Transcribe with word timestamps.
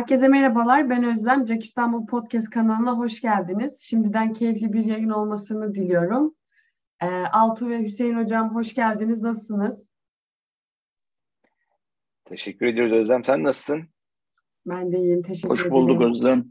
Herkese 0.00 0.28
merhabalar. 0.28 0.90
Ben 0.90 1.04
Özlem. 1.04 1.46
Jack 1.46 1.64
İstanbul 1.64 2.06
Podcast 2.06 2.50
kanalına 2.50 2.98
hoş 2.98 3.20
geldiniz. 3.20 3.80
Şimdiden 3.80 4.32
keyifli 4.32 4.72
bir 4.72 4.84
yayın 4.84 5.10
olmasını 5.10 5.74
diliyorum. 5.74 6.34
Ee, 7.02 7.06
Altu 7.06 7.68
ve 7.68 7.82
Hüseyin 7.82 8.18
Hocam 8.18 8.54
hoş 8.54 8.74
geldiniz. 8.74 9.22
Nasılsınız? 9.22 9.88
Teşekkür 12.24 12.66
ediyoruz 12.66 12.92
Özlem. 12.92 13.24
Sen 13.24 13.44
nasılsın? 13.44 13.88
Ben 14.66 14.92
de 14.92 14.98
iyiyim. 14.98 15.22
Teşekkür 15.22 15.48
hoş 15.48 15.60
ederim. 15.60 15.72
Hoş 15.72 15.88
bulduk 15.88 16.02
Özlem. 16.02 16.44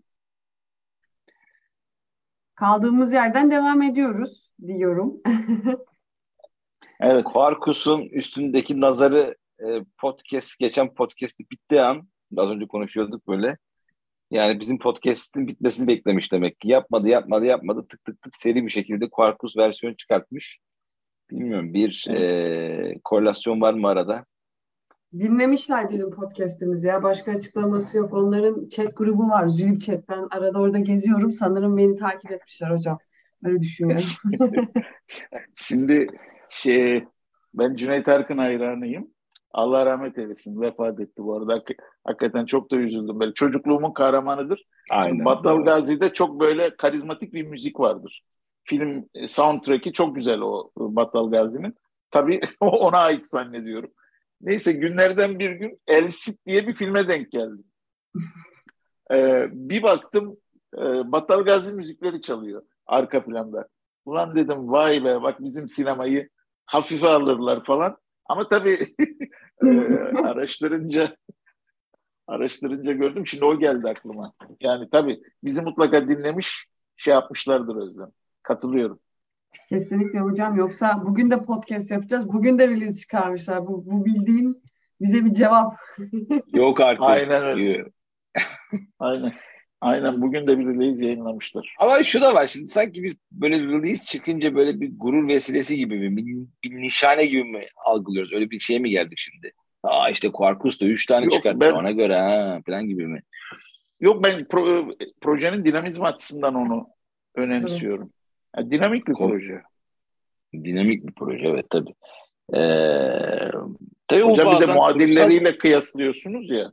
Kaldığımız 2.55 3.13
yerden 3.13 3.51
devam 3.51 3.81
ediyoruz 3.81 4.51
diyorum. 4.67 5.21
evet. 6.99 7.23
Quarkus'un 7.23 8.01
üstündeki 8.01 8.81
nazarı 8.81 9.35
e, 9.59 9.83
podcast, 9.97 10.59
geçen 10.59 10.93
podcast'i 10.93 11.49
bitti 11.49 11.81
an 11.81 12.07
Az 12.37 12.49
önce 12.49 12.67
konuşuyorduk 12.67 13.27
böyle. 13.27 13.57
Yani 14.31 14.59
bizim 14.59 14.79
podcast'in 14.79 15.47
bitmesini 15.47 15.87
beklemiş 15.87 16.31
demek 16.31 16.59
ki. 16.59 16.67
Yapmadı, 16.67 17.07
yapmadı, 17.07 17.45
yapmadı. 17.45 17.87
Tık 17.87 18.05
tık 18.05 18.21
tık 18.21 18.35
seri 18.35 18.65
bir 18.65 18.69
şekilde 18.69 19.09
Quarkus 19.09 19.57
versiyon 19.57 19.93
çıkartmış. 19.93 20.59
Bilmiyorum 21.31 21.73
bir 21.73 22.07
e, 22.09 22.99
korelasyon 23.03 23.61
var 23.61 23.73
mı 23.73 23.87
arada? 23.87 24.25
Dinlemişler 25.19 25.89
bizim 25.89 26.11
podcast'imizi 26.11 26.87
ya. 26.87 27.03
Başka 27.03 27.31
açıklaması 27.31 27.97
yok. 27.97 28.13
Onların 28.13 28.67
chat 28.67 28.97
grubu 28.97 29.29
var. 29.29 29.47
Zülip 29.47 29.81
chat. 29.81 30.09
Ben 30.09 30.27
arada 30.31 30.59
orada 30.59 30.79
geziyorum. 30.79 31.31
Sanırım 31.31 31.77
beni 31.77 31.95
takip 31.95 32.31
etmişler 32.31 32.71
hocam. 32.71 32.97
Öyle 33.43 33.59
düşünüyorum. 33.59 34.05
Şimdi 35.55 36.07
şey 36.49 37.03
ben 37.53 37.75
Cüneyt 37.75 38.07
Arkın 38.07 38.37
hayranıyım. 38.37 39.11
Allah 39.51 39.85
rahmet 39.85 40.17
eylesin. 40.17 40.61
Vefat 40.61 40.99
etti 40.99 41.23
bu 41.23 41.35
arada. 41.35 41.63
Hakikaten 42.03 42.45
çok 42.45 42.71
da 42.71 42.75
üzüldüm. 42.75 43.19
Böyle 43.19 43.33
çocukluğumun 43.33 43.91
kahramanıdır. 43.91 44.65
Aynen. 44.89 45.25
Battal 45.25 45.63
Gazi'de 45.63 46.13
çok 46.13 46.39
böyle 46.39 46.75
karizmatik 46.75 47.33
bir 47.33 47.43
müzik 47.43 47.79
vardır. 47.79 48.23
Film 48.63 49.05
e, 49.13 49.27
soundtrack'i 49.27 49.93
çok 49.93 50.15
güzel 50.15 50.39
o 50.41 50.71
Battal 50.77 51.31
Gazi'nin. 51.31 51.75
Tabii 52.11 52.41
ona 52.59 52.97
ait 52.97 53.27
zannediyorum. 53.27 53.91
Neyse 54.41 54.71
günlerden 54.71 55.39
bir 55.39 55.51
gün 55.51 55.81
Elsit 55.87 56.45
diye 56.45 56.67
bir 56.67 56.73
filme 56.73 57.07
denk 57.07 57.31
geldim. 57.31 57.63
ee, 59.13 59.47
bir 59.51 59.83
baktım 59.83 60.37
e, 60.77 60.81
Battal 61.11 61.43
Gazi 61.43 61.73
müzikleri 61.73 62.21
çalıyor 62.21 62.61
arka 62.87 63.25
planda. 63.25 63.67
Ulan 64.05 64.35
dedim 64.35 64.71
vay 64.71 65.03
be 65.03 65.21
bak 65.21 65.39
bizim 65.39 65.67
sinemayı 65.67 66.29
hafife 66.65 67.07
alırlar 67.07 67.63
falan. 67.63 67.97
Ama 68.29 68.47
tabii 68.47 68.77
e, 69.65 69.67
araştırınca 70.23 71.15
araştırınca 72.27 72.91
gördüm. 72.91 73.27
Şimdi 73.27 73.45
o 73.45 73.59
geldi 73.59 73.89
aklıma. 73.89 74.33
Yani 74.61 74.89
tabii 74.89 75.19
bizi 75.43 75.61
mutlaka 75.61 76.09
dinlemiş 76.09 76.67
şey 76.97 77.13
yapmışlardır 77.13 77.75
Özlem. 77.75 78.09
Katılıyorum. 78.43 78.99
Kesinlikle 79.69 80.19
hocam. 80.19 80.55
Yoksa 80.55 81.03
bugün 81.05 81.31
de 81.31 81.45
podcast 81.45 81.91
yapacağız. 81.91 82.33
Bugün 82.33 82.59
de 82.59 82.67
release 82.67 82.95
çıkarmışlar. 82.95 83.67
Bu, 83.67 83.85
bu 83.85 84.05
bildiğin 84.05 84.63
bize 85.01 85.25
bir 85.25 85.33
cevap. 85.33 85.75
Yok 86.53 86.81
artık. 86.81 87.03
Aynen 87.03 87.43
öyle. 87.43 87.85
Aynen. 88.99 89.33
Aynen 89.81 90.21
bugün 90.21 90.47
de 90.47 90.59
bir 90.59 90.65
release 90.65 91.05
yayınlamışlar. 91.05 91.75
Ama 91.79 92.03
şu 92.03 92.21
da 92.21 92.33
var 92.33 92.47
şimdi 92.47 92.67
sanki 92.67 93.03
biz 93.03 93.15
böyle 93.31 93.59
release 93.59 94.05
çıkınca 94.05 94.55
böyle 94.55 94.79
bir 94.79 94.91
gurur 94.97 95.27
vesilesi 95.27 95.77
gibi 95.77 96.09
mi, 96.09 96.17
bir, 96.17 96.35
bir 96.63 96.81
nişane 96.81 97.25
gibi 97.25 97.43
mi 97.43 97.65
algılıyoruz? 97.85 98.33
Öyle 98.33 98.49
bir 98.49 98.59
şeye 98.59 98.79
mi 98.79 98.89
geldik 98.89 99.17
şimdi? 99.17 99.53
Aa 99.83 100.09
işte 100.09 100.31
Quarkus 100.31 100.81
da 100.81 100.85
3 100.85 101.05
tane 101.05 101.23
Yok, 101.23 101.33
çıkarttı 101.33 101.59
ben, 101.59 101.71
ona 101.71 101.91
göre 101.91 102.15
ha 102.15 102.61
falan 102.65 102.87
gibi 102.87 103.07
mi? 103.07 103.21
Yok 103.99 104.23
ben 104.23 104.45
pro, 104.45 104.87
projenin 105.21 105.65
dinamizmi 105.65 106.05
açısından 106.05 106.55
onu 106.55 106.87
önemsiyorum. 107.35 108.13
Yani 108.57 108.71
dinamik 108.71 109.07
bir 109.07 109.13
proje. 109.13 109.61
Dinamik 110.53 111.07
bir 111.07 111.13
proje 111.13 111.47
evet 111.47 111.65
tabii. 111.69 111.93
Ee, 112.53 113.51
tabii 114.07 114.21
Hocam 114.21 114.61
bir 114.61 114.67
de 114.67 114.73
muadilleriyle 114.73 115.39
kurumsal... 115.39 115.59
kıyaslıyorsunuz 115.59 116.49
ya. 116.49 116.71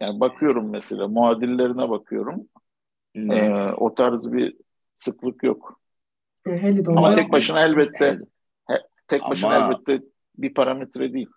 Yani 0.00 0.20
bakıyorum 0.20 0.70
mesela 0.70 1.08
muadillerine 1.08 1.88
bakıyorum. 1.90 2.48
Hmm. 3.14 3.30
Ee, 3.30 3.72
o 3.72 3.94
tarz 3.94 4.32
bir 4.32 4.56
sıklık 4.94 5.42
yok. 5.42 5.80
Helidon 6.46 6.96
Ama 6.96 7.16
tek 7.16 7.32
başına 7.32 7.66
elbette 7.66 8.18
he, 8.68 8.82
tek 9.08 9.22
başına 9.22 9.56
ama, 9.56 9.66
elbette 9.66 10.06
bir 10.38 10.54
parametre 10.54 11.12
değil. 11.12 11.28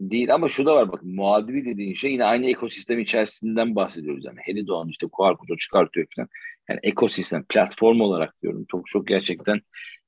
Değil 0.00 0.34
ama 0.34 0.48
şu 0.48 0.66
da 0.66 0.74
var 0.74 0.92
bakın 0.92 1.14
muadili 1.14 1.64
dediğin 1.64 1.94
şey 1.94 2.12
yine 2.12 2.24
aynı 2.24 2.46
ekosistem 2.46 2.98
içerisinden 2.98 3.76
bahsediyoruz. 3.76 4.24
Yani 4.24 4.38
Helidon 4.42 4.88
işte 4.88 5.06
Quarkus'u 5.12 5.56
çıkartıyor 5.56 6.06
falan. 6.16 6.28
Yani 6.68 6.80
ekosistem, 6.82 7.44
platform 7.48 8.00
olarak 8.00 8.42
diyorum. 8.42 8.64
Çok 8.68 8.86
çok 8.86 9.06
gerçekten 9.06 9.60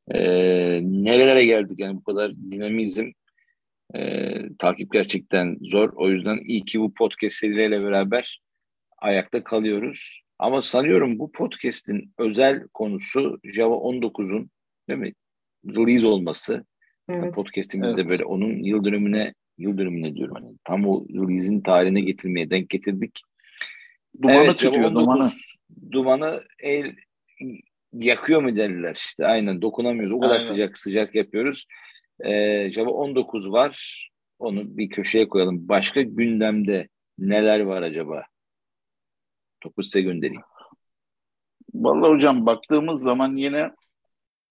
e, 0.09 0.19
nerelere 0.83 1.45
geldik 1.45 1.81
yani 1.81 1.97
bu 1.97 2.03
kadar 2.03 2.33
dinamizm 2.33 3.11
e, 3.95 4.33
takip 4.59 4.93
gerçekten 4.93 5.57
zor. 5.61 5.93
O 5.97 6.11
yüzden 6.11 6.39
iyi 6.45 6.65
ki 6.65 6.81
bu 6.81 6.95
podcast 6.95 7.37
serileriyle 7.37 7.83
beraber 7.83 8.41
ayakta 8.99 9.45
kalıyoruz. 9.45 10.21
Ama 10.39 10.63
sanıyorum 10.63 11.19
bu 11.19 11.33
podcast'in 11.33 12.13
özel 12.19 12.69
konusu 12.75 13.39
Java 13.45 13.75
19'un 13.75 14.51
değil 14.89 15.01
mi? 15.01 15.13
Release 15.67 16.07
olması. 16.07 16.65
Evet. 17.09 17.35
Podcast'imizde 17.35 18.01
evet. 18.01 18.11
böyle 18.11 18.25
onun 18.25 18.63
yıl 18.63 18.85
dönümüne 18.85 19.35
yıl 19.59 19.79
dönümüne 19.79 20.15
diyorum 20.15 20.35
hani 20.35 20.57
tam 20.65 20.87
o 20.87 21.07
release'in 21.09 21.61
tarihine 21.61 22.01
getirmeye 22.01 22.51
denk 22.51 22.71
getirdik. 22.71 23.21
Dumanı 24.23 24.37
evet, 24.37 24.49
tutuyor, 24.49 24.75
Java 24.75 24.87
19 24.87 25.05
dumanı. 25.05 25.31
Dumanı 25.93 26.43
el 26.63 26.95
yakıyor 27.93 28.43
mu 28.43 28.57
derler 28.57 28.95
işte 28.95 29.27
aynen 29.27 29.63
dokunamıyoruz. 29.63 30.17
O 30.17 30.21
kadar 30.21 30.33
aynen. 30.33 30.45
sıcak 30.45 30.79
sıcak 30.79 31.15
yapıyoruz. 31.15 31.67
Ee, 32.25 32.71
Java 32.73 32.91
19 32.91 33.53
var. 33.53 34.09
Onu 34.39 34.77
bir 34.77 34.91
köşeye 34.91 35.29
koyalım. 35.29 35.69
Başka 35.69 36.03
gündemde 36.03 36.89
neler 37.19 37.61
var 37.61 37.83
acaba? 37.83 38.23
Topu 39.61 39.83
size 39.83 40.01
göndereyim. 40.01 40.43
Vallahi 41.75 42.11
hocam 42.11 42.47
baktığımız 42.47 43.03
zaman 43.03 43.37
yine 43.37 43.71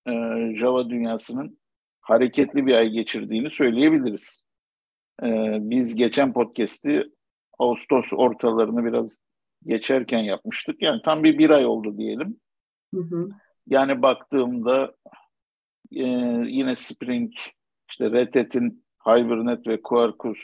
e, 0.07 0.11
Java 0.55 0.89
dünyasının 0.89 1.59
hareketli 2.01 2.65
bir 2.65 2.75
ay 2.75 2.89
geçirdiğini 2.89 3.49
söyleyebiliriz. 3.49 4.43
E, 5.23 5.27
biz 5.59 5.95
geçen 5.95 6.33
podcast'i 6.33 7.03
Ağustos 7.59 8.13
ortalarını 8.13 8.85
biraz 8.85 9.17
geçerken 9.65 10.19
yapmıştık. 10.19 10.81
Yani 10.81 11.01
tam 11.05 11.23
bir 11.23 11.37
bir 11.37 11.49
ay 11.49 11.65
oldu 11.65 11.97
diyelim. 11.97 12.39
Hı 12.93 13.01
hı. 13.01 13.29
Yani 13.67 14.01
baktığımda 14.01 14.95
e, 15.95 16.05
yine 16.47 16.75
Spring, 16.75 17.33
işte 17.89 18.11
Red 18.11 18.35
Hat'in 18.35 18.85
Hibernate 19.05 19.71
ve 19.71 19.81
Quarkus 19.81 20.39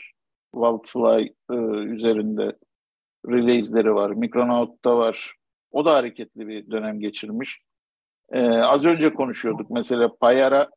Wildfly 0.54 1.34
e, 1.50 1.54
üzerinde 1.94 2.56
release'leri 3.28 3.94
var. 3.94 4.10
Micronaut'ta 4.10 4.96
var. 4.96 5.34
O 5.70 5.84
da 5.84 5.94
hareketli 5.94 6.48
bir 6.48 6.70
dönem 6.70 7.00
geçirmiş. 7.00 7.62
E, 8.32 8.40
az 8.46 8.84
önce 8.84 9.14
konuşuyorduk. 9.14 9.70
Mesela 9.70 10.16
Payara 10.16 10.70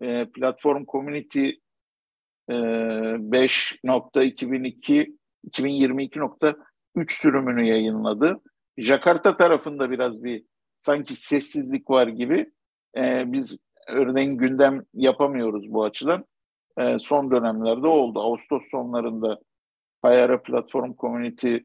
e, 0.00 0.24
Platform 0.24 0.84
Community 0.84 1.50
e, 2.48 2.52
5.2002 2.52 5.16
2022.3 5.50 7.12
sürümünü 7.12 7.66
yayınladı. 7.66 8.40
Jakarta 8.78 9.36
tarafında 9.36 9.90
biraz 9.90 10.24
bir 10.24 10.44
sanki 10.80 11.16
sessizlik 11.16 11.90
var 11.90 12.06
gibi. 12.06 12.52
E, 12.96 13.32
biz 13.32 13.58
örneğin 13.88 14.36
gündem 14.36 14.82
yapamıyoruz 14.94 15.72
bu 15.72 15.84
açıdan. 15.84 16.24
E, 16.78 16.98
son 16.98 17.30
dönemlerde 17.30 17.86
oldu. 17.86 18.20
Ağustos 18.20 18.62
sonlarında 18.70 19.40
Payara 20.02 20.42
Platform 20.42 20.94
Community 20.98 21.56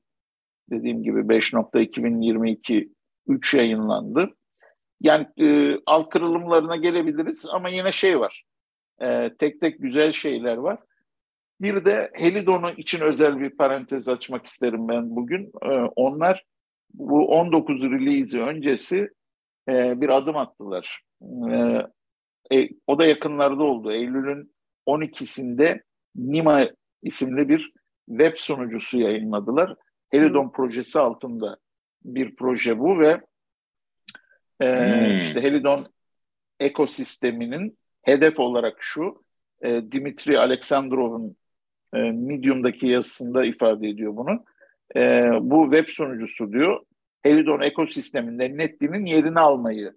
dediğim 0.69 1.03
gibi 1.03 1.19
5.2022 1.19 2.89
3 3.27 3.53
yayınlandı. 3.53 4.29
Yani 5.01 5.27
e, 5.37 5.79
alt 5.85 6.09
kırılımlarına 6.09 6.75
gelebiliriz 6.75 7.45
ama 7.51 7.69
yine 7.69 7.91
şey 7.91 8.19
var. 8.19 8.43
E, 9.01 9.29
tek 9.39 9.61
tek 9.61 9.79
güzel 9.79 10.11
şeyler 10.11 10.57
var. 10.57 10.79
Bir 11.61 11.85
de 11.85 12.11
Helidon'u 12.13 12.71
için 12.71 13.01
özel 13.01 13.39
bir 13.39 13.49
parantez 13.49 14.09
açmak 14.09 14.45
isterim 14.45 14.87
ben 14.87 15.15
bugün. 15.15 15.51
E, 15.63 15.69
onlar 15.95 16.43
bu 16.93 17.27
19 17.27 17.81
release 17.81 18.39
öncesi 18.39 19.09
e, 19.69 20.01
bir 20.01 20.09
adım 20.09 20.37
attılar. 20.37 21.01
E, 21.23 21.81
e, 22.53 22.69
o 22.87 22.99
da 22.99 23.05
yakınlarda 23.05 23.63
oldu. 23.63 23.91
Eylül'ün 23.91 24.53
12'sinde 24.87 25.81
Nima 26.15 26.65
isimli 27.03 27.49
bir 27.49 27.73
web 28.09 28.37
sunucusu 28.37 28.99
yayınladılar. 28.99 29.75
Helidon 30.09 30.43
hmm. 30.43 30.51
projesi 30.51 30.99
altında 30.99 31.57
bir 32.03 32.35
proje 32.35 32.79
bu 32.79 32.99
ve 32.99 33.21
e, 34.61 34.69
hmm. 34.69 35.21
işte 35.21 35.41
Helidon 35.41 35.87
ekosisteminin 36.59 37.77
hedef 38.03 38.39
olarak 38.39 38.77
şu 38.79 39.23
e, 39.61 39.91
Dimitri 39.91 40.39
Aleksandrov'un 40.39 41.35
e, 41.93 41.97
Medium'daki 41.97 42.87
yazısında 42.87 43.45
ifade 43.45 43.89
ediyor 43.89 44.15
bunu. 44.15 44.43
e, 44.95 45.29
bu 45.41 45.71
web 45.71 45.89
sunucusu 45.93 46.51
diyor 46.53 46.81
Helidon 47.23 47.61
ekosisteminde 47.61 48.57
Netli'nin 48.57 49.05
yerini 49.05 49.39
almayı 49.39 49.93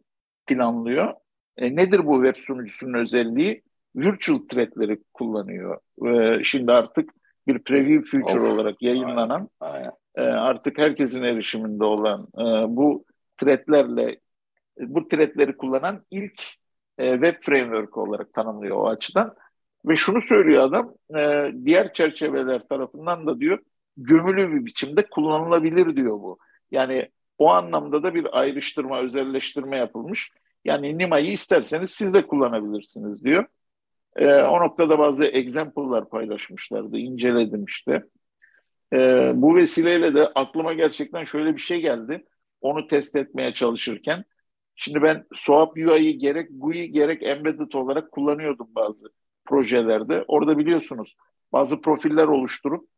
planlıyor. 0.47 1.15
E, 1.61 1.77
nedir 1.77 2.07
bu 2.07 2.25
web 2.25 2.45
sunucusunun 2.45 2.95
özelliği? 2.95 3.63
Virtual 3.97 4.39
threadleri 4.39 4.99
kullanıyor. 5.15 5.79
E, 6.07 6.45
şimdi 6.45 6.73
artık 6.73 7.11
bir 7.47 7.59
preview 7.59 8.19
feature 8.19 8.41
of. 8.41 8.55
olarak 8.55 8.83
yayınlanan 8.83 9.49
aynen, 9.61 9.91
aynen. 10.17 10.31
E, 10.31 10.33
artık 10.33 10.79
herkesin 10.79 11.23
erişiminde 11.23 11.85
olan 11.85 12.29
e, 12.39 12.77
bu 12.77 13.05
threadlerle 13.37 14.21
bu 14.79 15.09
threadleri 15.09 15.57
kullanan 15.57 16.05
ilk 16.11 16.43
e, 16.99 17.13
web 17.13 17.35
framework 17.43 17.97
olarak 17.97 18.33
tanımlıyor 18.33 18.77
o 18.77 18.89
açıdan. 18.89 19.35
Ve 19.87 19.97
şunu 19.97 20.23
söylüyor 20.23 20.63
adam, 20.63 20.95
e, 21.17 21.53
diğer 21.65 21.93
çerçeveler 21.93 22.69
tarafından 22.69 23.27
da 23.27 23.41
diyor 23.41 23.59
gömülü 23.97 24.53
bir 24.53 24.67
biçimde 24.67 25.07
kullanılabilir 25.11 25.97
diyor 25.97 26.13
bu. 26.13 26.39
Yani 26.71 27.09
o 27.39 27.51
anlamda 27.51 28.03
da 28.03 28.15
bir 28.15 28.39
ayrıştırma, 28.41 29.01
özelleştirme 29.01 29.77
yapılmış. 29.77 30.31
Yani 30.65 30.99
Nima'yı 30.99 31.33
isterseniz 31.33 31.91
siz 31.91 32.15
de 32.15 32.27
kullanabilirsiniz 32.27 33.25
diyor. 33.25 33.45
E, 34.17 34.27
o 34.27 34.61
noktada 34.61 34.99
bazı 34.99 35.25
example'lar 35.25 36.09
paylaşmışlardı, 36.09 36.99
inceledim 36.99 37.65
işte. 37.65 38.05
E, 38.93 39.33
bu 39.35 39.57
vesileyle 39.57 40.15
de 40.15 40.27
aklıma 40.27 40.73
gerçekten 40.73 41.25
şöyle 41.25 41.55
bir 41.55 41.61
şey 41.61 41.81
geldi. 41.81 42.25
Onu 42.61 42.87
test 42.87 43.17
etmeye 43.17 43.55
çalışırken. 43.55 44.25
Şimdi 44.75 45.03
ben 45.03 45.27
SOAP 45.35 45.77
UI'yi 45.77 46.19
gerek 46.19 46.49
GUI 46.51 46.93
gerek 46.93 47.23
embedded 47.23 47.73
olarak 47.73 48.13
kullanıyordum 48.13 48.69
bazı 48.75 49.07
projelerde. 49.45 50.25
Orada 50.29 50.59
biliyorsunuz 50.59 51.17
bazı 51.53 51.81
profiller 51.81 52.27
oluşturup 52.27 52.89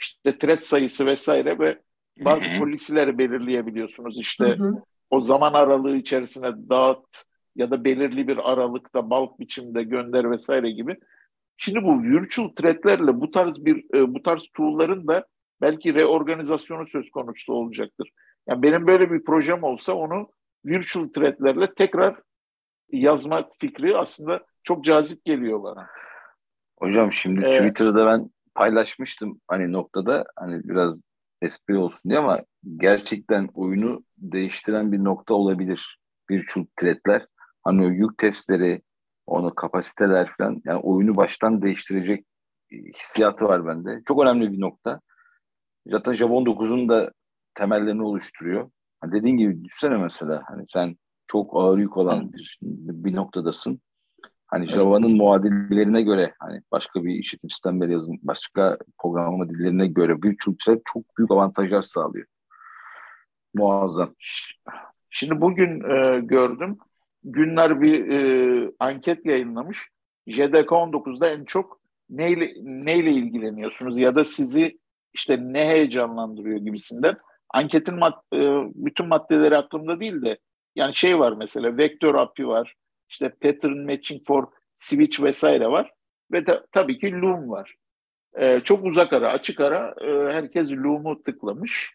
işte 0.00 0.38
thread 0.38 0.60
sayısı 0.60 1.06
vesaire 1.06 1.58
ve 1.58 1.82
bazı 2.20 2.58
polisileri 2.58 3.18
belirleyebiliyorsunuz. 3.18 4.18
İşte 4.18 4.44
hı 4.44 4.64
hı. 4.64 4.74
O 5.10 5.20
zaman 5.20 5.52
aralığı 5.52 5.96
içerisine 5.96 6.68
dağıt 6.68 7.24
ya 7.56 7.70
da 7.70 7.84
belirli 7.84 8.28
bir 8.28 8.52
aralıkta 8.52 9.10
bulk 9.10 9.40
biçimde 9.40 9.82
gönder 9.82 10.30
vesaire 10.30 10.70
gibi. 10.70 10.96
Şimdi 11.56 11.82
bu 11.82 12.02
virtual 12.02 12.48
threadlerle 12.48 13.20
bu 13.20 13.30
tarz 13.30 13.64
bir 13.64 13.94
e, 13.94 14.14
bu 14.14 14.22
tarz 14.22 14.48
tool'ların 14.54 15.08
da 15.08 15.26
belki 15.60 15.94
reorganizasyonu 15.94 16.86
söz 16.88 17.10
konusu 17.10 17.52
olacaktır. 17.52 18.10
Yani 18.48 18.62
benim 18.62 18.86
böyle 18.86 19.10
bir 19.10 19.24
projem 19.24 19.62
olsa 19.62 19.92
onu 19.92 20.28
virtual 20.64 21.08
threadlerle 21.08 21.74
tekrar 21.74 22.20
yazmak 22.92 23.52
fikri 23.58 23.96
aslında 23.96 24.40
çok 24.62 24.84
cazip 24.84 25.24
geliyor 25.24 25.62
bana. 25.62 25.86
Hocam 26.78 27.12
şimdi 27.12 27.46
ee, 27.46 27.58
Twitter'da 27.58 28.06
ben 28.06 28.30
paylaşmıştım 28.54 29.40
hani 29.48 29.72
noktada 29.72 30.24
hani 30.36 30.60
biraz 30.64 31.07
espri 31.42 31.76
olsun 31.76 32.10
diye 32.10 32.18
ama 32.18 32.42
gerçekten 32.76 33.48
oyunu 33.54 34.04
değiştiren 34.18 34.92
bir 34.92 35.04
nokta 35.04 35.34
olabilir. 35.34 35.98
Virtual 36.30 36.66
threadler. 36.76 37.26
Hani 37.64 37.84
o 37.84 37.88
yük 37.88 38.18
testleri, 38.18 38.82
onu 39.26 39.54
kapasiteler 39.54 40.30
falan 40.38 40.62
yani 40.64 40.80
oyunu 40.80 41.16
baştan 41.16 41.62
değiştirecek 41.62 42.26
hissiyatı 42.72 43.44
var 43.44 43.66
bende. 43.66 44.02
Çok 44.08 44.22
önemli 44.22 44.52
bir 44.52 44.60
nokta. 44.60 45.00
Zaten 45.86 46.14
Java 46.14 46.34
19'un 46.34 46.88
da 46.88 47.12
temellerini 47.54 48.02
oluşturuyor. 48.02 48.70
Hani 49.00 49.12
dediğin 49.12 49.36
gibi 49.36 49.64
düşünsene 49.64 49.96
mesela 49.96 50.42
hani 50.46 50.64
sen 50.66 50.96
çok 51.26 51.56
ağır 51.56 51.78
yük 51.78 51.96
olan 51.96 52.32
bir, 52.32 52.58
bir 52.62 53.14
noktadasın. 53.14 53.80
Hani. 54.48 54.68
Java'nın 54.68 55.16
muadillerine 55.16 56.02
göre 56.02 56.34
hani 56.38 56.60
başka 56.72 57.04
bir 57.04 57.14
işletim 57.14 57.50
sistemleri 57.50 57.92
yazın, 57.92 58.18
başka 58.22 58.78
programlama 58.98 59.48
dillerine 59.48 59.86
göre 59.86 60.22
bir 60.22 60.36
çok 60.36 60.54
çok 60.60 61.18
büyük 61.18 61.30
avantajlar 61.30 61.82
sağlıyor. 61.82 62.26
Muazzam. 63.54 64.14
Şimdi 65.10 65.40
bugün 65.40 65.90
e, 65.90 66.20
gördüm. 66.20 66.78
Günler 67.24 67.80
bir 67.80 68.08
e, 68.08 68.72
anket 68.78 69.26
yayınlamış. 69.26 69.88
JDK 70.26 70.72
19'da 70.72 71.30
en 71.30 71.44
çok 71.44 71.80
neyle, 72.10 72.52
neyle 72.62 73.10
ilgileniyorsunuz 73.10 73.98
ya 73.98 74.16
da 74.16 74.24
sizi 74.24 74.78
işte 75.12 75.38
ne 75.40 75.68
heyecanlandırıyor 75.68 76.58
gibisinden. 76.58 77.16
Anketin 77.50 77.98
mad, 77.98 78.12
e, 78.34 78.38
bütün 78.74 79.06
maddeleri 79.06 79.56
aklımda 79.56 80.00
değil 80.00 80.22
de 80.22 80.38
yani 80.76 80.94
şey 80.94 81.18
var 81.18 81.32
mesela 81.32 81.76
vektör 81.76 82.14
API 82.14 82.46
var 82.46 82.74
işte 83.08 83.28
pattern 83.28 83.78
matching 83.78 84.26
for 84.26 84.46
switch 84.74 85.22
vesaire 85.22 85.66
var. 85.66 85.92
Ve 86.32 86.46
de, 86.46 86.66
tabii 86.72 86.98
ki 86.98 87.12
Loom 87.12 87.50
var. 87.50 87.74
Ee, 88.38 88.60
çok 88.64 88.84
uzak 88.84 89.12
ara, 89.12 89.30
açık 89.30 89.60
ara 89.60 89.94
e, 90.00 90.32
herkes 90.32 90.70
Loom'u 90.70 91.22
tıklamış. 91.22 91.94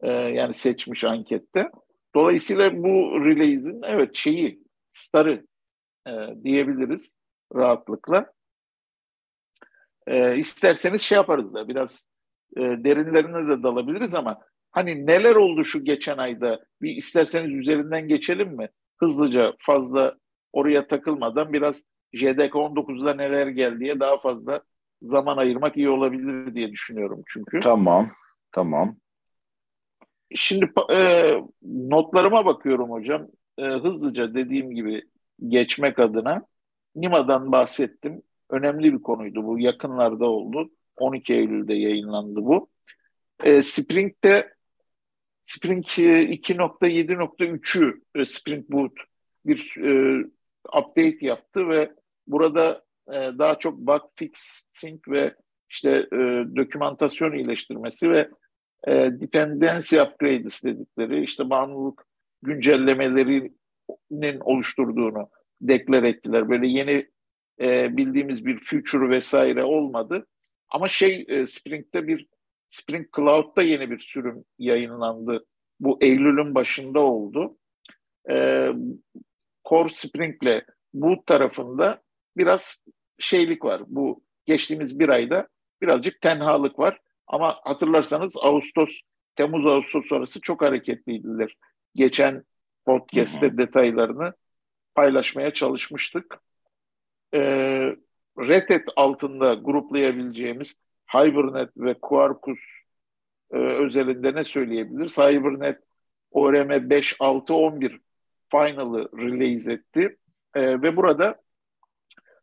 E, 0.00 0.10
yani 0.10 0.54
seçmiş 0.54 1.04
ankette. 1.04 1.70
Dolayısıyla 2.14 2.76
bu 2.76 3.24
release'in 3.24 3.82
evet 3.82 4.14
şeyi, 4.14 4.62
starı 4.90 5.46
e, 6.06 6.12
diyebiliriz 6.44 7.16
rahatlıkla. 7.54 8.32
E, 10.06 10.36
isterseniz 10.36 11.02
şey 11.02 11.16
yaparız 11.16 11.54
da 11.54 11.68
biraz 11.68 12.06
e, 12.56 12.60
derinlerine 12.60 13.48
de 13.50 13.62
dalabiliriz 13.62 14.14
ama 14.14 14.40
hani 14.70 15.06
neler 15.06 15.34
oldu 15.34 15.64
şu 15.64 15.84
geçen 15.84 16.18
ayda 16.18 16.64
bir 16.82 16.96
isterseniz 16.96 17.50
üzerinden 17.50 18.08
geçelim 18.08 18.56
mi? 18.56 18.68
Hızlıca 19.00 19.54
fazla 19.58 20.16
oraya 20.54 20.86
takılmadan 20.86 21.52
biraz 21.52 21.84
JDK 22.12 22.54
19'da 22.54 23.14
neler 23.14 23.46
geldiye 23.46 24.00
daha 24.00 24.20
fazla 24.20 24.62
zaman 25.02 25.36
ayırmak 25.36 25.76
iyi 25.76 25.88
olabilir 25.88 26.54
diye 26.54 26.72
düşünüyorum 26.72 27.22
çünkü. 27.26 27.60
Tamam, 27.60 28.10
tamam. 28.52 28.96
Şimdi 30.34 30.72
e, 30.94 31.32
notlarıma 31.62 32.46
bakıyorum 32.46 32.90
hocam. 32.90 33.28
E, 33.58 33.64
hızlıca 33.64 34.34
dediğim 34.34 34.70
gibi 34.70 35.02
geçmek 35.48 35.98
adına 35.98 36.46
NIMA'dan 36.96 37.52
bahsettim. 37.52 38.22
Önemli 38.50 38.92
bir 38.92 39.02
konuydu 39.02 39.44
bu. 39.44 39.58
Yakınlarda 39.58 40.30
oldu. 40.30 40.70
12 40.96 41.34
Eylül'de 41.34 41.74
yayınlandı 41.74 42.44
bu. 42.44 42.68
E, 43.44 43.62
Spring'de 43.62 44.54
Spring 45.44 45.84
2.7.3'ü 45.84 48.00
e, 48.14 48.24
Spring 48.24 48.70
Boot 48.70 48.92
bir 49.46 49.76
e, 49.84 50.24
update 50.68 51.18
yaptı 51.20 51.68
ve 51.68 51.92
burada 52.26 52.84
e, 53.08 53.12
daha 53.12 53.58
çok 53.58 53.78
bug 53.78 54.02
fixing 54.14 55.08
ve 55.08 55.34
işte 55.70 55.90
e, 56.12 56.16
dokümantasyon 56.56 57.32
iyileştirmesi 57.32 58.10
ve 58.10 58.30
e, 58.86 58.92
dependency 58.92 60.00
upgrades 60.00 60.64
dedikleri 60.64 61.24
işte 61.24 61.50
bağımlılık 61.50 62.06
güncellemelerinin 62.42 64.40
oluşturduğunu 64.40 65.28
deklar 65.60 66.02
ettiler. 66.02 66.48
Böyle 66.48 66.66
yeni 66.66 67.08
e, 67.60 67.96
bildiğimiz 67.96 68.46
bir 68.46 68.60
future 68.60 69.10
vesaire 69.10 69.64
olmadı. 69.64 70.26
Ama 70.68 70.88
şey 70.88 71.24
e, 71.28 71.46
Spring'de 71.46 72.06
bir 72.06 72.26
Spring 72.66 73.06
Cloud'da 73.16 73.62
yeni 73.62 73.90
bir 73.90 73.98
sürüm 73.98 74.44
yayınlandı. 74.58 75.46
Bu 75.80 75.98
Eylül'ün 76.00 76.54
başında 76.54 77.00
oldu. 77.00 77.56
E, 78.30 78.68
Core 79.74 79.88
Spring'le 79.88 80.62
bu 80.94 81.24
tarafında 81.26 82.02
biraz 82.36 82.84
şeylik 83.18 83.64
var. 83.64 83.82
Bu 83.86 84.24
geçtiğimiz 84.46 84.98
bir 84.98 85.08
ayda 85.08 85.48
birazcık 85.82 86.20
tenhalık 86.20 86.78
var. 86.78 87.00
Ama 87.26 87.60
hatırlarsanız 87.64 88.36
Ağustos, 88.36 88.90
Temmuz-Ağustos 89.36 90.06
sonrası 90.08 90.40
çok 90.40 90.62
hareketliydiler. 90.62 91.56
Geçen 91.94 92.44
podcast'te 92.86 93.46
hı 93.46 93.58
detaylarını 93.58 94.32
paylaşmaya 94.94 95.52
çalışmıştık. 95.52 96.38
Ee, 97.34 97.96
Red 98.38 98.70
Hat 98.70 98.88
altında 98.96 99.54
gruplayabileceğimiz 99.54 100.76
Hibernate 101.14 101.72
ve 101.76 101.94
Quarkus 102.02 102.60
e, 103.52 103.56
özelinde 103.56 104.34
ne 104.34 104.44
söyleyebiliriz? 104.44 105.18
Hibernate 105.18 105.80
ORM 106.30 106.90
5, 106.90 107.16
6, 107.20 107.54
11 107.54 108.03
Final'ı 108.50 109.08
release 109.18 109.72
etti. 109.72 110.16
E, 110.54 110.82
ve 110.82 110.96
burada 110.96 111.40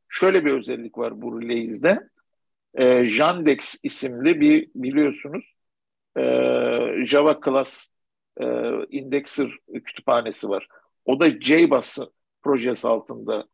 şöyle 0.09 0.45
bir 0.45 0.51
özellik 0.51 0.97
var 0.97 1.21
bu 1.21 1.41
release'de. 1.41 1.99
E, 2.73 3.05
Jandex 3.05 3.75
isimli 3.83 4.41
bir 4.41 4.69
biliyorsunuz 4.75 5.55
e, 6.17 6.21
Java 7.05 7.39
Class 7.45 7.87
e, 8.41 8.45
Indexer 8.89 9.57
kütüphanesi 9.85 10.49
var. 10.49 10.67
O 11.05 11.19
da 11.19 11.29
JBoss 11.29 11.97
projesi 12.43 12.87
altında 12.87 13.45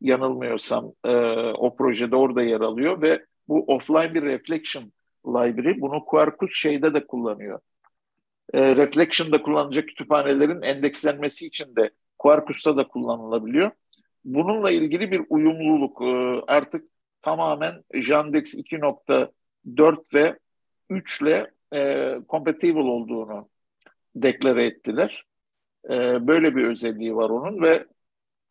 yanılmıyorsam 0.00 0.92
e, 1.04 1.10
o 1.52 1.76
projede 1.76 2.16
orada 2.16 2.42
yer 2.42 2.60
alıyor 2.60 3.02
ve 3.02 3.26
bu 3.48 3.64
offline 3.64 4.14
bir 4.14 4.22
reflection 4.22 4.92
library. 5.26 5.80
Bunu 5.80 6.04
Quarkus 6.04 6.54
şeyde 6.54 6.94
de 6.94 7.06
kullanıyor. 7.06 7.60
E, 8.52 8.76
reflection'da 8.76 9.42
kullanılacak 9.42 9.88
kütüphanelerin 9.88 10.62
endekslenmesi 10.62 11.46
için 11.46 11.76
de 11.76 11.90
Quarkus'ta 12.18 12.76
da 12.76 12.88
kullanılabiliyor. 12.88 13.70
Bununla 14.24 14.70
ilgili 14.70 15.10
bir 15.10 15.22
uyumluluk 15.30 16.02
e, 16.02 16.44
artık 16.52 16.84
tamamen 17.22 17.84
Jandex 17.94 18.54
2.4 18.54 20.14
ve 20.14 20.38
3 20.90 21.22
ile 21.22 21.50
e, 21.74 22.14
compatible 22.28 22.80
olduğunu 22.80 23.48
deklare 24.16 24.64
ettiler. 24.64 25.24
E, 25.90 26.26
böyle 26.26 26.56
bir 26.56 26.64
özelliği 26.64 27.16
var 27.16 27.30
onun 27.30 27.62
ve 27.62 27.86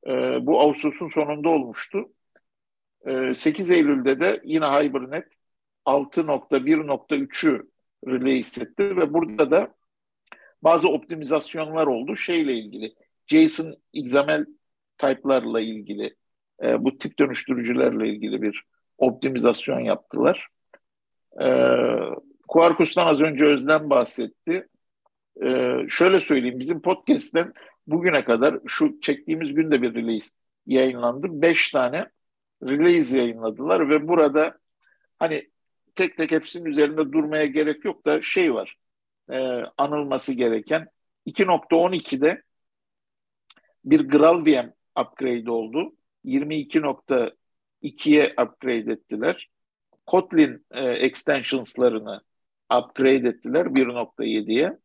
e, 0.08 0.46
bu 0.46 0.62
Ağustos'un 0.62 1.10
sonunda 1.10 1.50
olmuştu. 1.50 2.10
E, 3.06 3.34
8 3.34 3.72
Eylül'de 3.72 4.20
de 4.20 4.42
yine 4.44 4.66
Hibernate 4.66 5.30
6.1.3'ü 5.86 7.70
release 8.08 8.64
etti 8.64 8.98
ve 8.98 9.14
burada 9.14 9.52
da 9.52 9.76
bazı 10.64 10.90
optimizasyonlar 10.90 11.88
oldu 11.88 12.16
şeyle 12.16 12.54
ilgili. 12.54 12.96
JSON 13.28 13.76
XML 13.94 14.46
type'larla 14.98 15.62
ilgili 15.62 16.16
e, 16.64 16.84
bu 16.84 16.98
tip 16.98 17.20
dönüştürücülerle 17.20 18.10
ilgili 18.10 18.42
bir 18.42 18.64
optimizasyon 18.98 19.80
yaptılar. 19.80 20.48
E, 21.42 21.48
Quarkus'tan 22.48 23.08
az 23.08 23.22
önce 23.22 23.46
Özlem 23.46 23.90
bahsetti. 23.90 24.68
E, 25.44 25.78
şöyle 25.90 26.20
söyleyeyim 26.20 26.60
bizim 26.60 26.82
podcast'ten 26.82 27.54
bugüne 27.88 28.24
kadar 28.24 28.60
şu 28.68 29.00
çektiğimiz 29.02 29.54
günde 29.54 29.82
bir 29.82 29.96
release 29.96 30.30
yayınlandı. 30.66 31.28
Beş 31.42 31.70
tane 31.72 32.10
release 32.64 33.20
yayınladılar 33.20 33.90
ve 33.90 34.08
burada 34.08 34.58
hani 35.20 35.50
tek 35.96 36.18
tek 36.18 36.32
hepsinin 36.32 36.66
üzerinde 36.66 37.12
durmaya 37.12 37.46
gerek 37.46 37.86
yok 37.86 38.06
da 38.06 38.22
şey 38.22 38.54
var 38.54 38.78
e, 39.32 39.64
anılması 39.78 40.34
gereken 40.34 40.88
2.12'de 41.28 42.42
bir 43.86 44.00
GraalVM 44.00 44.70
upgrade 45.00 45.52
oldu. 45.52 45.96
22.2'ye 46.26 48.34
upgrade 48.42 48.92
ettiler. 48.92 49.50
Kotlin 50.06 50.66
e, 50.72 50.90
extensions'larını 50.90 52.22
upgrade 52.78 53.28
ettiler 53.28 53.66
1.7'ye. 53.66 54.78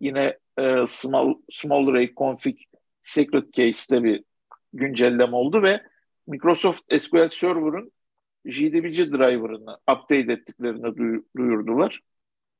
Yine 0.00 0.38
e, 0.58 0.86
small, 0.86 1.34
small 1.50 1.86
array 1.86 2.14
config 2.14 2.58
secret 3.02 3.52
case'te 3.52 4.04
bir 4.04 4.24
güncelleme 4.72 5.36
oldu 5.36 5.62
ve 5.62 5.82
Microsoft 6.26 6.80
SQL 6.98 7.28
Server'ın 7.28 7.92
JDBC 8.44 9.12
driver'ını 9.12 9.74
update 9.74 10.32
ettiklerini 10.32 11.20
duyurdular. 11.36 12.00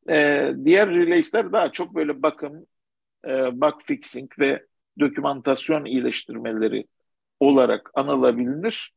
E, 0.08 0.50
diğer 0.64 0.90
release'ler 0.90 1.52
daha 1.52 1.72
çok 1.72 1.94
böyle 1.94 2.22
bakım, 2.22 2.66
e, 3.26 3.60
bug 3.60 3.82
fixing 3.84 4.38
ve 4.38 4.66
dokümantasyon 5.00 5.84
iyileştirmeleri 5.84 6.86
olarak 7.40 7.90
anılabilir. 7.94 8.94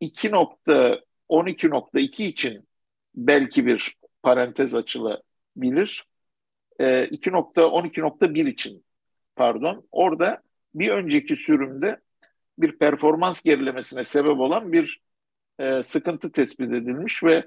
2.12.2 0.00 2.24
için 2.24 2.68
belki 3.14 3.66
bir 3.66 3.96
parantez 4.22 4.74
açılabilir. 4.74 6.06
E, 6.78 7.04
2.12.1 7.04 8.46
için 8.46 8.84
pardon. 9.36 9.88
Orada 9.92 10.42
bir 10.74 10.88
önceki 10.88 11.36
sürümde 11.36 12.00
bir 12.58 12.78
performans 12.78 13.42
gerilemesine 13.42 14.04
sebep 14.04 14.40
olan 14.40 14.72
bir 14.72 15.00
e, 15.58 15.82
sıkıntı 15.82 16.32
tespit 16.32 16.72
edilmiş 16.72 17.24
ve 17.24 17.44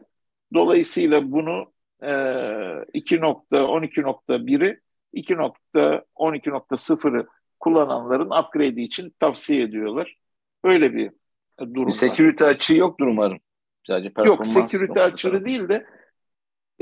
dolayısıyla 0.54 1.32
bunu 1.32 1.74
2.12.1'i 2.02 4.80
2.12.0'ı 5.14 7.28
kullananların 7.60 8.30
upgrade 8.30 8.82
için 8.82 9.14
tavsiye 9.20 9.64
ediyorlar. 9.64 10.18
Öyle 10.64 10.94
bir 10.94 11.12
durum 11.60 11.92
security 11.92 12.44
var. 12.44 12.50
açığı 12.50 12.78
yoktur 12.78 13.08
umarım. 13.08 13.40
Sadece 13.88 14.10
performans 14.10 14.56
Yok 14.56 14.70
security 14.70 15.00
açığı 15.00 15.46
değil 15.46 15.70
de 15.70 15.86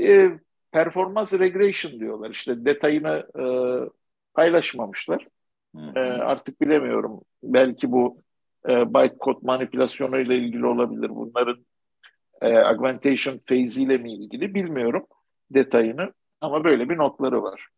e, 0.00 0.30
performans 0.72 1.32
regression 1.32 2.00
diyorlar. 2.00 2.30
İşte 2.30 2.64
detayını 2.64 3.26
e, 3.38 3.44
paylaşmamışlar. 4.34 5.26
E, 5.96 6.00
artık 6.00 6.60
bilemiyorum. 6.60 7.20
Belki 7.42 7.92
bu 7.92 8.22
e, 8.68 8.94
bytecode 8.94 9.38
manipülasyonu 9.42 10.20
ile 10.20 10.36
ilgili 10.36 10.66
olabilir. 10.66 11.10
Bunların 11.10 11.66
e, 12.42 12.58
augmentation 12.58 13.38
phase 13.38 13.82
ile 13.82 13.98
mi 13.98 14.12
ilgili 14.12 14.54
bilmiyorum 14.54 15.06
detayını. 15.50 16.12
Ama 16.40 16.64
böyle 16.64 16.88
bir 16.88 16.96
notları 16.96 17.42
var. 17.42 17.68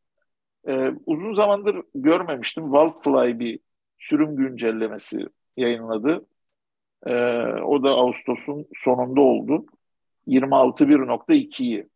E, 0.69 0.90
uzun 1.07 1.35
zamandır 1.35 1.83
görmemiştim. 1.95 2.64
Wildfly 2.73 3.38
bir 3.38 3.61
sürüm 3.99 4.37
güncellemesi 4.37 5.26
yayınladı. 5.57 6.26
E, 7.07 7.12
o 7.62 7.83
da 7.83 7.90
Ağustos'un 7.90 8.67
sonunda 8.85 9.21
oldu. 9.21 9.67
26.1.2'yi 10.26 11.88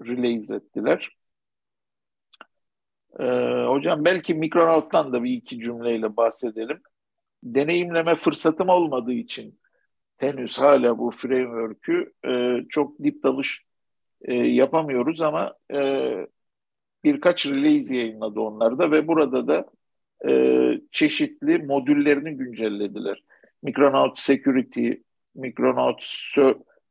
release 0.00 0.54
ettiler. 0.54 1.10
E, 3.20 3.24
hocam 3.68 4.04
belki 4.04 4.34
Micronaut'tan 4.34 5.12
da 5.12 5.24
bir 5.24 5.30
iki 5.30 5.60
cümleyle 5.60 6.16
bahsedelim. 6.16 6.82
Deneyimleme 7.42 8.16
fırsatım 8.16 8.68
olmadığı 8.68 9.12
için 9.12 9.60
henüz 10.16 10.58
hala 10.58 10.98
bu 10.98 11.10
framework'ü 11.10 12.12
e, 12.26 12.60
çok 12.68 13.02
dip 13.02 13.22
dalış 13.22 13.64
e, 14.22 14.34
yapamıyoruz 14.34 15.22
ama 15.22 15.54
e, 15.72 16.12
birkaç 17.04 17.46
release 17.46 17.96
yayınladı 17.96 18.40
onlar 18.40 18.78
da 18.78 18.90
ve 18.90 19.08
burada 19.08 19.48
da 19.48 19.66
e, 20.28 20.80
çeşitli 20.92 21.58
modüllerini 21.58 22.36
güncellediler. 22.36 23.22
Micronaut 23.62 24.18
Security, 24.18 24.90
Micronaut 25.34 26.04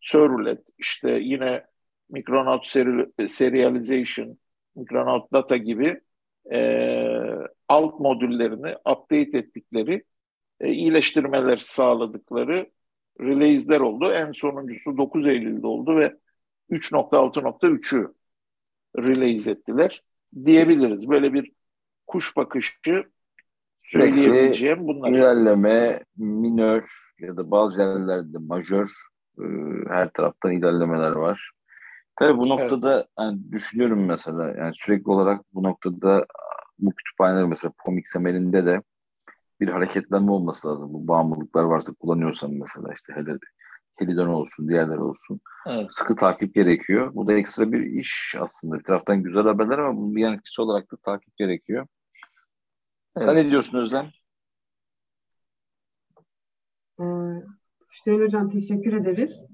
Servlet, 0.01 0.67
işte 0.77 1.11
yine 1.11 1.65
Micronaut 2.09 2.65
Serialization, 3.27 4.37
Micronaut 4.75 5.33
Data 5.33 5.57
gibi 5.57 6.01
e, 6.51 6.59
alt 7.67 7.99
modüllerini 7.99 8.75
update 8.75 9.37
ettikleri, 9.37 10.03
e, 10.59 10.71
iyileştirmeler 10.71 11.57
sağladıkları 11.57 12.71
release'ler 13.19 13.79
oldu. 13.79 14.11
En 14.11 14.31
sonuncusu 14.31 14.97
9 14.97 15.27
Eylül'de 15.27 15.67
oldu 15.67 15.97
ve 15.97 16.15
3.6.3'ü 16.71 18.13
release 18.97 19.51
ettiler 19.51 20.03
diyebiliriz. 20.45 21.09
Böyle 21.09 21.33
bir 21.33 21.51
kuş 22.07 22.37
bakışı 22.37 23.03
söyleyebileceğim 23.81 24.87
bunlar. 24.87 25.09
İlerleme 25.09 26.03
minör 26.17 26.89
ya 27.19 27.37
da 27.37 27.51
bazı 27.51 27.81
yerlerde 27.81 28.37
majör 28.37 28.87
e, 29.39 29.43
her 29.87 30.09
taraftan 30.09 30.51
ilerlemeler 30.51 31.11
var. 31.11 31.51
Tabii 32.15 32.37
bu 32.37 32.49
noktada 32.49 32.95
evet. 32.95 33.07
yani 33.19 33.51
düşünüyorum 33.51 34.05
mesela 34.05 34.53
yani 34.57 34.73
sürekli 34.75 35.11
olarak 35.11 35.41
bu 35.53 35.63
noktada 35.63 36.25
bu 36.79 36.91
kütüphaneler 36.95 37.45
mesela 37.45 37.73
POMXML'inde 37.85 38.65
de 38.65 38.81
bir 39.59 39.67
hareketlenme 39.67 40.31
olması 40.31 40.67
lazım. 40.67 40.93
Bu 40.93 41.07
bağımlılıklar 41.07 41.63
varsa 41.63 41.93
kullanıyorsan 41.93 42.51
mesela 42.51 42.93
işte 42.93 43.13
hele 43.13 43.37
Helidon 43.95 44.27
olsun, 44.27 44.67
diğerler 44.67 44.97
olsun. 44.97 45.41
Evet. 45.67 45.87
Sıkı 45.89 46.15
takip 46.15 46.55
gerekiyor. 46.55 47.11
Bu 47.15 47.27
da 47.27 47.33
ekstra 47.33 47.71
bir 47.71 47.83
iş 47.83 48.35
aslında. 48.39 48.79
Bir 48.79 48.83
taraftan 48.83 49.23
güzel 49.23 49.43
haberler 49.43 49.77
ama 49.77 49.97
bunun 49.97 50.15
bir 50.15 50.21
yan 50.21 50.33
etkisi 50.33 50.61
olarak 50.61 50.91
da 50.91 50.97
takip 50.97 51.37
gerekiyor. 51.37 51.87
Evet. 53.17 53.25
Sen 53.25 53.35
ne 53.35 53.45
diyorsun 53.45 53.77
Özlem? 53.77 54.11
Ee, 56.99 57.03
Hüseyin 57.93 58.21
Hocam 58.21 58.49
teşekkür 58.49 58.93
ederiz. 58.93 59.45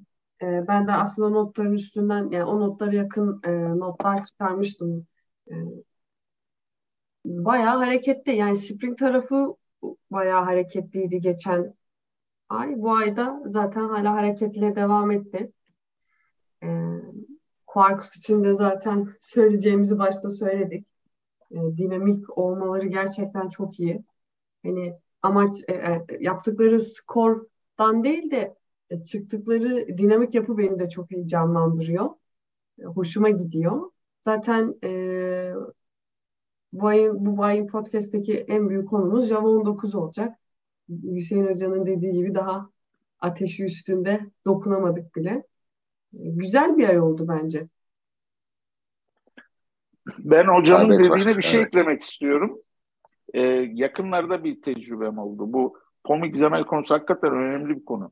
Ee, 0.41 0.67
ben 0.67 0.87
de 0.87 0.91
aslında 0.91 1.29
notların 1.29 1.73
üstünden 1.73 2.29
yani 2.29 2.43
o 2.43 2.59
notlara 2.59 2.95
yakın 2.95 3.41
e, 3.43 3.51
notlar 3.79 4.23
çıkarmıştım. 4.23 5.07
E, 5.51 5.55
bayağı 7.25 7.77
hareketli 7.77 8.35
yani 8.35 8.57
Spring 8.57 8.97
tarafı 8.97 9.55
bayağı 10.11 10.43
hareketliydi 10.43 11.21
geçen 11.21 11.73
ay. 12.49 12.73
Bu 12.77 12.95
ayda 12.95 13.41
zaten 13.45 13.87
hala 13.89 14.13
hareketliğe 14.13 14.75
devam 14.75 15.11
etti. 15.11 15.51
Ee, 16.63 17.01
Quarkus 17.67 18.17
için 18.17 18.43
de 18.43 18.53
zaten 18.53 19.13
söyleyeceğimizi 19.19 19.99
başta 19.99 20.29
söyledik. 20.29 20.87
Ee, 21.51 21.55
dinamik 21.77 22.37
olmaları 22.37 22.87
gerçekten 22.87 23.49
çok 23.49 23.79
iyi. 23.79 24.03
Hani 24.63 24.93
amaç 25.21 25.55
e, 25.67 25.73
e, 25.73 26.05
yaptıkları 26.19 26.79
skordan 26.79 28.03
değil 28.03 28.31
de 28.31 28.55
e, 28.89 29.03
çıktıkları 29.03 29.97
dinamik 29.97 30.35
yapı 30.35 30.57
beni 30.57 30.79
de 30.79 30.89
çok 30.89 31.11
heyecanlandırıyor. 31.11 32.09
E, 32.79 32.83
hoşuma 32.83 33.29
gidiyor. 33.29 33.91
Zaten 34.21 34.75
e, 34.83 35.53
bu 36.73 36.87
ayın, 36.87 37.25
bu 37.25 37.43
ayın 37.43 37.67
podcast'teki 37.67 38.37
en 38.37 38.69
büyük 38.69 38.89
konumuz 38.89 39.29
Java 39.29 39.47
19 39.47 39.95
olacak. 39.95 40.37
Hüseyin 40.89 41.47
Hoca'nın 41.47 41.85
dediği 41.85 42.13
gibi 42.13 42.35
daha 42.35 42.69
ateşi 43.19 43.63
üstünde 43.63 44.19
dokunamadık 44.45 45.15
bile. 45.15 45.29
E, 45.29 45.43
güzel 46.13 46.77
bir 46.77 46.89
ay 46.89 46.99
oldu 46.99 47.25
bence. 47.27 47.67
Ben 50.19 50.45
hocanın 50.45 50.89
evet, 50.89 51.05
dediğine 51.05 51.31
var. 51.31 51.37
bir 51.37 51.43
şey 51.43 51.59
evet. 51.59 51.67
eklemek 51.67 52.01
istiyorum. 52.01 52.59
Ee, 53.33 53.41
yakınlarda 53.73 54.43
bir 54.43 54.61
tecrübem 54.61 55.17
oldu. 55.17 55.53
Bu 55.53 55.77
POM 56.03 56.23
XML 56.23 56.63
konusu 56.63 56.93
hakikaten 56.93 57.31
önemli 57.31 57.75
bir 57.75 57.85
konu. 57.85 58.11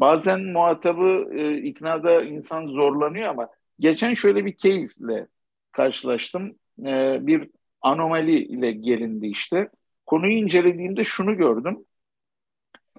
Bazen 0.00 0.40
muhatabı 0.44 1.28
e, 1.32 1.56
iknada 1.56 2.22
insan 2.22 2.66
zorlanıyor 2.66 3.28
ama 3.28 3.48
geçen 3.80 4.14
şöyle 4.14 4.44
bir 4.44 4.56
case 4.56 5.04
ile 5.04 5.26
karşılaştım. 5.72 6.54
E, 6.84 7.18
bir 7.26 7.50
anomali 7.86 8.38
ile 8.44 8.72
gelindi 8.72 9.26
işte. 9.26 9.68
Konuyu 10.06 10.32
incelediğimde 10.32 11.04
şunu 11.04 11.36
gördüm. 11.36 11.84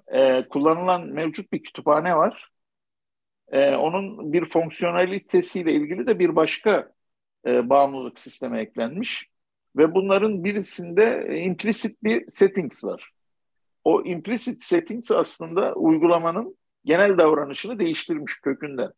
E, 0.08 0.48
kullanılan 0.50 1.08
mevcut 1.08 1.51
bir 1.51 1.63
kütüphane 1.63 2.15
var. 2.15 2.50
E, 3.51 3.75
onun 3.75 4.34
bir 4.34 4.46
fonksiyonalitesiyle 4.50 5.74
ilgili 5.74 6.08
de 6.08 6.20
bir 6.20 6.36
başka 6.36 6.91
e, 7.46 7.70
bağımlılık 7.70 8.20
sisteme 8.20 8.62
eklenmiş. 8.62 9.29
Ve 9.77 9.96
bunların 9.96 10.44
birisinde 10.44 11.27
implicit 11.44 12.03
bir 12.03 12.27
settings 12.27 12.84
var. 12.84 13.12
O 13.84 14.03
implicit 14.03 14.63
settings 14.63 15.12
aslında 15.12 15.74
uygulamanın 15.74 16.58
genel 16.86 17.17
davranışını 17.17 17.79
değiştirmiş 17.79 18.39
kökünden. 18.41 18.91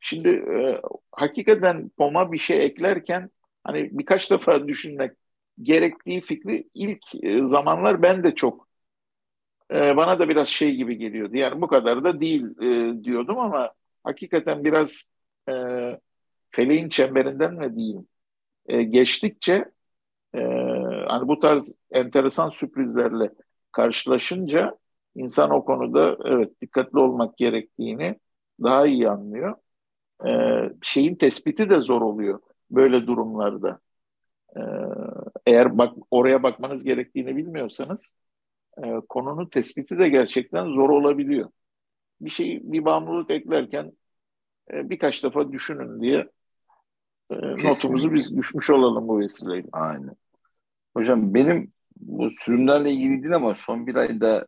Şimdi 0.00 0.28
e, 0.28 0.80
hakikaten 1.12 1.88
POM'a 1.88 2.32
bir 2.32 2.38
şey 2.38 2.66
eklerken 2.66 3.30
hani 3.68 3.90
birkaç 3.98 4.30
defa 4.30 4.68
düşünmek 4.68 5.12
gerektiği 5.62 6.20
fikri 6.20 6.70
ilk 6.74 7.00
e, 7.22 7.44
zamanlar 7.44 8.02
ben 8.02 8.24
de 8.24 8.34
çok 8.34 8.68
e, 9.72 9.96
bana 9.96 10.18
da 10.18 10.28
biraz 10.28 10.48
şey 10.48 10.74
gibi 10.76 10.98
geliyordu. 10.98 11.36
Yani 11.36 11.60
bu 11.60 11.68
kadar 11.68 12.04
da 12.04 12.20
değil 12.20 12.44
e, 12.62 13.04
diyordum 13.04 13.38
ama 13.38 13.72
hakikaten 14.04 14.64
biraz 14.64 15.04
feleğin 16.50 16.88
çemberinden 16.88 17.54
mi 17.54 17.76
diyeyim 17.76 18.08
geçtikçe 18.92 19.64
hani 21.08 21.28
bu 21.28 21.38
tarz 21.38 21.72
enteresan 21.90 22.50
sürprizlerle 22.50 23.30
karşılaşınca 23.72 24.78
insan 25.14 25.50
o 25.50 25.64
konuda 25.64 26.16
evet 26.24 26.60
dikkatli 26.60 26.98
olmak 26.98 27.38
gerektiğini 27.38 28.20
daha 28.62 28.86
iyi 28.86 29.08
anlıyor. 29.08 29.54
E, 30.26 30.30
şeyin 30.82 31.14
tespiti 31.14 31.70
de 31.70 31.76
zor 31.76 32.02
oluyor 32.02 32.40
böyle 32.70 33.06
durumlarda. 33.06 33.80
E, 34.56 34.60
eğer 35.46 35.78
bak 35.78 35.94
oraya 36.10 36.42
bakmanız 36.42 36.84
gerektiğini 36.84 37.36
bilmiyorsanız 37.36 38.14
e, 38.84 39.00
konunun 39.08 39.46
tespiti 39.46 39.98
de 39.98 40.08
gerçekten 40.08 40.64
zor 40.64 40.90
olabiliyor. 40.90 41.50
Bir 42.20 42.30
şey 42.30 42.60
bir 42.62 42.84
bağımlılık 42.84 43.30
eklerken 43.30 43.92
e, 44.72 44.90
birkaç 44.90 45.24
defa 45.24 45.52
düşünün 45.52 46.00
diye 46.00 46.30
e, 47.30 47.36
notumuzu 47.36 48.14
biz 48.14 48.36
düşmüş 48.36 48.70
olalım 48.70 49.08
bu 49.08 49.20
vesileyle. 49.20 49.68
Aynen. 49.72 50.16
Hocam 50.96 51.34
benim 51.34 51.72
bu 51.96 52.30
sürümlerle 52.30 52.90
ilgili 52.90 53.22
değil 53.22 53.34
ama 53.34 53.54
son 53.54 53.86
bir 53.86 53.94
ayda 53.94 54.46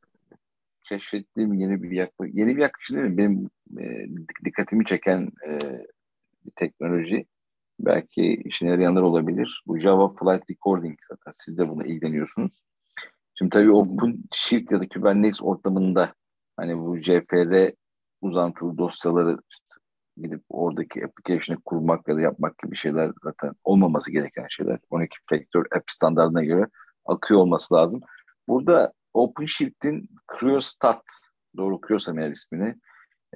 keşfettiğim 0.82 1.54
yeni 1.54 1.82
bir 1.82 1.90
yaklaşım, 1.90 2.36
yeni 2.36 2.56
bir 2.56 2.62
yaklaşım 2.62 2.96
değil 2.96 3.08
mi? 3.08 3.16
Benim 3.16 3.50
e, 3.78 4.08
dikkatimi 4.44 4.84
çeken 4.84 5.28
e, 5.48 5.58
bir 6.46 6.50
teknoloji. 6.56 7.26
Belki 7.84 8.42
işine 8.44 8.68
yarayanlar 8.68 9.02
olabilir. 9.02 9.62
Bu 9.66 9.78
Java 9.78 10.08
Flight 10.08 10.50
Recording 10.50 10.98
zaten. 11.08 11.34
Siz 11.38 11.58
de 11.58 11.68
buna 11.68 11.84
ilgileniyorsunuz. 11.84 12.62
Şimdi 13.34 13.50
tabii 13.50 13.72
OpenShift 13.72 14.72
ya 14.72 14.80
da 14.80 14.88
Kubernetes 14.88 15.42
ortamında 15.42 16.14
hani 16.56 16.78
bu 16.78 16.96
JPR 16.96 17.72
uzantılı 18.20 18.78
dosyaları 18.78 19.38
işte 19.50 19.80
gidip 20.16 20.42
oradaki 20.48 21.04
application'ı 21.04 21.60
kurmak 21.64 22.08
ya 22.08 22.16
da 22.16 22.20
yapmak 22.20 22.58
gibi 22.58 22.76
şeyler 22.76 23.12
zaten 23.22 23.52
olmaması 23.64 24.12
gereken 24.12 24.46
şeyler. 24.50 24.78
12 24.90 25.18
faktör 25.30 25.64
app 25.76 25.90
standartına 25.90 26.44
göre 26.44 26.66
akıyor 27.06 27.40
olması 27.40 27.74
lazım. 27.74 28.00
Burada 28.48 28.92
OpenShift'in 29.14 30.08
Cryostat, 30.38 31.04
doğru 31.56 31.74
okuyorsam 31.74 32.18
eğer 32.18 32.30
ismini, 32.30 32.74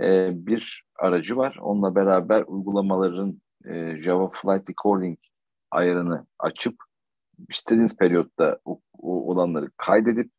e, 0.01 0.31
bir 0.47 0.85
aracı 0.99 1.37
var. 1.37 1.59
Onunla 1.61 1.95
beraber 1.95 2.45
uygulamaların 2.47 3.41
e, 3.65 3.97
Java 3.97 4.31
Flight 4.31 4.71
Recording 4.71 5.19
ayarını 5.71 6.27
açıp 6.39 6.75
istediğiniz 7.49 7.97
periyotta 7.97 8.59
o, 8.65 8.81
olanları 9.03 9.71
kaydedip 9.77 10.31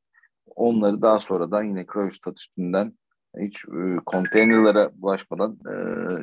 onları 0.55 1.01
daha 1.01 1.19
sonradan 1.19 1.63
yine 1.63 1.85
Cryostat 1.93 2.37
üstünden 2.37 2.93
hiç 3.39 3.65
e, 3.65 3.95
konteynerlara 4.05 4.91
bulaşmadan 4.95 5.51
e, 5.51 5.75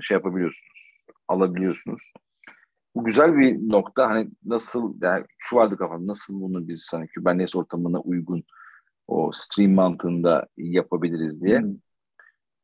şey 0.03 0.15
yapabiliyorsunuz, 0.15 1.03
alabiliyorsunuz. 1.29 2.13
Bu 2.95 3.05
güzel 3.05 3.37
bir 3.39 3.69
nokta. 3.69 4.11
Hani 4.11 4.31
nasıl 4.45 4.95
yani 5.03 5.25
şu 5.39 5.57
vardı 5.57 5.77
kafamda 5.77 6.07
nasıl 6.07 6.41
bunu 6.41 6.69
biz 6.69 6.91
hani 6.93 7.09
Kubernetes 7.17 7.57
ortamına 7.57 8.01
uygun 8.01 8.45
o 9.09 9.31
stream 9.35 9.73
mantığında 9.73 10.47
yapabiliriz 10.57 11.43
diye. 11.43 11.61
Hmm. 11.61 11.75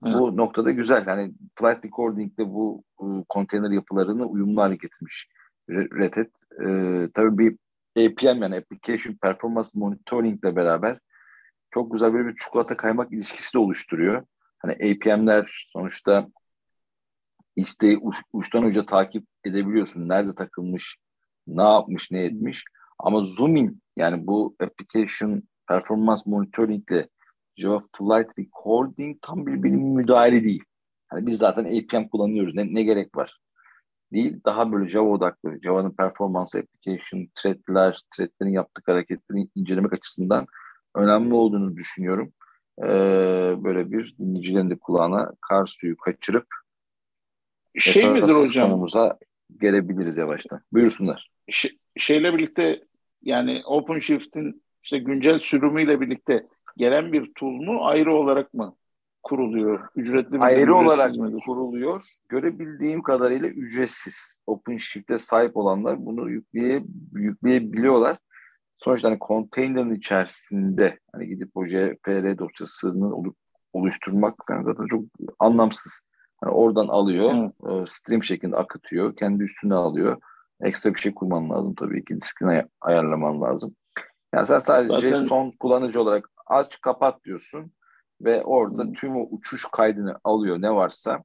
Bu 0.03 0.37
noktada 0.37 0.71
güzel. 0.71 1.07
Yani 1.07 1.33
flight 1.55 1.85
recording'de 1.85 2.49
bu 2.49 2.85
konteyner 3.29 3.71
yapılarını 3.71 4.27
uyumlu 4.27 4.61
hale 4.61 4.77
getirmiş 4.77 5.29
Red 5.71 6.17
Hat. 6.17 6.27
Ee, 6.67 7.09
tabii 7.15 7.39
bir 7.39 7.59
APM 7.97 8.43
yani 8.43 8.57
Application 8.57 9.15
Performance 9.23 9.71
Monitoring 9.75 10.45
ile 10.45 10.57
beraber 10.57 10.99
çok 11.71 11.93
güzel 11.93 12.13
böyle 12.13 12.29
bir 12.29 12.37
çikolata 12.37 12.77
kaymak 12.77 13.13
ilişkisi 13.13 13.55
de 13.55 13.59
oluşturuyor. 13.59 14.25
Hani 14.59 14.73
APM'ler 14.73 15.69
sonuçta 15.73 16.29
isteği 17.57 17.99
uç, 17.99 18.17
uçtan 18.33 18.65
uca 18.65 18.87
takip 18.87 19.27
edebiliyorsun. 19.45 20.09
Nerede 20.09 20.35
takılmış, 20.35 20.97
ne 21.47 21.63
yapmış, 21.63 22.11
ne 22.11 22.25
etmiş. 22.25 22.65
Ama 22.99 23.23
zoom 23.23 23.57
in 23.57 23.83
yani 23.97 24.27
bu 24.27 24.57
application 24.61 25.43
performance 25.69 26.23
monitoring 26.27 26.91
ile 26.91 27.09
Java 27.59 27.83
Flight 27.99 28.39
Recording 28.39 29.19
tam 29.23 29.47
bir 29.47 29.63
bilim 29.63 29.81
müdahale 29.81 30.45
değil. 30.45 30.65
Yani 31.13 31.27
biz 31.27 31.39
zaten 31.39 31.65
APM 31.65 32.09
kullanıyoruz. 32.09 32.55
Ne, 32.55 32.75
ne 32.75 32.83
gerek 32.83 33.17
var? 33.17 33.39
Değil. 34.13 34.41
Daha 34.45 34.73
böyle 34.73 34.89
Java 34.89 35.09
odaklı. 35.09 35.59
Java'nın 35.63 35.91
performans 35.91 36.55
application, 36.55 37.29
threadler, 37.35 38.01
threadlerin 38.17 38.53
yaptık 38.53 38.89
hareketlerini 38.89 39.49
incelemek 39.55 39.93
açısından 39.93 40.47
önemli 40.95 41.35
olduğunu 41.35 41.77
düşünüyorum. 41.77 42.33
Ee, 42.83 43.55
böyle 43.65 43.91
bir 43.91 44.17
dinleyicilerin 44.19 44.71
de 44.71 44.79
kulağına 44.79 45.33
kar 45.41 45.67
suyu 45.67 45.97
kaçırıp 45.97 46.47
şey 47.79 48.11
midir 48.11 48.35
hocam? 48.35 48.71
Konumuza 48.71 49.19
gelebiliriz 49.61 50.17
yavaştan. 50.17 50.61
Buyursunlar. 50.73 51.31
Şey, 51.49 51.79
şeyle 51.97 52.35
birlikte 52.35 52.85
yani 53.23 53.63
OpenShift'in 53.67 54.63
işte 54.83 54.99
güncel 54.99 55.39
sürümüyle 55.39 56.01
birlikte 56.01 56.47
gelen 56.79 57.13
bir 57.13 57.33
tool 57.35 57.53
mu 57.53 57.87
ayrı 57.87 58.15
olarak 58.15 58.55
mı 58.55 58.75
kuruluyor? 59.23 59.89
Ücretli 59.97 60.39
mi? 60.39 60.45
Ayrı 60.45 60.77
olarak 60.77 61.17
midir? 61.17 61.43
kuruluyor. 61.47 62.03
Görebildiğim 62.29 63.03
kadarıyla 63.03 63.49
ücretsiz. 63.49 64.41
OpenShift'e 64.47 65.19
sahip 65.19 65.57
olanlar 65.57 66.07
bunu 66.07 66.31
yükleye, 66.31 66.85
yükleyebiliyorlar. 67.13 68.19
Sonuçta 68.77 69.09
hani 69.09 69.19
konteynerin 69.19 69.95
içerisinde 69.95 70.99
hani 71.13 71.29
gidip 71.29 71.51
o 71.55 71.65
JPR 71.65 72.39
dosyasını 72.39 73.33
oluşturmak 73.73 74.35
yani 74.51 74.65
zaten 74.65 74.87
çok 74.87 75.05
anlamsız. 75.39 76.09
Yani 76.45 76.55
oradan 76.55 76.89
alıyor, 76.89 77.51
evet. 77.67 77.89
stream 77.89 78.23
şeklinde 78.23 78.57
akıtıyor, 78.57 79.17
kendi 79.17 79.45
üstüne 79.45 79.75
alıyor. 79.75 80.17
Ekstra 80.63 80.95
bir 80.95 81.01
şey 81.01 81.15
kurman 81.15 81.51
lazım 81.51 81.75
tabii 81.75 82.05
ki, 82.05 82.17
diskini 82.17 82.65
ayarlaman 82.81 83.41
lazım. 83.41 83.75
Yani 84.35 84.47
sen 84.47 84.59
sadece 84.59 85.11
Zaten... 85.11 85.25
son 85.25 85.51
kullanıcı 85.51 86.03
olarak 86.03 86.31
aç 86.49 86.81
kapat 86.81 87.25
diyorsun 87.25 87.73
ve 88.21 88.45
orada 88.45 88.93
tüm 88.93 89.17
o 89.17 89.29
uçuş 89.31 89.65
kaydını 89.73 90.19
alıyor 90.25 90.63
ne 90.63 90.75
varsa. 90.75 91.23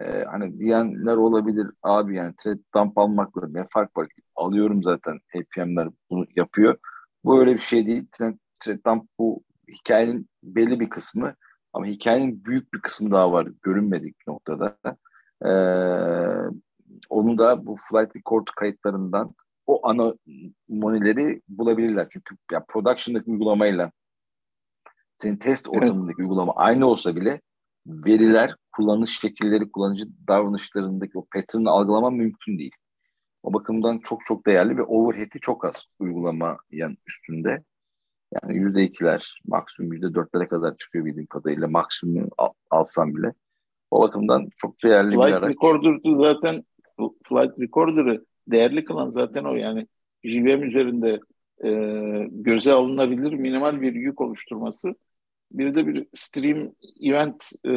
Ee, 0.00 0.24
hani 0.24 0.58
diyenler 0.58 1.16
olabilir 1.16 1.66
abi 1.82 2.16
yani 2.16 2.34
thread 2.36 2.58
dump 2.74 2.98
almakla 2.98 3.48
ne 3.48 3.66
fark 3.70 3.96
var? 3.96 4.08
Alıyorum 4.36 4.82
zaten 4.82 5.18
APM'ler 5.36 5.88
bunu 6.10 6.26
yapıyor. 6.36 6.78
Bu 7.24 7.40
öyle 7.40 7.54
bir 7.54 7.60
şey 7.60 7.86
değil. 7.86 8.06
Thread, 8.12 8.34
thread 8.60 8.78
dump 8.86 9.08
bu 9.18 9.42
hikayenin 9.68 10.28
belli 10.42 10.80
bir 10.80 10.90
kısmı 10.90 11.34
ama 11.72 11.86
hikayenin 11.86 12.44
büyük 12.44 12.74
bir 12.74 12.80
kısmı 12.80 13.10
daha 13.10 13.32
var 13.32 13.48
görünmedik 13.62 14.16
noktada. 14.26 14.76
Ee, 15.44 15.50
onu 17.08 17.38
da 17.38 17.66
bu 17.66 17.76
flight 17.90 18.16
record 18.16 18.46
kayıtlarından 18.56 19.34
o 19.66 19.88
ana 19.88 20.14
monileri 20.68 21.42
bulabilirler. 21.48 22.06
Çünkü 22.10 22.36
ya 22.52 22.64
production'daki 22.68 23.30
uygulamayla 23.30 23.92
senin 25.18 25.36
test 25.36 25.68
ortamındaki 25.68 26.22
uygulama 26.22 26.52
aynı 26.56 26.86
olsa 26.86 27.16
bile 27.16 27.40
veriler, 27.86 28.54
kullanış 28.72 29.20
şekilleri, 29.20 29.70
kullanıcı 29.70 30.04
davranışlarındaki 30.28 31.18
o 31.18 31.26
pattern'ı 31.34 31.70
algılama 31.70 32.10
mümkün 32.10 32.58
değil. 32.58 32.74
O 33.42 33.52
bakımdan 33.52 33.98
çok 33.98 34.20
çok 34.26 34.46
değerli 34.46 34.76
ve 34.76 34.82
overhead'i 34.82 35.40
çok 35.40 35.64
az 35.64 35.84
uygulama 35.98 36.56
yan 36.70 36.96
üstünde. 37.06 37.64
Yani 38.32 38.56
yüzde 38.56 38.82
ikiler, 38.82 39.40
maksimum 39.46 39.92
yüzde 39.92 40.14
dörtlere 40.14 40.48
kadar 40.48 40.76
çıkıyor 40.76 41.04
bildiğim 41.04 41.26
kadarıyla 41.26 41.68
maksimum 41.68 42.28
al, 42.38 42.52
alsam 42.70 43.14
bile. 43.16 43.32
O 43.90 44.00
bakımdan 44.00 44.48
çok 44.56 44.82
değerli 44.84 45.14
Flight 45.14 45.26
bir 45.26 45.32
araç. 45.32 45.50
Recorder'ı 45.50 46.26
zaten 46.26 46.64
Flight 47.28 47.58
Recorder'ı 47.58 48.24
değerli 48.48 48.84
kılan 48.84 49.08
zaten 49.08 49.44
o 49.44 49.54
yani 49.54 49.86
JVM 50.24 50.62
üzerinde 50.62 51.20
e, 51.64 51.70
göze 52.30 52.72
alınabilir 52.72 53.32
minimal 53.32 53.80
bir 53.80 53.94
yük 53.94 54.20
oluşturması. 54.20 54.94
Bir 55.50 55.74
de 55.74 55.86
bir 55.86 56.06
stream 56.14 56.72
event 57.00 57.50
e, 57.64 57.70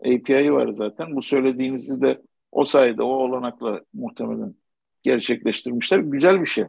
API 0.00 0.52
var 0.52 0.72
zaten. 0.72 1.16
Bu 1.16 1.22
söylediğinizi 1.22 2.00
de 2.00 2.22
o 2.52 2.64
sayede, 2.64 3.02
o 3.02 3.06
olanakla 3.06 3.80
muhtemelen 3.92 4.54
gerçekleştirmişler. 5.02 5.98
Güzel 5.98 6.40
bir 6.40 6.46
şey. 6.46 6.64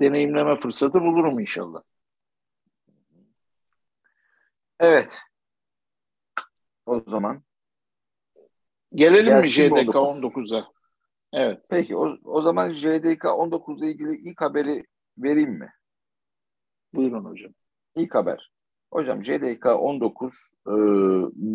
Deneyimleme 0.00 0.56
fırsatı 0.56 1.00
bulurum 1.00 1.40
inşallah. 1.40 1.82
Evet. 4.80 5.18
O 6.86 7.00
zaman 7.06 7.42
Gelelim 8.94 9.36
mi 9.36 9.48
JDK 9.48 9.94
19'a? 9.94 10.72
Evet. 11.32 11.60
Peki 11.68 11.96
o, 11.96 12.18
o 12.24 12.42
zaman 12.42 12.72
JDK 12.72 13.24
19 13.24 13.82
ile 13.82 13.90
ilgili 13.90 14.30
ilk 14.30 14.40
haberi 14.40 14.84
vereyim 15.18 15.50
mi? 15.50 15.72
Buyurun 16.94 17.24
hocam. 17.24 17.52
İlk 17.94 18.14
haber. 18.14 18.50
Hocam 18.92 19.24
JDK 19.24 19.66
19 19.66 20.52
e, 20.66 20.70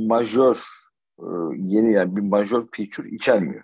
majör 0.08 0.63
e, 1.19 1.26
yeni 1.56 1.93
yani 1.93 2.15
bir 2.15 2.21
majör 2.21 2.67
feature 2.76 3.10
içermiyor. 3.10 3.63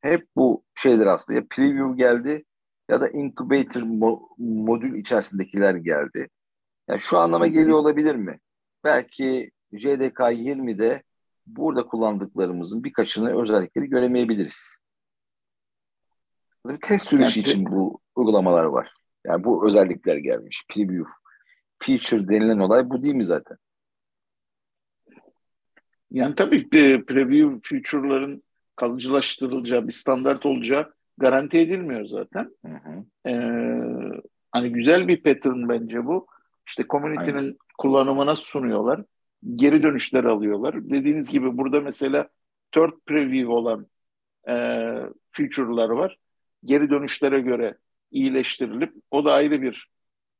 Hep 0.00 0.26
bu 0.36 0.64
şeyler 0.74 1.06
aslında 1.06 1.38
ya 1.38 1.46
preview 1.50 1.96
geldi 1.96 2.44
ya 2.90 3.00
da 3.00 3.08
incubator 3.08 3.82
mo- 3.82 4.28
modül 4.38 4.94
içerisindekiler 4.94 5.74
geldi. 5.74 6.28
Yani 6.88 7.00
şu 7.00 7.18
anlama 7.18 7.46
geliyor 7.46 7.78
olabilir 7.78 8.14
mi? 8.14 8.40
Belki 8.84 9.50
JDK 9.72 10.20
20'de 10.20 11.02
burada 11.46 11.86
kullandıklarımızın 11.86 12.84
birkaçını 12.84 13.42
özellikleri 13.42 13.86
göremeyebiliriz. 13.86 14.78
Bir 16.66 16.80
test 16.80 17.06
sürüşü 17.06 17.40
için 17.40 17.66
bu 17.66 18.00
uygulamalar 18.16 18.64
var. 18.64 18.94
Yani 19.26 19.44
bu 19.44 19.66
özellikler 19.66 20.16
gelmiş. 20.16 20.64
Preview, 20.74 21.10
feature 21.78 22.28
denilen 22.28 22.58
olay 22.58 22.90
bu 22.90 23.02
değil 23.02 23.14
mi 23.14 23.24
zaten? 23.24 23.56
Yani 26.10 26.34
tabii 26.34 26.70
ki 26.70 27.04
preview 27.06 27.60
feature'ların 27.62 28.42
kalıcılaştırılacağı 28.76 29.86
bir 29.86 29.92
standart 29.92 30.46
olacağı 30.46 30.92
garanti 31.18 31.58
edilmiyor 31.58 32.04
zaten. 32.04 32.50
Hı 32.66 32.72
hı. 32.72 33.30
Ee, 33.30 34.22
hani 34.52 34.72
güzel 34.72 35.08
bir 35.08 35.22
pattern 35.22 35.68
bence 35.68 36.06
bu. 36.06 36.26
İşte 36.66 36.84
community'nin 36.90 37.58
kullanımına 37.78 38.36
sunuyorlar. 38.36 39.04
Geri 39.54 39.82
dönüşler 39.82 40.24
alıyorlar. 40.24 40.90
Dediğiniz 40.90 41.30
gibi 41.30 41.56
burada 41.56 41.80
mesela 41.80 42.28
third 42.72 42.92
preview 43.06 43.52
olan 43.52 43.86
e, 44.48 44.54
feature'lar 45.32 45.88
var. 45.88 46.16
Geri 46.64 46.90
dönüşlere 46.90 47.40
göre 47.40 47.76
iyileştirilip 48.10 48.92
o 49.10 49.24
da 49.24 49.32
ayrı 49.32 49.62
bir 49.62 49.88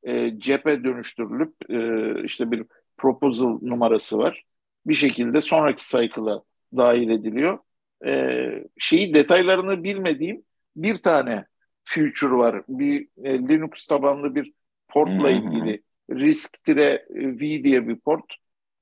e, 0.07 0.39
cephe 0.39 0.83
dönüştürülüp 0.83 1.53
e, 1.69 1.79
işte 2.23 2.51
bir 2.51 2.65
proposal 2.97 3.59
numarası 3.61 4.17
var. 4.17 4.43
Bir 4.85 4.93
şekilde 4.93 5.41
sonraki 5.41 5.89
cycle'a 5.89 6.43
dahil 6.77 7.09
ediliyor. 7.09 7.59
E, 8.05 8.49
şeyi 8.77 9.13
detaylarını 9.13 9.83
bilmediğim 9.83 10.43
bir 10.75 10.97
tane 10.97 11.45
feature 11.83 12.35
var. 12.35 12.63
Bir 12.67 13.07
e, 13.23 13.39
Linux 13.39 13.87
tabanlı 13.87 14.35
bir 14.35 14.53
portla 14.87 15.29
ilgili 15.29 15.83
risk-v 16.11 17.63
diye 17.63 17.87
bir 17.87 17.95
port. 17.95 18.25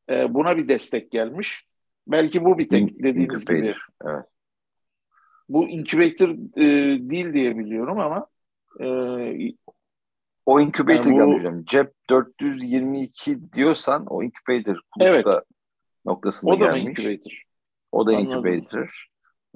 E, 0.09 0.33
buna 0.33 0.57
bir 0.57 0.67
destek 0.67 1.11
gelmiş. 1.11 1.65
Belki 2.07 2.45
bu 2.45 2.57
bir 2.57 2.69
tek 2.69 3.03
dediğiniz 3.03 3.41
incubator, 3.41 3.55
gibi. 3.55 3.75
Evet. 4.05 4.25
Bu 5.49 5.69
incubator 5.69 6.29
e, 6.57 6.65
değil 7.09 7.33
diye 7.33 7.57
biliyorum 7.57 7.99
ama 7.99 8.27
e, 8.79 8.87
o 10.45 10.59
incubator 10.59 11.11
yani 11.11 11.27
bu, 11.27 11.39
hocam. 11.39 11.65
Cep 11.65 11.93
422 12.09 13.53
diyorsan 13.53 14.05
o 14.05 14.23
incubator 14.23 14.79
evet. 14.99 15.25
noktasında 16.05 16.51
o 16.51 16.59
da 16.59 16.65
gelmiş. 16.65 16.83
incubator? 16.83 17.43
O 17.91 18.07
da 18.07 18.11
Anladım. 18.11 18.45
incubator. 18.45 19.07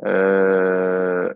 Ee, 0.06 1.36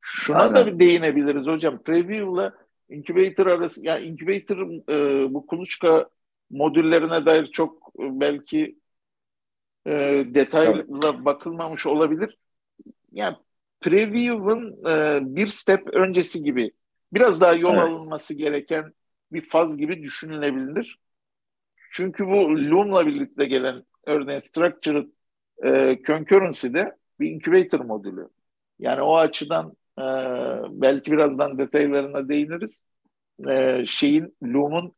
Şuna 0.00 0.38
aynen. 0.38 0.54
da 0.54 0.66
bir 0.66 0.80
değinebiliriz 0.80 1.46
hocam. 1.46 1.82
Preview'la 1.82 2.52
incubator 2.88 3.46
arası, 3.46 3.86
yani 3.86 4.06
incubator 4.06 4.58
e, 4.88 5.34
bu 5.34 5.46
kuluçka 5.46 6.08
modüllerine 6.50 7.26
dair 7.26 7.46
çok 7.46 7.92
e, 7.98 8.20
belki 8.20 8.78
e, 9.86 9.92
detaylı 10.26 10.86
evet. 10.88 11.24
bakılmamış 11.24 11.86
olabilir. 11.86 12.38
Yani 13.12 13.36
Preview'ın 13.80 14.86
e, 14.86 15.20
bir 15.36 15.48
step 15.48 15.94
öncesi 15.94 16.42
gibi 16.42 16.72
biraz 17.12 17.40
daha 17.40 17.52
yol 17.52 17.74
evet. 17.74 17.82
alınması 17.82 18.34
gereken 18.34 18.92
bir 19.32 19.48
faz 19.48 19.76
gibi 19.76 20.02
düşünülebilir. 20.02 20.98
Çünkü 21.92 22.26
bu 22.26 22.56
Loom'la 22.70 23.06
birlikte 23.06 23.46
gelen 23.46 23.82
örneğin 24.06 24.38
Structured 24.38 25.06
e, 25.64 25.98
Concurrency'de 26.06 26.96
bir 27.20 27.30
incubator 27.30 27.80
modülü. 27.80 28.28
Yani 28.78 29.02
o 29.02 29.16
açıdan 29.16 29.72
e, 29.98 30.04
belki 30.70 31.12
birazdan 31.12 31.58
detaylarına 31.58 32.28
değiniriz. 32.28 32.84
E, 33.48 33.84
şeyin 33.86 34.36
Loom'un 34.42 34.92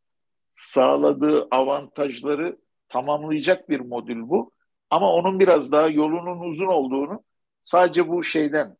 sağladığı 0.54 1.48
avantajları 1.50 2.58
tamamlayacak 2.88 3.68
bir 3.68 3.80
modül 3.80 4.20
bu. 4.20 4.52
Ama 4.90 5.12
onun 5.12 5.40
biraz 5.40 5.72
daha 5.72 5.88
yolunun 5.88 6.40
uzun 6.40 6.66
olduğunu 6.66 7.24
sadece 7.64 8.08
bu 8.08 8.22
şeyden 8.22 8.76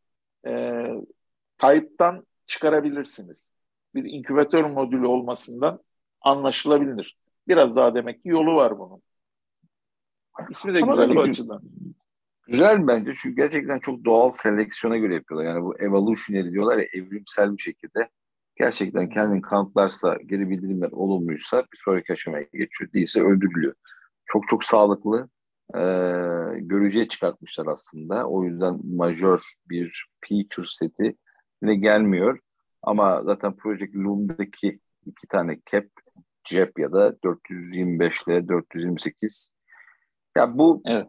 e, 0.46 0.84
Type'dan 1.58 2.26
çıkarabilirsiniz. 2.50 3.52
Bir 3.94 4.04
inkübatör 4.04 4.64
modülü 4.64 5.06
olmasından 5.06 5.80
anlaşılabilir. 6.20 7.18
Biraz 7.48 7.76
daha 7.76 7.94
demek 7.94 8.22
ki 8.22 8.28
yolu 8.28 8.54
var 8.54 8.78
bunun. 8.78 9.02
İsmi 10.50 10.74
de 10.74 10.78
Ama 10.82 10.94
güzel 10.94 11.16
bu 11.16 11.20
açıdan. 11.20 11.62
Güzel 12.46 12.86
bence 12.86 13.12
çünkü 13.16 13.36
gerçekten 13.36 13.78
çok 13.78 14.04
doğal 14.04 14.32
seleksiyona 14.32 14.96
göre 14.96 15.14
yapıyorlar. 15.14 15.48
Yani 15.48 15.62
bu 15.62 15.78
evolutionary 15.78 16.50
diyorlar 16.50 16.78
ya 16.78 16.84
evrimsel 16.92 17.56
bir 17.56 17.62
şekilde 17.62 18.08
gerçekten 18.56 19.08
kendini 19.08 19.42
kanıtlarsa, 19.42 20.18
geri 20.26 20.50
bildirimler 20.50 20.90
olumluysa 20.92 21.64
bir 21.72 21.78
sonraki 21.84 22.12
aşamaya 22.12 22.42
geçiyor. 22.42 22.92
Değilse 22.94 23.20
öldürülüyor. 23.20 23.74
Çok 24.26 24.48
çok 24.48 24.64
sağlıklı 24.64 25.28
e, 25.74 25.80
görücüye 26.58 27.08
çıkartmışlar 27.08 27.66
aslında. 27.66 28.26
O 28.26 28.44
yüzden 28.44 28.80
majör 28.96 29.40
bir 29.70 30.06
feature 30.28 30.66
seti 30.70 31.16
ne 31.62 31.75
gelmiyor. 31.75 32.38
Ama 32.83 33.23
zaten 33.23 33.57
Project 33.57 33.96
Loom'daki 33.96 34.81
iki 35.07 35.27
tane 35.27 35.61
cap, 35.70 35.85
cep 36.44 36.79
ya 36.79 36.92
da 36.92 37.23
425 37.25 38.23
ile 38.29 38.49
428 38.49 39.53
ya 40.37 40.59
bu 40.59 40.83
evet. 40.85 41.07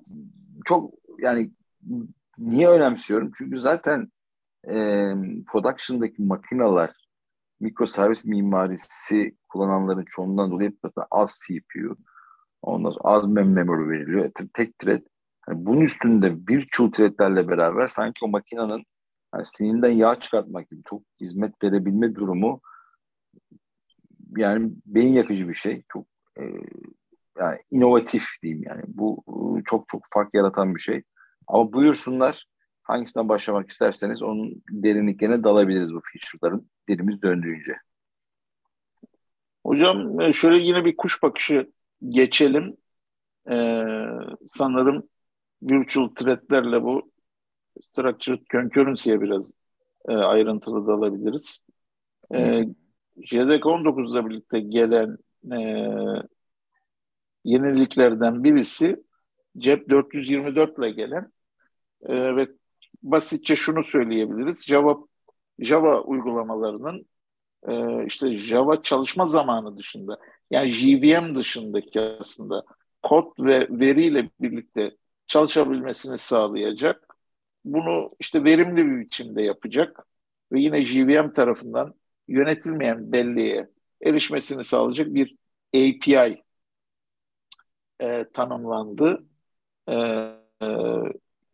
çok 0.66 0.94
yani 1.20 1.52
niye 2.38 2.70
önemsiyorum? 2.70 3.32
Çünkü 3.38 3.60
zaten 3.60 4.12
e, 4.68 4.74
production'daki 5.52 6.22
makineler 6.24 7.02
mikroservis 7.60 8.26
mimarisi 8.26 9.36
kullananların 9.50 10.06
çoğundan 10.10 10.52
dolayı 10.52 10.74
zaten 10.86 11.04
az 11.12 11.42
CPU, 11.48 11.96
ondan 12.62 12.90
sonra 12.90 13.04
az 13.04 13.28
memory 13.28 13.90
veriliyor. 13.90 14.32
Tek 14.54 14.80
thread. 14.80 15.02
Yani 15.50 15.66
bunun 15.66 15.82
üstünde 15.82 16.48
birçok 16.48 16.94
threadlerle 16.94 17.48
beraber 17.48 17.88
sanki 17.88 18.26
o 18.26 18.28
makinenin 18.28 18.84
yani 19.34 19.46
sininden 19.46 19.92
yağ 19.92 20.20
çıkartmak 20.20 20.70
gibi 20.70 20.82
çok 20.90 21.02
hizmet 21.22 21.64
verebilme 21.64 22.16
durumu 22.16 22.62
yani 24.38 24.72
beyin 24.86 25.14
yakıcı 25.14 25.50
bir 25.50 25.54
şey. 25.54 25.84
Çok 25.94 26.06
e, 26.40 26.44
yani 27.40 27.60
inovatif 27.72 28.24
diyeyim 28.44 28.64
yani. 28.66 28.82
Bu 28.88 29.24
e, 29.28 29.64
çok 29.66 29.90
çok 29.90 30.02
fark 30.14 30.34
yaratan 30.34 30.76
bir 30.76 30.80
şey. 30.80 31.04
Ama 31.48 31.74
buyursunlar 31.74 32.46
hangisinden 32.84 33.30
başlamak 33.30 33.70
isterseniz 33.70 34.22
onun 34.22 34.64
derinliklerine 34.70 35.44
dalabiliriz 35.44 35.94
bu 35.94 36.02
feature'ların 36.14 36.70
dilimiz 36.90 37.22
döndüğünce. 37.22 37.78
Hocam 39.66 40.22
e, 40.22 40.34
şöyle 40.34 40.64
yine 40.64 40.86
bir 40.86 40.98
kuş 40.98 41.24
bakışı 41.24 41.72
geçelim. 42.10 42.78
Ee, 43.50 43.84
sanırım 44.50 45.10
virtual 45.62 46.08
threadlerle 46.08 46.84
bu 46.84 47.11
structured 47.82 48.46
concurrency'ye 48.52 49.22
biraz 49.22 49.54
e, 50.08 50.14
ayrıntılı 50.14 50.88
dalabiliriz. 50.88 51.62
E, 52.34 52.64
JDK 53.18 53.66
19'la 53.66 54.30
birlikte 54.30 54.60
gelen 54.60 55.18
e, 55.52 55.60
yeniliklerden 57.44 58.44
birisi 58.44 59.04
cep 59.58 59.90
424 59.90 60.80
ile 60.80 60.92
gelen 60.92 61.32
e, 62.04 62.36
ve 62.36 62.48
basitçe 63.04 63.56
şunu 63.56 63.84
söyleyebiliriz. 63.84 64.66
Java 64.68 64.98
Java 65.60 66.02
uygulamalarının 66.02 67.06
e, 67.68 68.06
işte 68.06 68.38
Java 68.38 68.82
çalışma 68.82 69.26
zamanı 69.26 69.78
dışında 69.78 70.20
yani 70.52 70.70
JVM 70.70 71.36
dışındaki 71.36 72.02
aslında 72.02 72.64
kod 73.04 73.26
ve 73.40 73.68
veriyle 73.70 74.30
birlikte 74.42 74.98
çalışabilmesini 75.28 76.18
sağlayacak. 76.18 77.11
Bunu 77.66 78.12
işte 78.20 78.44
verimli 78.44 78.86
bir 78.86 79.00
biçimde 79.00 79.42
yapacak 79.42 80.08
ve 80.52 80.60
yine 80.60 80.84
JVM 80.84 81.34
tarafından 81.34 81.94
yönetilmeyen 82.28 83.12
belleğe 83.12 83.70
erişmesini 84.04 84.64
sağlayacak 84.64 85.14
bir 85.14 85.36
API 85.76 86.44
e, 88.00 88.26
tanımlandı. 88.34 89.24
E, 89.88 89.96
e, 90.62 90.68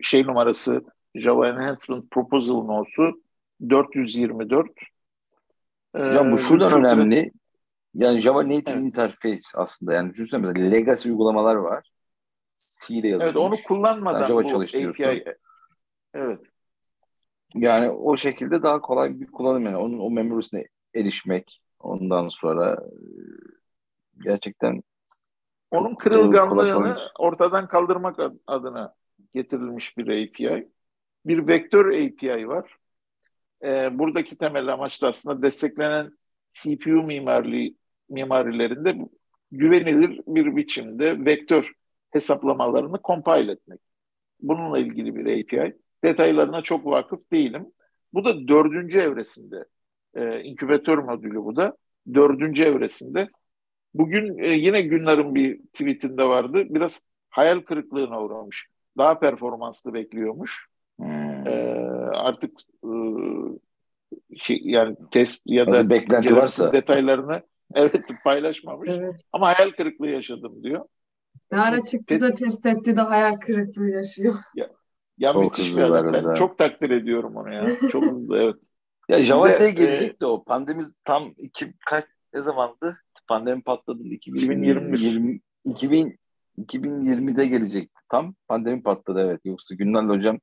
şey 0.01 0.23
numarası 0.23 0.81
Java 1.15 1.47
Enhancement 1.49 2.11
Proposal 2.11 2.63
no'su 2.63 3.21
424. 3.69 4.69
Hocam 5.95 6.31
bu 6.31 6.37
şuradan 6.37 6.85
önemli. 6.85 7.31
Yani 7.93 8.19
Java 8.19 8.43
Native 8.43 8.73
evet. 8.73 8.81
Interface 8.81 9.43
aslında. 9.53 9.93
Yani 9.93 10.09
düşünsene 10.09 10.47
mesela 10.47 10.69
legacy 10.69 11.09
uygulamalar 11.09 11.55
var. 11.55 11.89
C 12.57 12.95
ile 12.95 13.07
yazılmış. 13.07 13.25
Evet 13.25 13.35
onu 13.37 13.55
kullanmadan 13.67 14.19
yani 14.19 14.27
Java 14.27 14.43
bu 14.43 14.61
API. 14.61 15.37
Evet. 16.17 16.39
Yani 17.55 17.89
o 17.89 18.17
şekilde 18.17 18.63
daha 18.63 18.81
kolay 18.81 19.19
bir 19.19 19.27
kullanım 19.27 19.65
yani. 19.65 19.77
Onun 19.77 19.99
o 19.99 20.09
memorysine 20.09 20.67
erişmek 20.95 21.61
ondan 21.79 22.29
sonra 22.29 22.73
e, 22.73 22.97
gerçekten 24.23 24.83
onun 25.71 25.95
kırılganlığını 25.95 26.97
ortadan 27.19 27.67
kaldırmak 27.67 28.19
adına 28.47 28.93
getirilmiş 29.33 29.97
bir 29.97 30.03
API. 30.03 30.69
Bir 31.25 31.47
vektör 31.47 31.85
API 31.85 32.47
var. 32.47 32.75
Ee, 33.63 33.99
buradaki 33.99 34.37
temel 34.37 34.67
amaç 34.67 35.01
da 35.01 35.07
aslında 35.07 35.41
desteklenen 35.41 36.17
CPU 36.51 37.03
mimarili, 37.03 37.75
mimarilerinde 38.09 38.97
güvenilir 39.51 40.21
bir 40.27 40.55
biçimde 40.55 41.25
vektör 41.25 41.71
hesaplamalarını 42.11 42.99
compile 43.03 43.51
etmek. 43.51 43.79
Bununla 44.39 44.79
ilgili 44.79 45.15
bir 45.15 45.43
API. 45.43 45.77
Detaylarına 46.03 46.61
çok 46.61 46.85
vakıf 46.85 47.31
değilim. 47.31 47.65
Bu 48.13 48.25
da 48.25 48.47
dördüncü 48.47 48.99
evresinde. 48.99 49.65
E, 50.15 50.41
inkübatör 50.41 50.97
modülü 50.97 51.43
bu 51.43 51.55
da. 51.55 51.77
Dördüncü 52.13 52.63
evresinde. 52.63 53.29
Bugün 53.93 54.37
e, 54.37 54.47
yine 54.55 54.81
Günler'in 54.81 55.35
bir 55.35 55.57
tweetinde 55.57 56.23
vardı. 56.23 56.63
Biraz 56.69 57.01
hayal 57.29 57.59
kırıklığına 57.59 58.21
uğramış. 58.21 58.67
Daha 58.97 59.19
performanslı 59.19 59.93
bekliyormuş. 59.93 60.67
Hmm. 60.99 61.47
E, 61.47 61.51
artık 62.13 62.51
e, 62.83 62.91
şey, 64.37 64.61
yani 64.63 64.95
test 65.11 65.43
ya 65.45 65.67
da 65.67 65.89
beklenti 65.89 66.35
varsa 66.35 66.73
detaylarını 66.73 67.41
evet 67.75 68.01
paylaşmamış. 68.23 68.89
Evet. 68.91 69.15
Ama 69.33 69.47
hayal 69.55 69.71
kırıklığı 69.71 70.09
yaşadım 70.09 70.63
diyor. 70.63 70.85
Ne 71.51 71.59
ara 71.59 71.83
çıktı 71.83 72.05
Pet... 72.05 72.21
da 72.21 72.33
test 72.33 72.65
etti 72.65 72.97
de 72.97 73.01
hayal 73.01 73.33
kırıklığı 73.33 73.89
yaşıyor. 73.89 74.35
Ya, 74.55 74.69
ya 75.17 75.33
çok 75.33 75.43
müthiş 75.43 75.77
bir 75.77 75.81
adam. 75.81 76.13
Ben 76.13 76.33
çok 76.33 76.57
takdir 76.57 76.89
ediyorum 76.89 77.35
onu 77.35 77.53
ya. 77.53 77.89
Çok 77.91 78.05
hızlı 78.05 78.37
evet. 78.37 78.55
Ya 79.09 79.23
Java'ya 79.23 79.69
gelecekti 79.69 80.25
e, 80.25 80.27
o. 80.27 80.43
Pandemi 80.43 80.83
tam 81.03 81.33
iki, 81.37 81.73
kaç 81.85 82.05
ne 82.33 82.41
zamandı? 82.41 82.97
Pandemi 83.27 83.61
patladı 83.61 84.03
2021. 84.03 84.99
20, 84.99 85.39
2000, 85.65 86.19
2020'de 86.57 87.45
gelecekti. 87.45 88.01
Tam 88.09 88.35
pandemi 88.47 88.83
patladı 88.83 89.19
evet. 89.19 89.41
Yoksa 89.45 89.75
Günler'le 89.75 90.07
hocam 90.07 90.39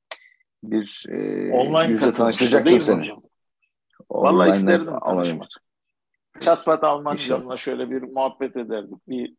bir 0.63 1.05
e, 1.09 1.53
Online 1.53 1.93
yüzle 1.93 2.13
tanıştıracaktım 2.13 2.81
seni. 2.81 3.11
Vallahi 4.11 4.51
isterdim 4.51 4.99
tanışmak. 5.07 5.49
Çatpat 6.41 6.85
Almanca 6.85 7.57
şöyle 7.57 7.91
bir 7.91 8.03
muhabbet 8.03 8.57
ederdik. 8.57 9.09
Bir 9.09 9.35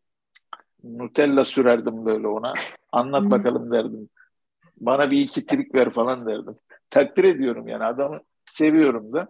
Nutella 0.84 1.44
sürerdim 1.44 2.06
böyle 2.06 2.28
ona. 2.28 2.54
Anlat 2.92 3.32
bakalım 3.32 3.72
derdim. 3.72 4.10
Bana 4.78 5.12
bir 5.12 5.18
iki 5.18 5.46
trik 5.46 5.76
ver 5.76 5.90
falan 5.90 6.26
derdim. 6.26 6.56
Takdir 6.90 7.24
ediyorum 7.24 7.68
yani 7.68 7.84
adamı 7.84 8.22
seviyorum 8.50 9.14
da. 9.14 9.28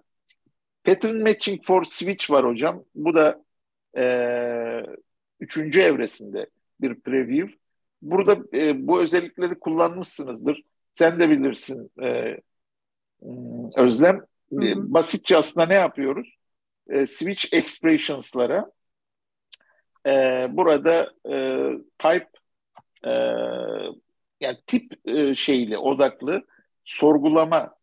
Pattern 0.83 1.15
Matching 1.15 1.65
for 1.65 1.83
Switch 1.83 2.31
var 2.31 2.45
hocam. 2.45 2.83
Bu 2.95 3.15
da 3.15 3.43
e, 3.97 4.05
üçüncü 5.39 5.81
evresinde 5.81 6.49
bir 6.81 6.99
preview. 7.01 7.55
Burada 8.01 8.37
e, 8.53 8.87
bu 8.87 9.01
özellikleri 9.01 9.59
kullanmışsınızdır. 9.59 10.63
Sen 10.93 11.19
de 11.19 11.29
bilirsin 11.29 11.91
e, 12.03 12.37
Özlem. 13.75 14.25
Hı 14.53 14.55
hı. 14.55 14.93
Basitçe 14.93 15.37
aslında 15.37 15.67
ne 15.67 15.73
yapıyoruz? 15.73 16.35
E, 16.89 17.05
switch 17.05 17.45
expressions'lara 17.53 18.71
e, 20.05 20.11
burada 20.51 21.13
e, 21.29 21.69
type 21.97 22.29
e, 23.05 23.11
yani 24.39 24.57
tip 24.67 24.93
e, 25.05 25.35
şeyli 25.35 25.77
odaklı 25.77 26.43
sorgulama 26.83 27.75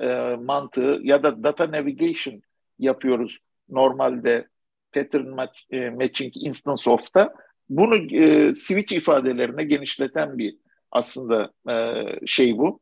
e, 0.00 0.06
mantığı 0.40 1.00
ya 1.02 1.22
da 1.22 1.42
data 1.42 1.70
navigation 1.72 2.42
yapıyoruz 2.78 3.38
normalde 3.68 4.48
pattern 4.92 5.28
match, 5.28 5.58
e, 5.70 5.90
matching 5.90 6.32
instance 6.36 6.90
of'ta. 6.90 7.34
Bunu 7.68 8.16
e, 8.16 8.54
switch 8.54 8.92
ifadelerine 8.92 9.64
genişleten 9.64 10.38
bir 10.38 10.56
aslında 10.90 11.52
e, 11.68 12.04
şey 12.26 12.58
bu. 12.58 12.80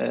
E, 0.00 0.06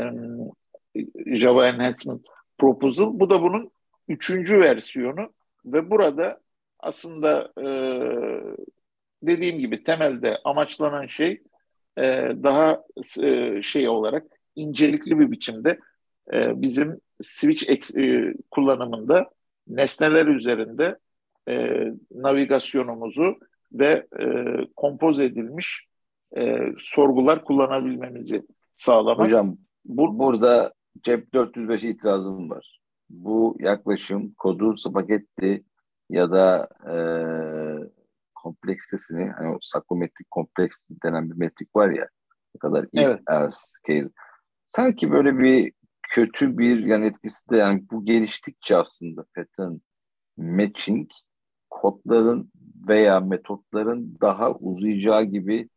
Java 1.25 1.67
Enhancement 1.67 2.25
Proposal. 2.57 3.19
Bu 3.19 3.29
da 3.29 3.41
bunun 3.41 3.71
üçüncü 4.07 4.59
versiyonu 4.59 5.33
ve 5.65 5.89
burada 5.89 6.41
aslında 6.79 7.51
e, 7.57 7.65
dediğim 9.23 9.59
gibi 9.59 9.83
temelde 9.83 10.37
amaçlanan 10.43 11.07
şey 11.07 11.43
e, 11.97 12.31
daha 12.43 12.83
e, 13.23 13.61
şey 13.61 13.89
olarak 13.89 14.23
incelikli 14.55 15.19
bir 15.19 15.31
biçimde 15.31 15.79
e, 16.33 16.61
bizim 16.61 16.99
switch 17.21 17.69
ex, 17.69 17.95
e, 17.95 18.33
kullanımında 18.51 19.29
nesneler 19.67 20.25
üzerinde 20.25 20.97
e, 21.49 21.85
navigasyonumuzu 22.11 23.39
ve 23.73 24.07
e, 24.19 24.25
kompoz 24.75 25.19
edilmiş 25.19 25.85
e, 26.37 26.59
sorgular 26.79 27.43
kullanabilmemizi 27.43 28.43
sağlamak. 28.75 29.25
Hocam 29.25 29.57
bu, 29.85 30.19
burada 30.19 30.73
cep 31.03 31.33
405 31.33 31.83
itirazım 31.83 32.49
var. 32.49 32.79
Bu 33.09 33.55
yaklaşım 33.59 34.33
kodu 34.37 34.77
spagetti 34.77 35.63
ya 36.09 36.31
da 36.31 36.69
e, 36.85 36.95
kompleksitesini 38.65 39.31
hani 39.37 39.55
o 39.55 39.57
sakrometrik 39.61 40.31
kompleks 40.31 40.77
denen 41.03 41.29
bir 41.31 41.35
metrik 41.35 41.75
var 41.75 41.89
ya 41.89 42.07
ne 42.55 42.59
kadar 42.59 42.83
if 42.83 42.89
evet. 42.93 43.21
as 43.27 43.73
case. 43.87 44.09
Sanki 44.75 45.11
böyle 45.11 45.39
bir 45.39 45.73
kötü 46.09 46.57
bir 46.57 46.85
yan 46.85 47.03
etkisi 47.03 47.49
de 47.49 47.57
yani 47.57 47.83
bu 47.91 48.05
geliştikçe 48.05 48.77
aslında 48.77 49.25
pattern 49.35 49.75
matching 50.37 51.09
kodların 51.69 52.51
veya 52.87 53.19
metotların 53.19 54.17
daha 54.21 54.51
uzayacağı 54.51 55.23
gibi 55.23 55.69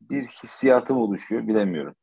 bir 0.00 0.24
hissiyatım 0.24 0.96
oluşuyor 0.96 1.48
bilemiyorum. 1.48 1.94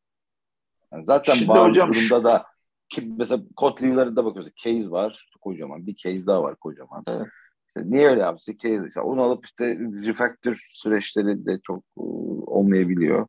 Yani 0.93 1.05
zaten 1.05 1.33
Şimdi 1.33 1.49
bazı 1.49 1.69
hocam, 1.69 1.93
durumda 1.93 2.23
da 2.23 2.45
ki 2.89 3.13
mesela 3.17 3.43
kod 3.55 3.81
review'larında 3.81 4.25
bakıyoruz. 4.25 4.51
Case 4.55 4.91
var 4.91 5.29
kocaman. 5.41 5.87
Bir 5.87 5.95
case 5.95 6.27
daha 6.27 6.43
var 6.43 6.55
kocaman. 6.55 7.03
Evet. 7.07 7.27
İşte 7.77 7.89
niye 7.89 8.07
öyle 8.07 8.21
yaptı? 8.21 8.51
İşte 8.51 9.01
onu 9.01 9.21
alıp 9.21 9.45
işte 9.45 9.65
refactor 9.79 10.65
süreçleri 10.69 11.45
de 11.45 11.59
çok 11.63 11.79
e, 11.79 12.01
olmayabiliyor. 12.45 13.27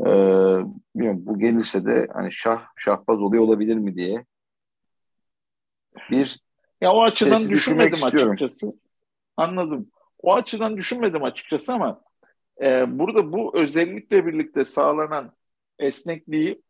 Ee, 0.00 0.04
bilmiyorum, 0.94 1.22
bu 1.26 1.38
gelirse 1.38 1.86
de 1.86 2.08
hani 2.12 2.32
şah 2.32 2.66
şahbaz 2.76 3.20
oluyor 3.20 3.42
olabilir 3.42 3.76
mi 3.76 3.94
diye 3.94 4.24
bir 6.10 6.40
ya 6.80 6.92
o 6.92 7.02
açıdan 7.02 7.48
düşünmedim 7.48 8.04
açıkçası. 8.04 8.72
Anladım. 9.36 9.90
O 10.18 10.34
açıdan 10.34 10.76
düşünmedim 10.76 11.22
açıkçası 11.22 11.72
ama 11.72 12.00
e, 12.62 12.98
burada 12.98 13.32
bu 13.32 13.58
özellikle 13.58 14.26
birlikte 14.26 14.64
sağlanan 14.64 15.32
esnekliği 15.78 16.62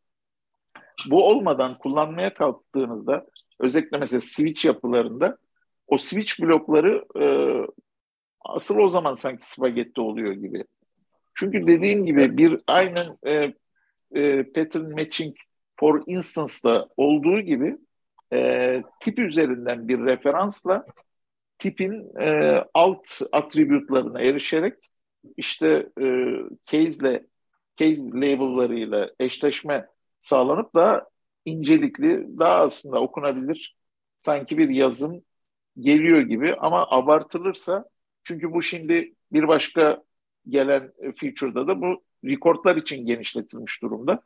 bu 1.10 1.28
olmadan 1.28 1.78
kullanmaya 1.78 2.34
kalktığınızda 2.34 3.26
özellikle 3.60 3.98
mesela 3.98 4.20
switch 4.20 4.64
yapılarında 4.64 5.38
o 5.86 5.98
switch 5.98 6.40
blokları 6.40 7.04
e, 7.20 7.26
asıl 8.40 8.78
o 8.78 8.88
zaman 8.88 9.14
sanki 9.14 9.50
spagetti 9.50 10.00
oluyor 10.00 10.32
gibi. 10.32 10.64
Çünkü 11.34 11.66
dediğim 11.66 12.06
gibi 12.06 12.36
bir 12.36 12.60
aynen 12.66 13.18
e, 13.26 13.54
e, 14.14 14.42
pattern 14.52 14.90
matching 14.90 15.36
for 15.76 16.02
instance'da 16.06 16.88
olduğu 16.96 17.40
gibi 17.40 17.78
e, 18.32 18.82
tip 19.00 19.18
üzerinden 19.18 19.88
bir 19.88 19.98
referansla 19.98 20.86
tipin 21.58 22.20
e, 22.20 22.60
alt 22.74 23.20
attribütlerine 23.32 24.28
erişerek 24.28 24.74
işte 25.36 25.88
e, 26.00 26.36
case'le 26.66 27.26
case 27.76 28.10
label'larıyla 28.14 29.10
eşleşme 29.20 29.86
sağlanıp 30.18 30.74
daha 30.74 31.06
incelikli, 31.44 32.38
daha 32.38 32.60
aslında 32.60 33.00
okunabilir 33.00 33.76
sanki 34.18 34.58
bir 34.58 34.68
yazım 34.68 35.22
geliyor 35.80 36.20
gibi 36.20 36.54
ama 36.54 36.86
abartılırsa 36.90 37.84
çünkü 38.24 38.52
bu 38.52 38.62
şimdi 38.62 39.14
bir 39.32 39.48
başka 39.48 40.02
gelen 40.48 40.92
feature'da 41.16 41.66
da 41.66 41.80
bu 41.80 42.02
recordlar 42.24 42.76
için 42.76 43.06
genişletilmiş 43.06 43.82
durumda. 43.82 44.22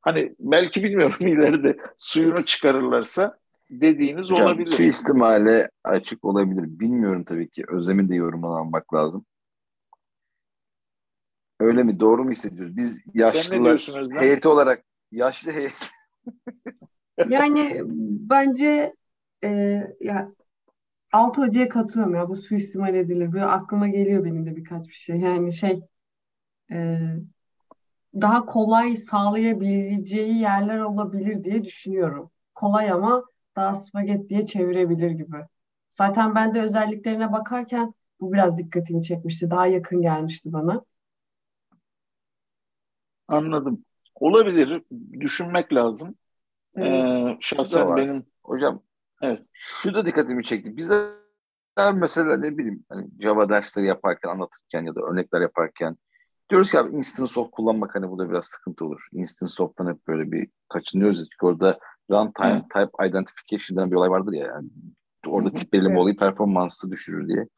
Hani 0.00 0.34
belki 0.38 0.82
bilmiyorum 0.82 1.16
ileride 1.26 1.76
suyunu 1.98 2.44
çıkarırlarsa 2.44 3.38
dediğiniz 3.70 4.30
Hocam, 4.30 4.46
olabilir. 4.46 4.76
Şu 4.76 4.82
ihtimale 4.82 5.70
açık 5.84 6.24
olabilir. 6.24 6.64
Bilmiyorum 6.80 7.24
tabii 7.24 7.50
ki. 7.50 7.64
Özlem'in 7.68 8.08
de 8.08 8.14
yorumuna 8.14 8.58
almak 8.58 8.94
lazım. 8.94 9.24
Öyle 11.60 11.82
mi? 11.82 12.00
Doğru 12.00 12.24
mu 12.24 12.30
hissediyoruz? 12.30 12.76
Biz 12.76 13.02
yaşlılar 13.14 13.88
heyeti 14.20 14.48
olarak 14.48 14.84
yaşlı 15.12 15.52
heyet. 15.52 15.90
yani 17.28 17.80
bence 18.30 18.94
e, 19.44 19.48
ya 20.00 20.32
Altı 21.12 21.40
hocaya 21.40 21.68
katılıyorum 21.68 22.14
ya 22.14 22.28
bu 22.28 22.36
suistimal 22.36 22.94
edilir. 22.94 23.32
Böyle 23.32 23.44
aklıma 23.44 23.88
geliyor 23.88 24.24
benim 24.24 24.46
de 24.46 24.56
birkaç 24.56 24.88
bir 24.88 24.92
şey. 24.92 25.16
Yani 25.16 25.52
şey 25.52 25.80
e, 26.72 26.98
daha 28.14 28.46
kolay 28.46 28.96
sağlayabileceği 28.96 30.38
yerler 30.38 30.78
olabilir 30.78 31.44
diye 31.44 31.64
düşünüyorum. 31.64 32.30
Kolay 32.54 32.90
ama 32.90 33.24
daha 33.56 33.74
spagettiye 33.74 34.44
çevirebilir 34.44 35.10
gibi. 35.10 35.36
Zaten 35.90 36.34
ben 36.34 36.54
de 36.54 36.60
özelliklerine 36.60 37.32
bakarken 37.32 37.94
bu 38.20 38.32
biraz 38.32 38.58
dikkatimi 38.58 39.02
çekmişti. 39.02 39.50
Daha 39.50 39.66
yakın 39.66 40.02
gelmişti 40.02 40.52
bana. 40.52 40.84
Anladım. 43.28 43.84
Olabilir. 44.14 44.82
Düşünmek 45.20 45.74
lazım. 45.74 46.14
Evet. 46.76 46.88
Ee, 46.88 47.38
şahsen 47.40 47.96
benim 47.96 48.26
hocam 48.42 48.82
evet 49.22 49.46
şu 49.54 49.94
da 49.94 50.06
dikkatimi 50.06 50.44
çekti. 50.44 50.76
Bizler 50.76 51.92
mesela 51.94 52.36
ne 52.36 52.58
bileyim 52.58 52.84
hani 52.88 53.08
Java 53.20 53.48
dersleri 53.48 53.86
yaparken 53.86 54.28
anlatırken 54.28 54.82
ya 54.82 54.94
da 54.94 55.00
örnekler 55.00 55.40
yaparken 55.40 55.96
diyoruz 56.50 56.70
ki 56.70 56.78
abi 56.78 56.96
instance 56.96 57.40
of 57.40 57.50
kullanmak 57.50 57.94
hani 57.94 58.10
bu 58.10 58.18
da 58.18 58.30
biraz 58.30 58.44
sıkıntı 58.44 58.84
olur. 58.84 59.08
Instance 59.12 59.62
of'tan 59.62 59.86
hep 59.86 60.08
böyle 60.08 60.32
bir 60.32 60.48
kaçınıyoruz. 60.68 61.18
Çünkü 61.18 61.46
orada 61.46 61.78
runtime 62.10 62.54
hmm. 62.54 62.68
type 62.68 63.08
identification 63.08 63.76
denen 63.76 63.90
bir 63.90 63.96
olay 63.96 64.10
vardır 64.10 64.32
ya. 64.32 64.46
Yani 64.46 64.68
orada 65.26 65.48
hmm. 65.48 65.56
tip 65.56 65.72
belirleme 65.72 65.98
olayı 65.98 66.16
performansı 66.16 66.90
düşürür 66.90 67.28
diye. 67.28 67.48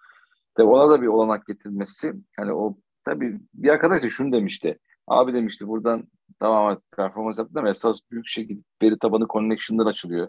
Tabii 0.54 0.66
ona 0.66 0.90
da 0.90 1.02
bir 1.02 1.06
olanak 1.06 1.46
getirmesi 1.46 2.12
hani 2.36 2.52
o 2.52 2.76
tabii 3.04 3.40
bir 3.54 3.68
arkadaş 3.68 4.02
da 4.02 4.10
şunu 4.10 4.32
demişti. 4.32 4.78
Abi 5.06 5.34
demişti 5.34 5.68
buradan 5.68 6.04
tamam 6.38 6.80
performans 6.96 7.38
yaptı 7.38 7.58
ama 7.58 7.70
esas 7.70 8.00
büyük 8.10 8.26
şey 8.26 8.58
veri 8.82 8.98
tabanı 8.98 9.26
connection'lar 9.26 9.86
açılıyor. 9.86 10.28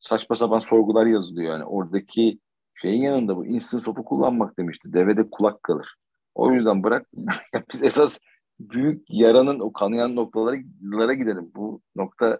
Saçma 0.00 0.36
sapan 0.36 0.58
sorgular 0.58 1.06
yazılıyor 1.06 1.52
yani. 1.52 1.64
Oradaki 1.64 2.38
şeyin 2.74 3.02
yanında 3.02 3.36
bu 3.36 3.46
instant 3.46 3.84
topu 3.84 4.04
kullanmak 4.04 4.58
demişti. 4.58 4.92
Devede 4.92 5.30
kulak 5.30 5.62
kalır. 5.62 5.96
O 6.34 6.52
yüzden 6.52 6.82
bırak 6.82 7.06
biz 7.72 7.82
esas 7.82 8.20
büyük 8.60 9.04
yaranın 9.08 9.60
o 9.60 9.72
kanayan 9.72 10.16
noktalara 10.16 11.14
gidelim. 11.14 11.50
Bu 11.54 11.80
nokta 11.96 12.38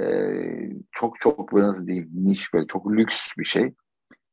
e, 0.00 0.04
çok 0.92 1.20
çok 1.20 1.52
böyle 1.52 1.66
nasıl 1.66 1.86
diyeyim 1.86 2.10
niş 2.14 2.54
böyle 2.54 2.66
çok 2.66 2.90
lüks 2.90 3.28
bir 3.38 3.44
şey. 3.44 3.74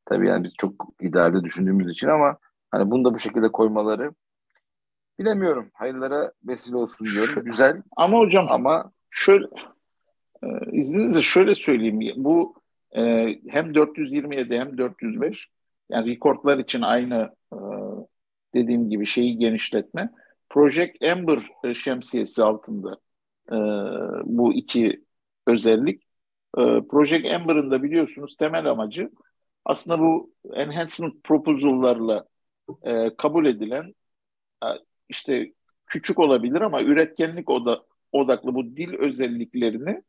Tabii 0.04 0.28
yani 0.28 0.44
biz 0.44 0.52
çok 0.58 0.88
idealde 1.00 1.44
düşündüğümüz 1.44 1.90
için 1.90 2.08
ama 2.08 2.38
hani 2.70 2.90
bunu 2.90 3.04
da 3.04 3.14
bu 3.14 3.18
şekilde 3.18 3.52
koymaları 3.52 4.14
bilemiyorum. 5.18 5.70
Hayırlara 5.74 6.32
vesile 6.44 6.76
olsun 6.76 7.06
diyorum. 7.06 7.44
Güzel. 7.44 7.82
Ama 7.96 8.18
hocam 8.18 8.46
ama 8.50 8.92
şöyle 9.10 9.46
e, 10.42 10.46
izninizle 10.72 11.22
şöyle 11.22 11.54
söyleyeyim. 11.54 12.24
Bu 12.24 12.54
e, 12.96 13.02
hem 13.48 13.74
427 13.74 14.58
hem 14.58 14.78
405 14.78 15.48
yani 15.90 16.10
rekordlar 16.10 16.58
için 16.58 16.82
aynı 16.82 17.34
e, 17.52 17.58
dediğim 18.54 18.90
gibi 18.90 19.06
şeyi 19.06 19.38
genişletme. 19.38 20.10
Project 20.48 20.96
Ember 21.00 21.50
şemsiyesi 21.74 22.42
altında 22.44 22.98
e, 23.52 23.56
bu 24.24 24.54
iki 24.54 25.04
özellik. 25.46 26.02
E, 26.58 26.62
Project 26.90 27.26
Ember'ın 27.30 27.70
da 27.70 27.82
biliyorsunuz 27.82 28.36
temel 28.36 28.66
amacı 28.66 29.10
aslında 29.64 29.98
bu 30.00 30.32
enhancement 30.54 31.24
proposal'larla 31.24 32.26
e, 32.82 33.16
kabul 33.16 33.46
edilen 33.46 33.94
e, 34.64 34.66
işte 35.08 35.52
küçük 35.86 36.18
olabilir 36.18 36.60
ama 36.60 36.82
üretkenlik 36.82 37.50
oda, 37.50 37.82
odaklı 38.12 38.54
bu 38.54 38.76
dil 38.76 38.94
özelliklerini 38.94 40.02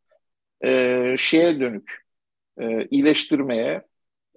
e, 0.66 1.16
şeye 1.20 1.60
dönük 1.60 2.06
e, 2.60 2.86
iyileştirmeye, 2.86 3.82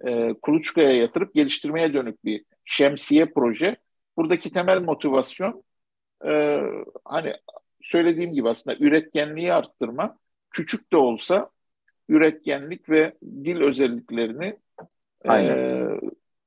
e, 0.05 0.33
kuluçkaya 0.41 0.91
yatırıp 0.91 1.35
geliştirmeye 1.35 1.93
dönük 1.93 2.25
bir 2.25 2.45
şemsiye 2.65 3.25
proje. 3.25 3.75
Buradaki 4.17 4.53
temel 4.53 4.81
motivasyon 4.81 5.63
e, 6.25 6.61
hani 7.05 7.33
söylediğim 7.81 8.33
gibi 8.33 8.49
aslında 8.49 8.77
üretkenliği 8.79 9.53
arttırma, 9.53 10.17
küçük 10.49 10.93
de 10.93 10.97
olsa 10.97 11.49
üretkenlik 12.09 12.89
ve 12.89 13.13
dil 13.23 13.61
özelliklerini 13.61 14.57
Aynen. 15.25 15.57
e, 15.57 15.99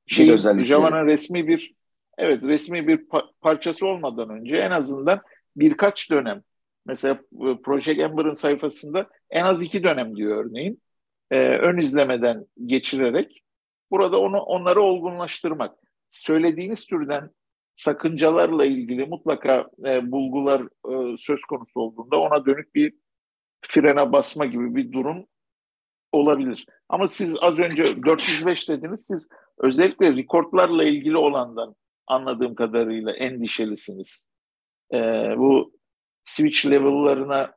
şey, 0.07 0.37
Java'nın 0.37 1.05
resmi 1.05 1.47
bir 1.47 1.73
evet 2.17 2.43
resmi 2.43 2.87
bir 2.87 2.97
pa- 2.97 3.29
parçası 3.41 3.87
olmadan 3.87 4.29
önce 4.29 4.57
en 4.57 4.71
azından 4.71 5.21
birkaç 5.55 6.11
dönem 6.11 6.43
mesela 6.85 7.13
e, 7.13 7.61
Project 7.61 7.99
Ember'ın 7.99 8.33
sayfasında 8.33 9.09
en 9.29 9.45
az 9.45 9.61
iki 9.61 9.83
dönem 9.83 10.15
diyor 10.15 10.45
örneğin 10.45 10.81
e, 11.31 11.37
ön 11.37 11.77
izlemeden 11.77 12.45
geçirerek 12.65 13.43
burada 13.91 14.19
onu 14.19 14.39
onları 14.39 14.81
olgunlaştırmak. 14.81 15.77
Söylediğiniz 16.09 16.85
türden 16.85 17.29
sakıncalarla 17.75 18.65
ilgili 18.65 19.05
mutlaka 19.05 19.69
e, 19.85 20.11
bulgular 20.11 20.61
e, 20.61 21.17
söz 21.17 21.41
konusu 21.41 21.79
olduğunda 21.79 22.19
ona 22.19 22.45
dönük 22.45 22.75
bir 22.75 22.93
frene 23.61 24.11
basma 24.11 24.45
gibi 24.45 24.75
bir 24.75 24.91
durum 24.91 25.25
olabilir. 26.11 26.65
Ama 26.89 27.07
siz 27.07 27.37
az 27.41 27.57
önce 27.57 27.83
405 28.03 28.69
dediniz. 28.69 29.05
Siz 29.05 29.29
özellikle 29.57 30.15
rekordlarla 30.15 30.83
ilgili 30.83 31.17
olandan 31.17 31.75
anladığım 32.07 32.55
kadarıyla 32.55 33.11
endişelisiniz. 33.11 34.27
E, 34.93 34.97
bu 35.37 35.73
switch 36.25 36.65
level'larına 36.65 37.53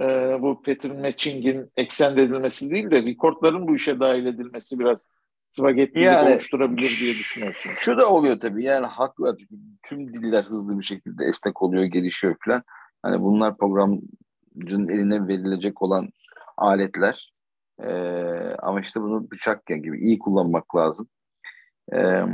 e, 0.00 0.04
bu 0.42 0.62
pattern 0.62 1.00
matching'in 1.00 1.72
eksen 1.76 2.12
edilmesi 2.12 2.70
değil 2.70 2.90
de 2.90 3.02
rekordların 3.02 3.68
bu 3.68 3.76
işe 3.76 4.00
dahil 4.00 4.26
edilmesi 4.26 4.78
biraz 4.78 5.08
spagettilik 5.52 6.06
yani, 6.06 6.30
oluşturabilir 6.30 6.98
diye 7.00 7.14
düşünüyorsun. 7.14 7.70
Şu 7.76 7.96
da 7.96 8.08
oluyor 8.08 8.40
tabii 8.40 8.64
yani 8.64 8.86
haklı 8.86 9.36
çünkü 9.38 9.62
tüm 9.82 10.14
diller 10.14 10.44
hızlı 10.44 10.78
bir 10.78 10.84
şekilde 10.84 11.24
esnek 11.24 11.62
oluyor, 11.62 11.84
gelişiyor 11.84 12.36
falan. 12.44 12.62
Hani 13.02 13.22
bunlar 13.22 13.56
programcının 13.56 14.88
eline 14.88 15.28
verilecek 15.28 15.82
olan 15.82 16.08
aletler. 16.56 17.32
Ee, 17.82 18.54
ama 18.58 18.80
işte 18.80 19.00
bunu 19.00 19.30
bıçak 19.30 19.66
gibi 19.66 20.00
iyi 20.00 20.18
kullanmak 20.18 20.76
lazım. 20.76 21.08
Ee, 21.92 22.24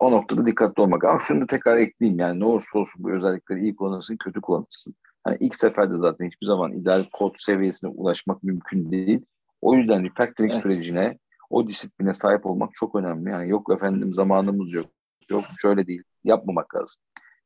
o 0.00 0.12
noktada 0.12 0.46
dikkatli 0.46 0.82
olmak. 0.82 1.04
Ama 1.04 1.18
şunu 1.18 1.40
da 1.40 1.46
tekrar 1.46 1.76
ekleyeyim 1.76 2.20
yani 2.20 2.40
ne 2.40 2.44
olursa 2.44 2.78
olsun 2.78 3.04
bu 3.04 3.12
özellikleri 3.12 3.60
iyi 3.60 3.76
kullanırsın, 3.76 4.16
kötü 4.16 4.40
kullanırsın. 4.40 4.94
Hani 5.24 5.36
ilk 5.40 5.56
seferde 5.56 5.98
zaten 5.98 6.26
hiçbir 6.26 6.46
zaman 6.46 6.72
ideal 6.72 7.04
kod 7.12 7.34
seviyesine 7.38 7.90
ulaşmak 7.90 8.42
mümkün 8.42 8.90
değil. 8.90 9.24
O 9.60 9.74
yüzden 9.74 10.04
refactoring 10.04 10.52
evet. 10.52 10.62
sürecine, 10.62 11.18
o 11.50 11.66
disipline 11.66 12.14
sahip 12.14 12.46
olmak 12.46 12.70
çok 12.74 12.94
önemli. 12.94 13.30
Yani 13.30 13.50
yok 13.50 13.72
efendim 13.72 14.14
zamanımız 14.14 14.72
yok, 14.72 14.86
yok 15.30 15.44
şöyle 15.58 15.86
değil, 15.86 16.02
yapmamak 16.24 16.74
lazım. 16.74 17.02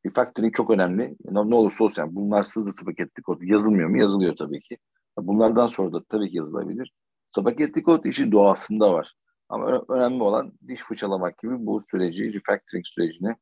Refactoring 0.07 0.55
çok 0.55 0.71
önemli. 0.71 1.17
Ne, 1.25 1.51
ne 1.51 1.55
olursa 1.55 1.85
olsun 1.85 2.03
yani 2.03 2.15
bunlar 2.15 2.45
sızlı 2.45 2.73
spagetti 2.73 3.23
kod 3.23 3.43
yazılmıyor 3.43 3.89
mu? 3.89 3.99
Yazılıyor 3.99 4.37
tabii 4.37 4.61
ki. 4.61 4.79
Bunlardan 5.19 5.67
sonra 5.67 5.93
da 5.93 6.05
tabii 6.09 6.31
ki 6.31 6.37
yazılabilir. 6.37 6.93
Spagetti 7.37 7.83
kod 7.83 8.05
işin 8.05 8.33
doğasında 8.33 8.93
var. 8.93 9.15
Ama 9.49 9.83
önemli 9.89 10.23
olan 10.23 10.53
diş 10.69 10.81
fırçalamak 10.81 11.39
gibi 11.39 11.67
bu 11.67 11.83
süreci, 11.91 12.33
refactoring 12.35 12.87
sürecini 12.87 13.37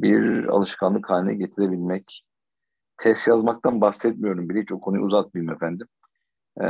bir 0.00 0.44
alışkanlık 0.44 1.10
haline 1.10 1.34
getirebilmek. 1.34 2.24
Test 2.98 3.28
yazmaktan 3.28 3.80
bahsetmiyorum 3.80 4.48
bile. 4.48 4.60
Hiç 4.60 4.72
o 4.72 4.80
konuyu 4.80 5.02
uzatmayayım 5.02 5.54
efendim. 5.54 5.86
Ee, 6.60 6.66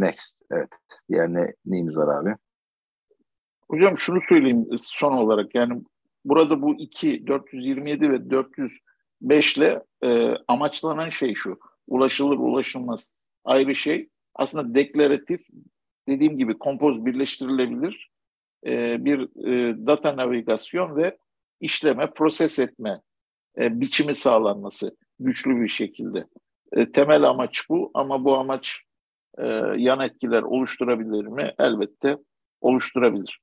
next. 0.00 0.42
Evet. 0.50 0.68
Diğer 1.10 1.34
ne, 1.34 1.54
neyimiz 1.66 1.96
var 1.96 2.20
abi? 2.20 2.36
Hocam 3.68 3.98
şunu 3.98 4.20
söyleyeyim 4.28 4.66
son 4.76 5.12
olarak. 5.12 5.54
Yani 5.54 5.82
burada 6.24 6.62
bu 6.62 6.74
iki 6.74 7.26
427 7.26 8.10
ve 8.10 8.30
405 8.30 9.56
ile 9.56 9.82
e, 10.04 10.34
amaçlanan 10.48 11.08
şey 11.08 11.34
şu. 11.34 11.58
Ulaşılır 11.86 12.36
ulaşılmaz 12.36 13.10
ayrı 13.44 13.74
şey. 13.74 14.08
Aslında 14.34 14.74
deklaratif 14.74 15.40
dediğim 16.08 16.38
gibi 16.38 16.58
kompoz 16.58 17.06
birleştirilebilir 17.06 18.10
e, 18.66 19.04
bir 19.04 19.46
e, 19.46 19.76
data 19.86 20.16
navigasyon 20.16 20.96
ve 20.96 21.18
işleme, 21.60 22.10
proses 22.10 22.58
etme 22.58 23.00
e, 23.58 23.80
biçimi 23.80 24.14
sağlanması 24.14 24.96
güçlü 25.18 25.60
bir 25.60 25.68
şekilde. 25.68 26.24
E, 26.72 26.92
temel 26.92 27.22
amaç 27.22 27.68
bu 27.68 27.90
ama 27.94 28.24
bu 28.24 28.36
amaç 28.36 28.80
e, 29.38 29.46
yan 29.76 30.00
etkiler 30.00 30.42
oluşturabilir 30.42 31.26
mi? 31.26 31.54
Elbette 31.58 32.16
oluşturabilir. 32.60 33.40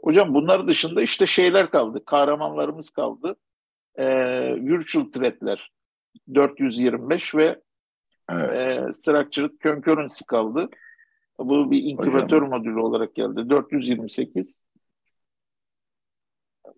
Hocam 0.00 0.34
bunlar 0.34 0.66
dışında 0.66 1.02
işte 1.02 1.26
şeyler 1.26 1.70
kaldı, 1.70 2.04
kahramanlarımız 2.04 2.90
kaldı. 2.90 3.36
E, 3.96 4.06
virtual 4.54 5.04
threadler 5.04 5.70
425 6.34 7.34
ve 7.34 7.60
evet. 8.30 8.88
e, 8.88 8.92
structured 8.92 9.50
concurrency 9.62 10.24
kaldı. 10.24 10.68
Bu 11.40 11.70
bir 11.70 11.82
inkübatör 11.82 12.42
hocam, 12.42 12.48
modülü 12.48 12.80
olarak 12.80 13.14
geldi. 13.14 13.50
428. 13.50 14.60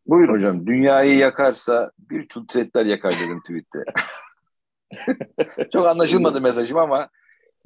Buyurun. 0.07 0.35
Hocam 0.35 0.67
dünyayı 0.67 1.17
yakarsa 1.19 1.91
bir 1.99 2.29
çultretler 2.29 2.87
yakar 2.87 3.15
dedim 3.15 3.41
tweette. 3.41 3.85
Çok 5.73 5.87
anlaşılmadı 5.87 6.41
mesajım 6.41 6.79
ama 6.79 7.09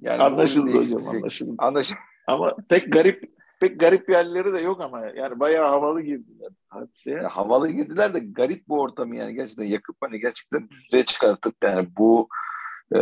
yani 0.00 0.22
anlaşıldı 0.22 0.72
hocam 0.72 1.06
anlaşıldı. 1.06 1.54
Anlaşıldı. 1.58 1.98
ama 2.26 2.56
pek 2.68 2.92
garip 2.92 3.36
pek 3.60 3.80
garip 3.80 4.08
yerleri 4.08 4.52
de 4.52 4.60
yok 4.60 4.80
ama 4.80 5.06
yani 5.06 5.40
bayağı 5.40 5.68
havalı 5.68 6.00
girdiler. 6.00 6.48
Hadise. 6.68 7.10
Yani 7.10 7.26
havalı 7.26 7.68
girdiler 7.70 8.14
de 8.14 8.18
garip 8.18 8.68
bu 8.68 8.80
ortamı 8.80 9.16
yani 9.16 9.34
gerçekten 9.34 9.64
yakıp 9.64 9.96
hani 10.00 10.20
gerçekten 10.20 10.68
düzlüğe 10.70 11.04
çıkartıp 11.04 11.54
yani 11.62 11.88
bu 11.98 12.28
e, 12.94 12.98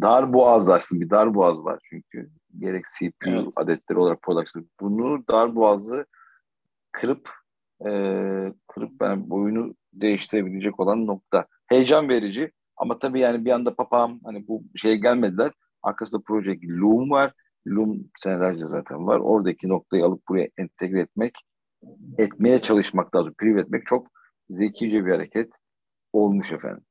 dar 0.00 0.32
boğaz 0.32 0.70
aslında 0.70 1.00
bir 1.00 1.10
dar 1.10 1.34
boğaz 1.34 1.64
var 1.64 1.78
çünkü 1.90 2.30
gerek 2.58 2.84
CPU 2.98 3.30
evet. 3.30 3.52
adetleri 3.56 3.98
olarak 3.98 4.22
production 4.22 4.68
bunu 4.80 5.24
dar 5.28 5.54
boğazı 5.54 6.06
kırıp 6.92 7.30
e, 7.86 7.90
kırıp 8.68 8.92
yani 9.02 9.30
boyunu 9.30 9.74
değiştirebilecek 9.92 10.80
olan 10.80 11.06
nokta. 11.06 11.46
Heyecan 11.66 12.08
verici 12.08 12.52
ama 12.76 12.98
tabii 12.98 13.20
yani 13.20 13.44
bir 13.44 13.50
anda 13.50 13.74
papam 13.74 14.20
hani 14.24 14.48
bu 14.48 14.62
şeye 14.76 14.96
gelmediler. 14.96 15.52
Arkasında 15.82 16.22
proje 16.26 16.58
Loom 16.62 17.10
var. 17.10 17.32
Loom 17.66 18.10
senelerce 18.16 18.66
zaten 18.66 19.06
var. 19.06 19.18
Oradaki 19.18 19.68
noktayı 19.68 20.04
alıp 20.04 20.28
buraya 20.28 20.48
entegre 20.58 21.00
etmek, 21.00 21.34
etmeye 22.18 22.62
çalışmak 22.62 23.16
lazım. 23.16 23.34
Priv 23.38 23.56
etmek 23.56 23.86
çok 23.86 24.08
zekice 24.50 25.06
bir 25.06 25.10
hareket 25.10 25.52
olmuş 26.12 26.52
efendim. 26.52 26.84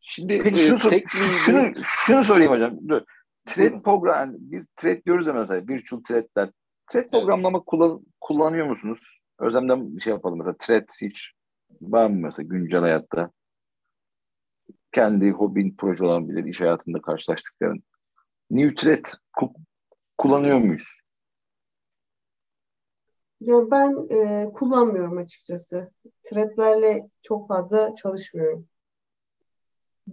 Şimdi 0.00 0.42
Peki, 0.42 0.60
şunu, 0.60 0.78
sor, 0.78 0.90
tek 0.90 1.08
şunu, 1.08 1.72
şunu 1.82 2.24
sorayım 2.24 2.52
hocam. 2.52 2.88
Dur. 2.88 3.02
Thread 3.48 3.82
program, 3.82 4.34
biz 4.34 4.64
thread 4.76 5.04
diyoruz 5.04 5.26
ya 5.26 5.32
mesela 5.32 5.68
virtual 5.68 6.00
threadler. 6.00 6.50
Thread 6.86 7.10
programlama 7.10 7.60
kullan, 7.60 8.00
kullanıyor 8.20 8.66
musunuz? 8.66 9.20
Özlemden 9.38 9.96
bir 9.96 10.00
şey 10.00 10.12
yapalım 10.12 10.38
mesela. 10.38 10.56
Thread 10.58 10.88
hiç 11.02 11.32
var 11.80 12.06
mı 12.06 12.16
mesela 12.16 12.46
güncel 12.48 12.80
hayatta? 12.80 13.30
Kendi 14.92 15.30
hobin 15.30 15.74
proje 15.78 16.04
olabilir, 16.04 16.44
iş 16.44 16.60
hayatında 16.60 17.02
karşılaştıkların. 17.02 17.82
New 18.50 18.74
thread 18.74 19.04
ku- 19.36 19.54
kullanıyor 20.18 20.58
muyuz? 20.58 20.94
Ya 23.40 23.70
ben 23.70 24.08
e, 24.10 24.52
kullanmıyorum 24.52 25.18
açıkçası. 25.18 25.90
Threadlerle 26.22 27.08
çok 27.22 27.48
fazla 27.48 27.94
çalışmıyorum. 27.94 28.68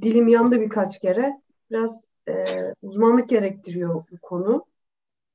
Dilim 0.02 0.28
yandı 0.28 0.62
birkaç 0.62 1.00
kere. 1.00 1.42
Biraz 1.72 2.08
e, 2.30 2.44
uzmanlık 2.82 3.30
gerektiriyor 3.30 3.96
bu 3.96 4.18
konu. 4.22 4.66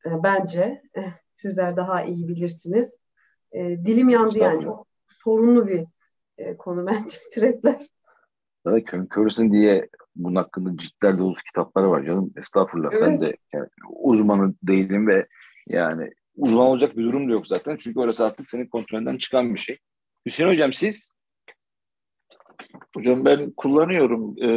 E, 0.06 0.10
bence. 0.22 0.82
E, 0.96 1.00
sizler 1.34 1.76
daha 1.76 2.02
iyi 2.04 2.28
bilirsiniz. 2.28 2.98
E, 3.52 3.60
dilim 3.60 4.08
yandı 4.08 4.38
yani 4.38 4.64
çok 4.64 4.86
sorunlu 5.08 5.66
bir 5.66 5.84
e, 6.38 6.56
konu 6.56 6.86
bence 6.86 7.18
threadler. 7.34 7.86
Evet, 8.66 8.84
körüsün 9.10 9.52
diye 9.52 9.88
bunun 10.16 10.36
hakkında 10.36 10.76
ciddiler 10.76 11.18
dolusu 11.18 11.42
kitapları 11.42 11.90
var 11.90 12.04
canım. 12.04 12.32
Estağfurullah 12.36 12.90
evet. 12.92 13.02
ben 13.02 13.20
de 13.20 13.36
yani, 13.52 13.68
uzmanı 14.02 14.54
değilim 14.62 15.08
ve 15.08 15.26
yani 15.66 16.10
uzman 16.36 16.66
olacak 16.66 16.96
bir 16.96 17.04
durum 17.04 17.28
da 17.28 17.32
yok 17.32 17.46
zaten. 17.46 17.76
Çünkü 17.76 18.00
orası 18.00 18.26
artık 18.26 18.48
senin 18.48 18.66
kontrolünden 18.66 19.16
çıkan 19.16 19.54
bir 19.54 19.60
şey. 19.60 19.78
Hüseyin 20.26 20.50
Hocam 20.50 20.72
siz? 20.72 21.12
Hocam 22.96 23.24
ben 23.24 23.50
kullanıyorum. 23.50 24.34
E, 24.38 24.48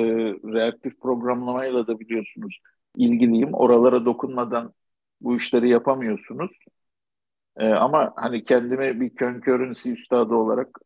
reaktif 0.54 1.02
programlamayla 1.02 1.88
da 1.88 2.00
biliyorsunuz 2.00 2.60
ilgiliyim. 2.96 3.54
Oralara 3.54 4.06
dokunmadan 4.06 4.74
bu 5.22 5.38
işleri 5.38 5.70
yapamıyorsunuz. 5.70 6.52
E, 7.58 7.68
ama 7.68 8.14
hani 8.16 8.44
kendime 8.44 9.00
bir 9.00 9.16
concurrency 9.16 9.92
üstadı 9.92 10.36
olarak 10.36 10.80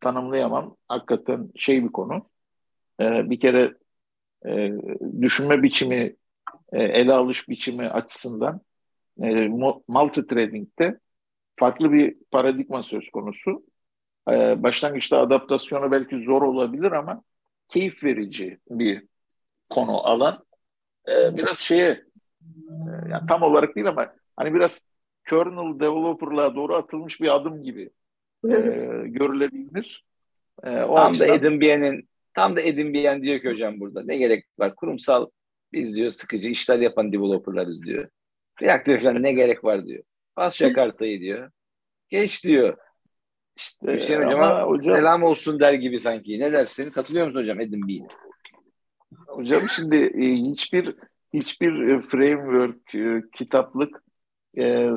tanımlayamam. 0.00 0.76
Hakikaten 0.88 1.50
şey 1.56 1.84
bir 1.84 1.92
konu. 1.92 2.26
E, 3.00 3.30
bir 3.30 3.40
kere 3.40 3.74
e, 4.46 4.72
düşünme 5.20 5.62
biçimi, 5.62 6.16
e, 6.72 6.82
ele 6.82 7.12
alış 7.12 7.48
biçimi 7.48 7.88
açısından 7.88 8.60
e, 9.22 9.48
multi-trading'de 9.88 10.98
farklı 11.56 11.92
bir 11.92 12.16
paradigma 12.30 12.82
söz 12.82 13.10
konusu. 13.10 13.64
E, 14.30 14.62
başlangıçta 14.62 15.20
adaptasyonu 15.20 15.90
belki 15.90 16.24
zor 16.24 16.42
olabilir 16.42 16.92
ama 16.92 17.22
keyif 17.68 18.04
verici 18.04 18.58
bir 18.70 19.04
konu 19.70 20.06
alan. 20.06 20.44
E, 21.08 21.36
biraz 21.36 21.58
şeye 21.58 21.88
e, 21.90 22.02
yani 23.10 23.26
tam 23.28 23.42
olarak 23.42 23.76
değil 23.76 23.88
ama 23.88 24.14
hani 24.36 24.54
biraz 24.54 24.86
kernel 25.28 25.80
developer'lığa 25.80 26.54
doğru 26.54 26.74
atılmış 26.74 27.20
bir 27.20 27.34
adım 27.36 27.62
gibi 27.62 27.90
e, 28.44 28.58
görülebilir. 29.04 30.04
E, 30.62 30.82
o 30.82 30.96
tam 30.96 31.10
açıdan... 31.10 31.28
da 31.28 31.34
Edin 31.34 31.60
Bien'in 31.60 32.08
tam 32.34 32.56
da 32.56 32.60
Edin 32.60 32.94
Bien 32.94 33.22
diyor 33.22 33.40
ki 33.40 33.50
hocam 33.50 33.80
burada 33.80 34.02
ne 34.02 34.16
gerek 34.16 34.44
var 34.58 34.74
kurumsal 34.74 35.26
biz 35.72 35.96
diyor 35.96 36.10
sıkıcı 36.10 36.48
işler 36.48 36.78
yapan 36.78 37.12
developerlarız 37.12 37.82
diyor. 37.82 38.08
Reaktör 38.62 39.00
falan 39.00 39.22
ne 39.22 39.32
gerek 39.32 39.64
var 39.64 39.86
diyor. 39.86 40.04
Bas 40.36 40.56
Jakarta'yı 40.56 41.20
diyor. 41.20 41.50
Geç 42.08 42.44
diyor. 42.44 42.76
İşte 43.56 43.94
Hüseyin 43.94 44.22
hocama 44.22 44.62
hocam, 44.62 44.96
selam 44.96 45.22
olsun 45.22 45.60
der 45.60 45.72
gibi 45.72 46.00
sanki. 46.00 46.40
Ne 46.40 46.52
dersin? 46.52 46.90
Katılıyor 46.90 47.26
musun 47.26 47.40
hocam 47.40 47.60
Edin 47.60 47.88
Bey'ine? 47.88 48.06
Hocam 49.26 49.62
şimdi 49.76 49.96
e, 49.96 50.34
hiçbir 50.34 50.94
hiçbir 51.34 51.88
e, 51.88 52.00
framework, 52.02 52.94
e, 52.94 53.22
kitaplık 53.36 54.02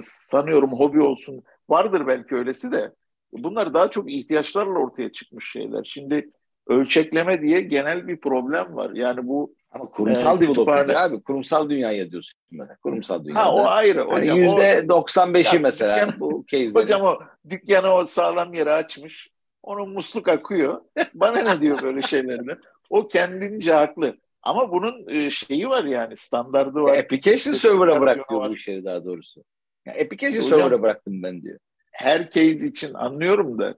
sanıyorum 0.02 0.72
hobi 0.72 1.02
olsun. 1.02 1.44
Vardır 1.70 2.08
belki 2.08 2.36
öylesi 2.36 2.72
de. 2.72 2.92
Bunlar 3.34 3.74
daha 3.74 3.90
çok 3.90 4.12
ihtiyaçlarla 4.12 4.80
ortaya 4.80 5.12
çıkmış 5.12 5.52
şeyler. 5.52 5.84
Şimdi 5.84 6.30
ölçekleme 6.68 7.42
diye 7.42 7.62
genel 7.62 8.08
bir 8.08 8.18
problem 8.18 8.76
var. 8.76 8.92
Yani 8.94 9.28
bu 9.28 9.56
ama 9.76 9.90
kurumsal 9.90 10.38
e, 10.38 10.42
developer 10.42 10.90
abi. 10.90 11.22
Kurumsal 11.22 11.70
dünyaya 11.70 12.10
diyorsun 12.12 12.40
mesela. 12.52 12.78
Kurumsal 12.84 13.26
dünyada. 13.26 13.46
Ha 13.46 13.54
o 13.54 13.66
ayrı. 13.66 14.02
Hocam, 14.02 14.38
yüzde 14.38 14.80
95'i 14.80 15.60
mesela 15.60 16.08
dükkan, 16.08 16.20
bu 16.20 16.46
case'de. 16.48 16.80
Hocam 16.80 17.02
o 17.02 17.20
dükkanı 17.50 17.94
o 17.94 18.06
sağlam 18.06 18.54
yere 18.54 18.72
açmış. 18.74 19.30
Onun 19.64 19.90
musluk 19.90 20.28
akıyor. 20.28 20.82
Bana 21.14 21.42
ne 21.42 21.62
diyor 21.62 21.82
böyle 21.82 22.02
şeylerden? 22.02 22.58
O 22.90 23.08
kendince 23.08 23.74
haklı. 23.74 24.18
Ama 24.44 24.72
bunun 24.72 25.08
e, 25.10 25.32
şeyi 25.32 25.70
var 25.70 25.84
yani 25.84 26.18
standardı 26.18 26.82
var. 26.82 26.98
Application 26.98 27.54
server'a 27.54 28.02
bıraktı 28.02 28.36
bu 28.36 28.54
işleri 28.54 28.86
daha 28.86 29.06
doğrusu. 29.06 29.44
Yani 29.86 30.02
application 30.02 30.42
server'a 30.42 30.82
bıraktım 30.82 31.24
ben 31.24 31.42
diyor. 31.42 31.60
Her 31.92 32.30
case 32.30 32.68
için 32.68 32.94
anlıyorum 32.94 33.58
da 33.60 33.76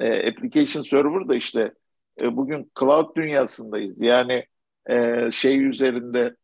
e, 0.00 0.28
application 0.28 0.82
server 0.82 1.28
da 1.28 1.34
işte 1.34 1.72
e, 2.20 2.36
bugün 2.36 2.72
cloud 2.80 3.16
dünyasındayız. 3.16 4.02
Yani 4.02 4.44
e, 4.90 5.28
şey 5.30 5.66
üzerinde 5.66 6.36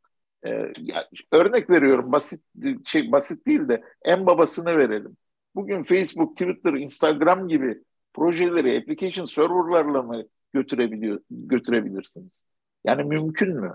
e, 0.47 0.51
ya, 0.79 1.09
örnek 1.33 1.71
veriyorum 1.71 2.13
basit 2.13 2.43
şey 2.85 3.13
basit 3.13 3.47
değil 3.47 3.69
de 3.69 3.83
en 4.05 4.27
babasını 4.27 4.79
verelim. 4.79 5.17
Bugün 5.55 5.83
Facebook, 5.83 6.37
Twitter, 6.37 6.73
Instagram 6.73 7.49
gibi 7.49 7.83
projeleri 8.15 8.79
application 8.79 9.25
serverlarla 9.25 10.03
mı 10.03 10.25
götürebiliyor 10.53 11.21
götürebilirsiniz? 11.31 12.45
Yani 12.85 13.05
mümkün 13.05 13.61
mü? 13.61 13.75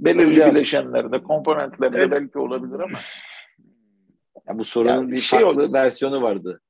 Belirli 0.00 0.30
Hocam, 0.30 0.54
bileşenlerde, 0.54 1.22
komponentlerde 1.22 1.98
evet. 1.98 2.10
belki 2.10 2.38
olabilir 2.38 2.80
ama. 2.80 2.98
Ya 4.48 4.58
bu 4.58 4.64
sorunun 4.64 4.92
yani 4.92 5.12
bir 5.12 5.16
şey 5.16 5.40
farklı 5.40 5.72
versiyonu 5.72 6.22
vardı. 6.22 6.60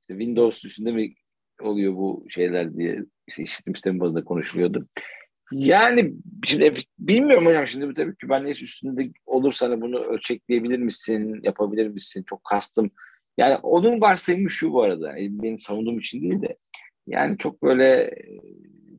İşte 0.00 0.14
Windows 0.14 0.64
üstünde 0.64 0.92
mi 0.92 1.14
oluyor 1.62 1.94
bu 1.94 2.26
şeyler 2.28 2.74
diye 2.74 3.04
işte 3.26 3.42
işletim 3.42 3.76
sistemi 3.76 4.00
bazında 4.00 4.24
konuşuluyordu. 4.24 4.86
Yani 5.52 6.12
şimdi 6.46 6.74
bilmiyorum 6.98 7.46
hocam 7.46 7.66
şimdi 7.66 7.94
tabii 7.94 8.14
Kubernetes 8.22 8.62
üstünde 8.62 9.10
olursa 9.26 9.68
hani 9.68 9.80
bunu 9.80 9.98
ölçekleyebilir 9.98 10.78
misin, 10.78 11.40
yapabilir 11.42 11.88
misin? 11.88 12.24
Çok 12.28 12.44
kastım. 12.44 12.90
Yani 13.38 13.56
onun 13.56 14.00
varsayımı 14.00 14.50
şu 14.50 14.72
bu 14.72 14.82
arada. 14.82 15.18
Yani 15.18 15.42
benim 15.42 15.58
savunduğum 15.58 15.98
için 15.98 16.22
değil 16.22 16.42
de 16.42 16.56
yani 17.06 17.38
çok 17.38 17.62
böyle 17.62 18.14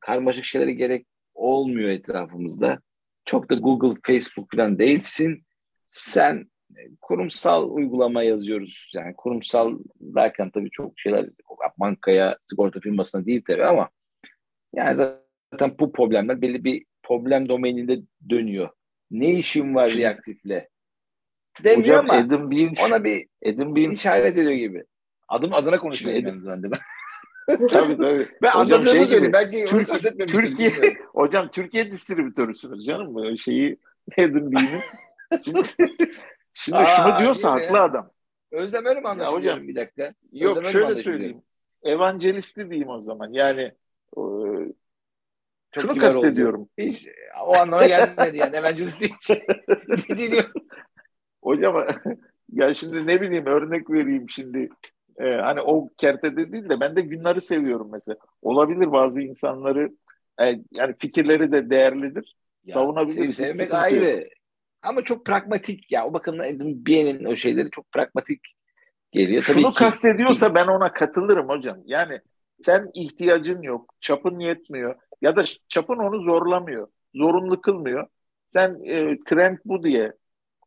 karmaşık 0.01 0.45
şeylere 0.45 0.73
gerek 0.73 1.07
olmuyor 1.33 1.89
etrafımızda. 1.89 2.79
Çok 3.25 3.49
da 3.49 3.55
Google, 3.55 3.99
Facebook 4.05 4.51
falan 4.55 4.79
değilsin. 4.79 5.43
Sen 5.87 6.51
kurumsal 7.01 7.69
uygulama 7.69 8.23
yazıyoruz. 8.23 8.91
Yani 8.95 9.13
kurumsal 9.17 9.79
derken 9.99 10.49
tabii 10.49 10.69
çok 10.71 10.99
şeyler 10.99 11.29
bankaya, 11.77 12.37
sigorta 12.45 12.79
firmasına 12.79 13.25
değil 13.25 13.43
tabii 13.47 13.65
ama 13.65 13.89
yani 14.73 14.99
zaten 15.51 15.75
bu 15.79 15.91
problemler 15.91 16.41
belli 16.41 16.63
bir 16.63 16.83
problem 17.03 17.49
domaininde 17.49 17.99
dönüyor. 18.29 18.69
Ne 19.11 19.29
işin 19.29 19.75
var 19.75 19.89
Şimdi, 19.89 20.03
reaktifle? 20.03 20.69
Demiyor 21.63 22.03
hocam, 22.03 22.05
ama 22.09 22.27
Adam 22.27 22.51
Bean, 22.51 22.73
ona 22.87 23.03
bir 23.03 23.25
Adam 23.45 23.75
Bean 23.75 23.91
işaret 23.91 24.37
ediyor 24.37 24.51
gibi. 24.51 24.83
Adım 25.27 25.53
adına 25.53 25.79
konuşuyor 25.79 26.15
en 26.15 26.37
azından 26.37 26.63
değil 26.63 26.73
mi? 26.73 26.79
tabii 27.69 27.97
tabii. 27.97 28.27
Ben 28.41 28.51
hocam 28.51 28.85
şey 28.85 29.05
söyleyeyim. 29.05 29.33
Belki 29.33 29.65
Türkiye, 29.65 30.25
Türkiye 30.27 30.71
hocam 31.13 31.47
Türkiye 31.51 31.91
distribütörüsünüz 31.91 32.85
canım 32.85 33.15
bu 33.15 33.37
şeyi 33.37 33.77
Adam 34.17 34.51
Bean'in. 34.51 34.81
Şimdi, 35.45 35.61
şimdi 36.53 36.77
Aa, 36.77 36.85
şunu 36.85 37.19
diyorsa 37.19 37.51
haklı 37.51 37.77
ya. 37.77 37.83
adam. 37.83 38.11
Özlem 38.51 38.85
öyle 38.85 38.99
mi 38.99 39.07
anlaşılıyor? 39.07 39.53
Hocam, 39.53 39.67
bir 39.67 39.75
dakika. 39.75 40.13
Yok 40.31 40.57
Özlem 40.57 40.71
şöyle 40.71 41.03
söyleyeyim. 41.03 41.41
Evangelistli 41.83 42.69
diyeyim 42.69 42.89
o 42.89 43.01
zaman. 43.01 43.33
Yani 43.33 43.71
çok 45.71 45.83
Şunu 45.83 45.99
kastediyorum. 45.99 46.69
Hiç, 46.77 47.07
o 47.47 47.57
anlama 47.57 47.87
gelmedi 47.87 48.37
yani. 48.37 48.55
Evangelist 48.55 49.01
değil. 49.01 49.13
hocam 51.41 51.87
ya 52.51 52.73
şimdi 52.73 53.07
ne 53.07 53.21
bileyim 53.21 53.45
örnek 53.45 53.89
vereyim 53.89 54.25
şimdi. 54.29 54.69
Ee, 55.19 55.23
hani 55.23 55.61
o 55.61 55.89
kertede 55.97 56.51
değil 56.51 56.69
de 56.69 56.79
ben 56.79 56.95
de 56.95 57.01
günleri 57.01 57.41
seviyorum 57.41 57.89
mesela. 57.91 58.17
Olabilir 58.41 58.91
bazı 58.91 59.21
insanları 59.21 59.89
e, 60.41 60.45
yani 60.71 60.95
fikirleri 60.99 61.51
de 61.51 61.69
değerlidir. 61.69 62.35
Ya, 62.65 62.73
Savunabilir. 62.73 63.31
Sev, 63.31 63.45
sevmek 63.45 63.73
ayrı. 63.73 64.29
Ama 64.81 65.01
çok 65.01 65.25
pragmatik 65.25 65.91
ya. 65.91 66.07
O 66.07 66.13
bakımdan 66.13 66.85
Bien'in 66.85 67.25
o 67.25 67.35
şeyleri 67.35 67.71
çok 67.71 67.91
pragmatik 67.91 68.41
geliyor. 69.11 69.43
Tabii 69.47 69.61
Şunu 69.61 69.71
ki, 69.71 69.77
kastediyorsa 69.77 70.47
ki... 70.47 70.55
ben 70.55 70.67
ona 70.67 70.93
katılırım 70.93 71.49
hocam. 71.49 71.77
Yani 71.85 72.21
sen 72.63 72.89
ihtiyacın 72.93 73.61
yok, 73.61 73.95
çapın 74.01 74.39
yetmiyor 74.39 74.95
ya 75.21 75.35
da 75.35 75.43
çapın 75.69 75.97
onu 75.97 76.23
zorlamıyor, 76.23 76.87
zorunlu 77.15 77.61
kılmıyor. 77.61 78.07
Sen 78.49 78.79
e, 78.85 79.17
trend 79.25 79.57
bu 79.65 79.83
diye 79.83 80.13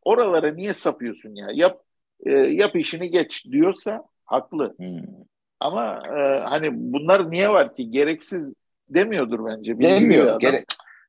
oralara 0.02 0.54
niye 0.54 0.74
sapıyorsun 0.74 1.34
ya? 1.34 1.46
Yap 1.52 1.80
e, 2.26 2.30
yap 2.30 2.76
işini 2.76 3.10
geç 3.10 3.44
diyorsa 3.44 4.04
haklı. 4.24 4.74
Hmm. 4.76 5.02
Ama 5.60 6.02
e, 6.06 6.40
hani 6.40 6.68
bunlar 6.72 7.30
niye 7.30 7.48
var 7.48 7.76
ki? 7.76 7.90
Gereksiz 7.90 8.54
demiyordur 8.88 9.46
bence. 9.46 9.80
Demiyor. 9.80 10.40
Gerek, 10.40 10.64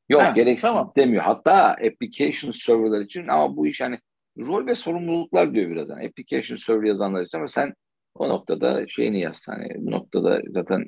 yok 0.09 0.21
ha, 0.21 0.31
gereksiz 0.31 0.69
tamam. 0.69 0.91
demiyor. 0.97 1.23
Hatta 1.23 1.53
application 1.67 2.51
serverlar 2.51 3.01
için 3.01 3.27
ama 3.27 3.57
bu 3.57 3.67
iş 3.67 3.81
hani 3.81 3.99
rol 4.37 4.67
ve 4.67 4.75
sorumluluklar 4.75 5.53
diyor 5.53 5.69
biraz. 5.69 5.89
Yani 5.89 6.07
application 6.07 6.55
server 6.55 6.87
yazanlar 6.87 7.23
için 7.25 7.37
ama 7.37 7.47
sen 7.47 7.73
o 8.15 8.29
noktada 8.29 8.87
şeyini 8.87 9.19
yaz. 9.19 9.47
Hani 9.49 9.69
bu 9.77 9.91
noktada 9.91 10.41
zaten 10.47 10.85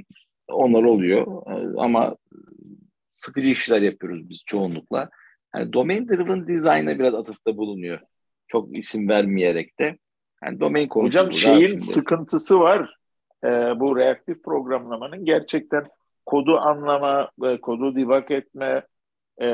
onlar 0.47 0.83
oluyor 0.83 1.43
ama 1.77 2.15
sıkıcı 3.13 3.47
işler 3.47 3.81
yapıyoruz 3.81 4.29
biz 4.29 4.43
çoğunlukla. 4.45 5.09
Yani 5.55 5.73
domain 5.73 6.07
driven 6.07 6.47
design'a 6.47 6.99
biraz 6.99 7.13
atıfta 7.13 7.57
bulunuyor. 7.57 7.99
Çok 8.47 8.77
isim 8.77 9.09
vermeyerek 9.09 9.79
de. 9.79 9.97
Yani 10.43 10.59
domain 10.59 10.87
konusu 10.87 11.07
Hocam 11.07 11.33
şeyin 11.33 11.77
sıkıntısı 11.77 12.59
var. 12.59 12.95
Ee, 13.43 13.47
bu 13.79 13.97
reaktif 13.97 14.43
programlamanın 14.43 15.25
gerçekten 15.25 15.85
kodu 16.25 16.57
anlama, 16.57 17.31
kodu 17.61 17.95
debug 17.95 18.31
etme 18.31 18.83
e, 19.41 19.47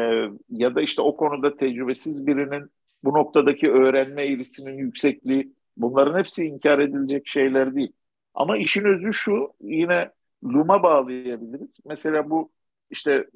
ya 0.49 0.75
da 0.75 0.81
işte 0.81 1.01
o 1.01 1.17
konuda 1.17 1.57
tecrübesiz 1.57 2.27
birinin 2.27 2.69
bu 3.03 3.13
noktadaki 3.13 3.71
öğrenme 3.71 4.27
eğrisinin 4.27 4.77
yüksekliği 4.77 5.53
bunların 5.77 6.19
hepsi 6.19 6.45
inkar 6.45 6.79
edilecek 6.79 7.27
şeyler 7.27 7.75
değil. 7.75 7.91
Ama 8.33 8.57
işin 8.57 8.83
özü 8.83 9.13
şu 9.13 9.53
yine 9.61 10.11
Loom'a 10.43 10.83
bağlayabiliriz. 10.83 11.77
Mesela 11.85 12.29
bu 12.29 12.51
işte 12.89 13.27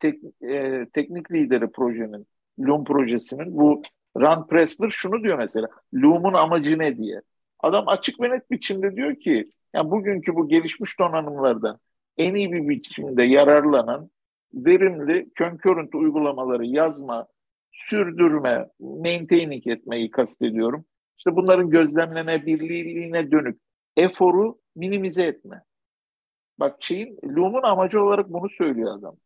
tek, 0.00 0.20
e, 0.42 0.86
teknik 0.92 1.32
lideri 1.32 1.72
projenin, 1.72 2.26
Loom 2.60 2.84
projesinin 2.84 3.56
bu 3.56 3.82
Rand 4.20 4.46
Pressler 4.46 4.90
şunu 4.90 5.22
diyor 5.22 5.38
mesela. 5.38 5.68
Loom'un 5.94 6.34
amacı 6.34 6.78
ne 6.78 6.96
diye. 6.96 7.22
Adam 7.60 7.88
açık 7.88 8.20
ve 8.20 8.30
net 8.30 8.50
biçimde 8.50 8.96
diyor 8.96 9.14
ki 9.16 9.50
yani 9.74 9.90
bugünkü 9.90 10.34
bu 10.34 10.48
gelişmiş 10.48 10.98
donanımlardan 10.98 11.78
en 12.16 12.34
iyi 12.34 12.52
bir 12.52 12.68
biçimde 12.68 13.22
yararlanan 13.22 14.10
verimli 14.54 15.28
concurrent 15.38 15.94
uygulamaları 15.94 16.66
yazma, 16.66 17.26
sürdürme, 17.72 18.66
maintaining 18.80 19.66
etmeyi 19.66 20.10
kastediyorum. 20.10 20.84
İşte 21.20 21.36
bunların 21.36 21.70
gözlemlenebilirliğine 21.70 23.30
dönük 23.30 23.60
eforu 23.96 24.58
minimize 24.76 25.22
etme. 25.22 25.62
Bak 26.60 26.76
şeyin 26.80 27.18
Loom'un 27.24 27.62
amacı 27.62 28.02
olarak 28.02 28.28
bunu 28.28 28.48
söylüyor 28.50 28.98
adam. 28.98 29.16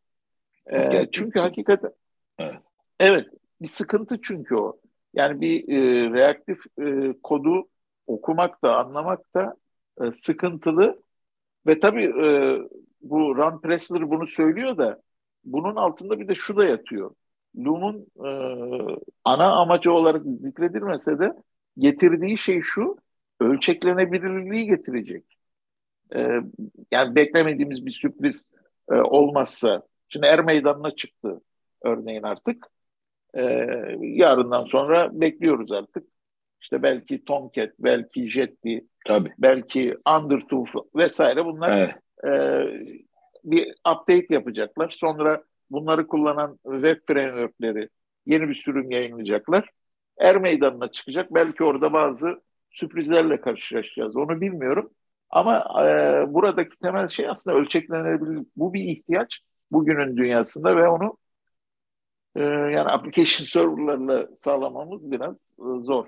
Ee, 0.73 1.09
çünkü 1.13 1.39
hakikaten 1.41 1.91
evet. 2.39 2.61
evet 3.01 3.27
bir 3.61 3.67
sıkıntı 3.67 4.21
çünkü 4.23 4.57
o. 4.57 4.81
Yani 5.15 5.41
bir 5.41 5.69
e, 5.69 6.11
reaktif 6.13 6.59
e, 6.81 7.15
kodu 7.23 7.69
okumak 8.07 8.63
da 8.63 8.77
anlamak 8.77 9.35
da 9.35 9.57
e, 10.01 10.13
sıkıntılı 10.13 11.03
ve 11.67 11.81
tabii 11.81 12.05
e, 12.05 12.59
bu 13.03 13.37
Rand 13.37 13.61
Pressler 13.61 14.11
bunu 14.11 14.27
söylüyor 14.27 14.77
da 14.77 15.03
bunun 15.45 15.77
altında 15.77 16.21
bir 16.21 16.29
de 16.29 16.35
şu 16.35 16.57
da 16.57 16.65
yatıyor. 16.65 17.15
Loom'un 17.57 18.07
e, 18.27 18.31
ana 19.25 19.53
amacı 19.53 19.93
olarak 19.93 20.23
zikredilmese 20.41 21.19
de 21.19 21.33
getirdiği 21.79 22.39
şey 22.39 22.61
şu, 22.63 22.97
ölçeklenebilirliği 23.41 24.67
getirecek. 24.67 25.25
E, 26.15 26.41
yani 26.91 27.15
beklemediğimiz 27.15 27.87
bir 27.87 27.91
sürpriz 27.91 28.49
e, 28.91 28.95
olmazsa, 28.95 29.83
şimdi 30.09 30.27
Er 30.27 30.45
Meydanı'na 30.45 30.95
çıktı 30.95 31.41
örneğin 31.83 32.23
artık. 32.23 32.67
E, 33.35 33.43
yarından 34.01 34.65
sonra 34.65 35.21
bekliyoruz 35.21 35.73
artık. 35.73 36.05
İşte 36.61 36.83
belki 36.83 37.25
Tomcat, 37.25 37.71
belki 37.79 38.31
Jetty, 38.31 38.79
Tabii. 39.07 39.33
belki 39.39 39.97
Undertooth 40.17 40.71
vesaire 40.97 41.45
bunlar 41.45 41.79
evet. 41.79 41.95
e, 42.25 42.31
bir 43.45 43.75
update 43.93 44.27
yapacaklar. 44.31 44.97
Sonra 45.01 45.43
bunları 45.71 46.07
kullanan 46.07 46.59
web 46.65 46.97
frameworkleri 47.07 47.89
yeni 48.27 48.49
bir 48.49 48.55
sürüm 48.55 48.91
yayınlayacaklar. 48.91 49.71
Er 50.19 50.37
meydanına 50.37 50.91
çıkacak. 50.91 51.35
Belki 51.35 51.65
orada 51.65 51.93
bazı 51.93 52.43
sürprizlerle 52.71 53.41
karşılaşacağız. 53.41 54.17
Onu 54.17 54.41
bilmiyorum. 54.41 54.91
Ama 55.31 55.59
e, 55.59 56.25
buradaki 56.35 56.79
temel 56.79 57.09
şey 57.09 57.29
aslında 57.29 57.57
ölçeklenebilir. 57.57 58.47
Bu 58.57 58.75
bir 58.75 58.85
ihtiyaç 58.85 59.41
bugünün 59.71 60.17
dünyasında 60.17 60.77
ve 60.77 60.89
onu 60.89 61.17
e, 62.37 62.43
yani 62.43 62.91
application 62.91 63.47
serverlarla 63.47 64.29
sağlamamız 64.37 65.11
biraz 65.11 65.57
e, 65.59 65.85
zor. 65.85 66.07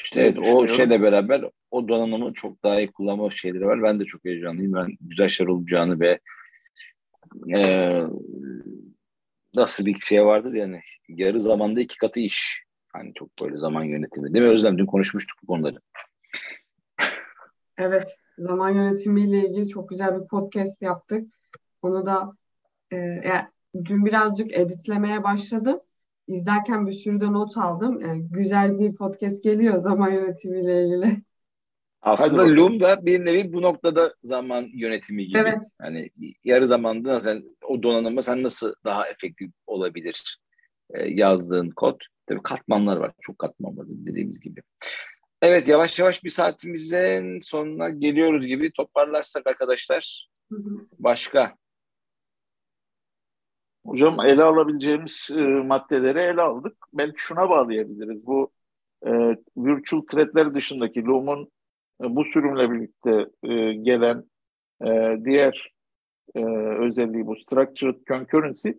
İşte 0.00 0.20
evet, 0.20 0.38
o 0.38 0.68
şeyle 0.68 1.02
beraber 1.02 1.44
o 1.70 1.88
donanımı 1.88 2.32
çok 2.32 2.62
daha 2.62 2.80
iyi 2.80 2.92
kullanma 2.92 3.30
şeyleri 3.30 3.66
var. 3.66 3.82
Ben 3.82 4.00
de 4.00 4.04
çok 4.04 4.24
heyecanlıyım. 4.24 4.72
Ben 4.72 4.88
güzel 5.00 5.28
şeyler 5.28 5.50
olacağını 5.50 6.00
ve 6.00 6.18
e, 7.56 8.02
nasıl 9.54 9.86
bir 9.86 10.00
şey 10.00 10.24
vardır 10.24 10.52
yani 10.52 10.80
yarı 11.08 11.40
zamanda 11.40 11.80
iki 11.80 11.98
katı 11.98 12.20
iş. 12.20 12.65
Hani 12.96 13.14
çok 13.14 13.28
böyle 13.42 13.58
zaman 13.58 13.84
yönetimi. 13.84 14.34
Değil 14.34 14.44
mi 14.44 14.50
Özlem? 14.50 14.78
Dün 14.78 14.86
konuşmuştuk 14.86 15.38
bu 15.42 15.46
konuları. 15.46 15.76
Evet. 17.78 18.16
Zaman 18.38 18.70
yönetimiyle 18.70 19.48
ilgili 19.48 19.68
çok 19.68 19.88
güzel 19.88 20.20
bir 20.20 20.26
podcast 20.28 20.82
yaptık. 20.82 21.34
Onu 21.82 22.06
da 22.06 22.32
e, 22.90 22.96
yani 22.96 23.46
dün 23.84 24.06
birazcık 24.06 24.52
editlemeye 24.52 25.24
başladım. 25.24 25.80
İzlerken 26.28 26.86
bir 26.86 26.92
sürü 26.92 27.20
de 27.20 27.32
not 27.32 27.56
aldım. 27.56 28.00
Yani 28.00 28.28
güzel 28.30 28.78
bir 28.78 28.94
podcast 28.94 29.44
geliyor 29.44 29.76
zaman 29.76 30.10
yönetimiyle 30.10 30.86
ilgili. 30.86 31.22
Aslında 32.02 32.42
Loom 32.42 32.80
da 32.80 33.06
bir 33.06 33.24
nevi 33.24 33.52
bu 33.52 33.62
noktada 33.62 34.14
zaman 34.22 34.66
yönetimi 34.74 35.26
gibi. 35.26 35.38
Evet. 35.38 35.64
Hani 35.80 36.10
yarı 36.44 36.66
zamanda 36.66 37.20
sen 37.20 37.44
o 37.68 37.82
donanıma 37.82 38.22
sen 38.22 38.42
nasıl 38.42 38.74
daha 38.84 39.08
efektif 39.08 39.50
olabilir 39.66 40.38
e, 40.38 40.45
yazdığın 41.06 41.70
kod. 41.70 42.00
Tabii 42.26 42.42
katmanlar 42.42 42.96
var. 42.96 43.12
Çok 43.20 43.38
katman 43.38 43.76
var 43.76 43.86
dediğimiz 43.88 44.40
gibi. 44.40 44.62
Evet 45.42 45.68
yavaş 45.68 45.98
yavaş 45.98 46.24
bir 46.24 46.30
saatimizin 46.30 47.40
sonuna 47.40 47.88
geliyoruz 47.88 48.46
gibi 48.46 48.72
toparlarsak 48.72 49.46
arkadaşlar. 49.46 50.28
Başka? 50.98 51.56
Hocam 53.86 54.20
ele 54.20 54.42
alabileceğimiz 54.42 55.28
e, 55.32 55.40
maddeleri 55.44 56.18
ele 56.18 56.42
aldık. 56.42 56.76
Belki 56.92 57.14
şuna 57.18 57.50
bağlayabiliriz. 57.50 58.26
Bu 58.26 58.50
e, 59.06 59.10
virtual 59.56 60.00
threadler 60.00 60.54
dışındaki 60.54 61.04
Loom'un 61.04 61.50
e, 62.02 62.16
bu 62.16 62.24
sürümle 62.24 62.70
birlikte 62.70 63.26
e, 63.42 63.72
gelen 63.74 64.24
e, 64.84 65.16
diğer 65.24 65.74
e, 66.34 66.44
özelliği 66.86 67.26
bu 67.26 67.36
structured 67.36 67.96
concurrency 68.08 68.70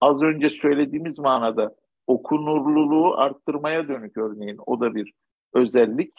az 0.00 0.22
önce 0.22 0.50
söylediğimiz 0.50 1.18
manada 1.18 1.76
okunurluluğu 2.06 3.14
arttırmaya 3.16 3.88
dönük 3.88 4.16
örneğin 4.16 4.58
o 4.66 4.80
da 4.80 4.94
bir 4.94 5.12
özellik. 5.54 6.12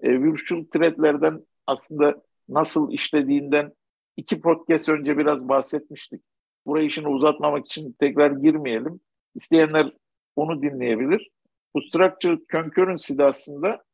E, 0.00 0.22
virtual 0.22 0.64
threadlerden 0.72 1.46
aslında 1.66 2.22
nasıl 2.48 2.92
işlediğinden 2.92 3.72
iki 4.16 4.40
podcast 4.40 4.88
önce 4.88 5.18
biraz 5.18 5.48
bahsetmiştik. 5.48 6.22
Burayı 6.66 6.86
işini 6.86 7.08
uzatmamak 7.08 7.66
için 7.66 7.92
tekrar 8.00 8.30
girmeyelim. 8.30 9.00
İsteyenler 9.34 9.92
onu 10.36 10.62
dinleyebilir. 10.62 11.30
Bu 11.74 11.82
structured 11.82 12.40
concurrency 12.52 13.18
de 13.18 13.24
aslında 13.24 13.84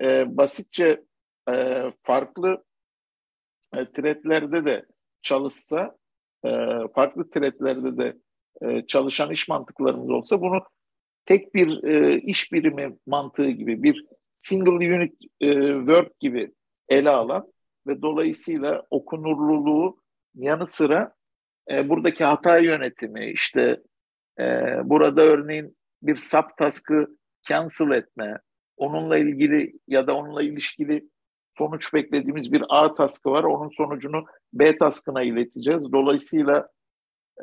e, 0.00 0.36
basitçe 0.36 1.04
e, 1.50 1.84
farklı 2.02 2.64
e, 3.74 3.92
threadlerde 3.92 4.64
de 4.64 4.86
çalışsa, 5.22 5.96
e, 6.44 6.48
farklı 6.94 7.30
threadlerde 7.30 7.96
de 7.96 8.16
e, 8.62 8.86
çalışan 8.86 9.30
iş 9.30 9.48
mantıklarımız 9.48 10.10
olsa 10.10 10.40
bunu 10.40 10.62
tek 11.26 11.54
bir 11.54 11.84
e, 11.84 12.20
iş 12.20 12.52
birimi 12.52 12.96
mantığı 13.06 13.50
gibi 13.50 13.82
bir 13.82 14.06
single 14.38 14.94
unit 14.94 15.14
e, 15.40 15.48
work 15.78 16.20
gibi 16.20 16.52
ele 16.88 17.10
alan 17.10 17.52
ve 17.86 18.02
dolayısıyla 18.02 18.86
okunurluluğu 18.90 19.96
yanı 20.34 20.66
sıra 20.66 21.14
buradaki 21.84 22.24
hata 22.24 22.58
yönetimi 22.58 23.30
işte 23.30 23.80
burada 24.84 25.22
örneğin 25.22 25.76
bir 26.02 26.16
subtask'ı 26.16 27.06
cancel 27.48 27.90
etme 27.90 28.38
onunla 28.76 29.18
ilgili 29.18 29.72
ya 29.88 30.06
da 30.06 30.16
onunla 30.16 30.42
ilişkili 30.42 31.08
sonuç 31.58 31.94
beklediğimiz 31.94 32.52
bir 32.52 32.62
A 32.68 32.94
taskı 32.94 33.30
var. 33.30 33.44
Onun 33.44 33.68
sonucunu 33.76 34.24
B 34.52 34.78
taskına 34.78 35.22
ileteceğiz. 35.22 35.92
Dolayısıyla 35.92 36.68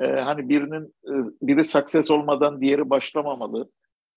e, 0.02 0.08
hani 0.08 0.50
birinin 0.50 0.86
e, 0.86 1.14
biri 1.42 1.64
success 1.64 2.12
olmadan 2.12 2.62
diğeri 2.62 2.90
başlamamalı 2.90 3.70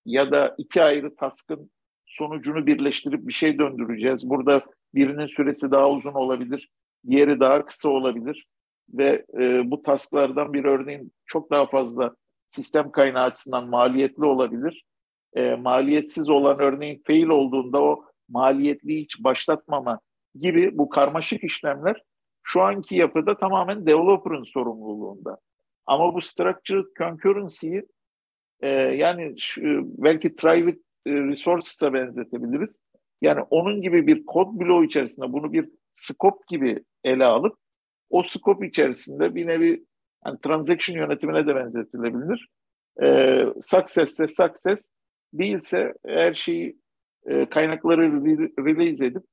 ya 0.05 0.31
da 0.31 0.55
iki 0.57 0.83
ayrı 0.83 1.15
taskın 1.15 1.71
sonucunu 2.05 2.67
birleştirip 2.67 3.27
bir 3.27 3.33
şey 3.33 3.59
döndüreceğiz. 3.59 4.29
Burada 4.29 4.63
birinin 4.95 5.27
süresi 5.27 5.71
daha 5.71 5.89
uzun 5.89 6.13
olabilir, 6.13 6.69
diğeri 7.09 7.39
daha 7.39 7.65
kısa 7.65 7.89
olabilir 7.89 8.47
ve 8.89 9.25
e, 9.39 9.71
bu 9.71 9.81
tasklardan 9.81 10.53
bir 10.53 10.65
örneğin 10.65 11.11
çok 11.25 11.51
daha 11.51 11.65
fazla 11.65 12.15
sistem 12.49 12.91
kaynağı 12.91 13.23
açısından 13.23 13.69
maliyetli 13.69 14.25
olabilir. 14.25 14.85
E, 15.33 15.55
maliyetsiz 15.55 16.29
olan 16.29 16.59
örneğin 16.59 17.01
fail 17.07 17.27
olduğunda 17.27 17.81
o 17.81 18.05
maliyetli 18.29 19.01
hiç 19.01 19.23
başlatmama 19.23 19.99
gibi 20.35 20.77
bu 20.77 20.89
karmaşık 20.89 21.43
işlemler 21.43 22.01
şu 22.43 22.61
anki 22.61 22.95
yapıda 22.95 23.37
tamamen 23.37 23.85
developer'ın 23.85 24.43
sorumluluğunda. 24.43 25.37
Ama 25.85 26.13
bu 26.13 26.21
structured 26.21 26.85
concurrency'yi 26.97 27.83
e, 28.61 28.67
yani 28.69 29.35
şu, 29.39 29.61
belki 30.03 30.35
private 30.35 30.79
e, 31.05 31.11
resources'a 31.11 31.93
benzetebiliriz. 31.93 32.79
Yani 33.21 33.41
onun 33.49 33.81
gibi 33.81 34.07
bir 34.07 34.25
kod 34.25 34.59
bloğu 34.59 34.83
içerisinde 34.83 35.33
bunu 35.33 35.53
bir 35.53 35.69
scope 35.93 36.43
gibi 36.47 36.83
ele 37.03 37.25
alıp 37.25 37.57
o 38.09 38.23
scope 38.23 38.67
içerisinde 38.67 39.35
bir 39.35 39.47
nevi 39.47 39.85
yani 40.25 40.39
transaction 40.41 40.97
yönetimine 40.97 41.47
de 41.47 41.55
benzetilebilir. 41.55 42.47
E, 43.01 43.45
success'se 43.61 44.27
success 44.27 44.89
değilse 45.33 45.93
her 46.05 46.33
şeyi 46.33 46.77
e, 47.25 47.49
kaynakları 47.49 48.11
release 48.57 49.05
edip 49.05 49.23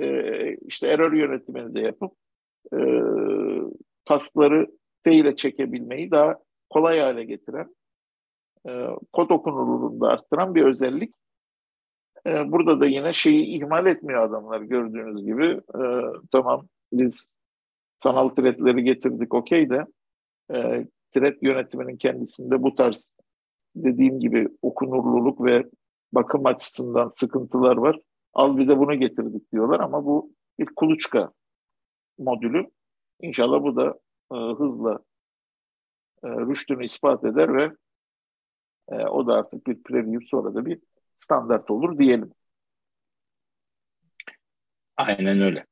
e, 0.00 0.56
işte 0.56 0.88
error 0.88 1.12
yönetimini 1.12 1.74
de 1.74 1.80
yapıp 1.80 2.12
e, 2.72 2.78
taskları 4.04 4.66
fail'e 5.08 5.36
çekebilmeyi 5.36 6.10
daha 6.10 6.38
kolay 6.70 7.00
hale 7.00 7.24
getiren 7.24 7.74
e, 8.68 8.86
kod 9.12 9.30
okunurluğunu 9.30 10.00
da 10.00 10.08
arttıran 10.08 10.54
bir 10.54 10.64
özellik. 10.64 11.14
E, 12.26 12.52
burada 12.52 12.80
da 12.80 12.86
yine 12.86 13.12
şeyi 13.12 13.56
ihmal 13.56 13.86
etmiyor 13.86 14.22
adamlar 14.22 14.60
gördüğünüz 14.60 15.24
gibi. 15.24 15.44
E, 15.74 15.82
tamam 16.30 16.68
biz 16.92 17.26
sanal 18.02 18.28
threadleri 18.28 18.84
getirdik 18.84 19.34
okey 19.34 19.70
de 19.70 19.86
e, 20.52 20.86
thread 21.12 21.36
yönetiminin 21.42 21.96
kendisinde 21.96 22.62
bu 22.62 22.74
tarz 22.74 23.04
dediğim 23.76 24.20
gibi 24.20 24.48
okunurluluk 24.62 25.44
ve 25.44 25.64
bakım 26.12 26.46
açısından 26.46 27.08
sıkıntılar 27.08 27.76
var. 27.76 27.98
Al 28.34 28.56
bir 28.56 28.68
de 28.68 28.78
bunu 28.78 28.94
getirdik 28.94 29.52
diyorlar 29.52 29.80
ama 29.80 30.04
bu 30.04 30.32
bir 30.58 30.66
kuluçka 30.76 31.32
modülü. 32.18 32.66
İnşallah 33.20 33.62
bu 33.62 33.76
da 33.76 33.98
e, 34.32 34.36
hızla 34.36 34.98
e, 36.24 36.28
rüştünü 36.28 36.84
ispat 36.84 37.24
eder 37.24 37.54
ve 37.54 37.72
e, 38.88 38.94
o 38.94 39.26
da 39.26 39.34
artık 39.34 39.66
bir 39.66 39.82
preview 39.82 40.26
sonra 40.26 40.54
da 40.54 40.66
bir 40.66 40.78
standart 41.16 41.70
olur 41.70 41.98
diyelim. 41.98 42.32
Aynen 44.96 45.40
öyle. 45.40 45.66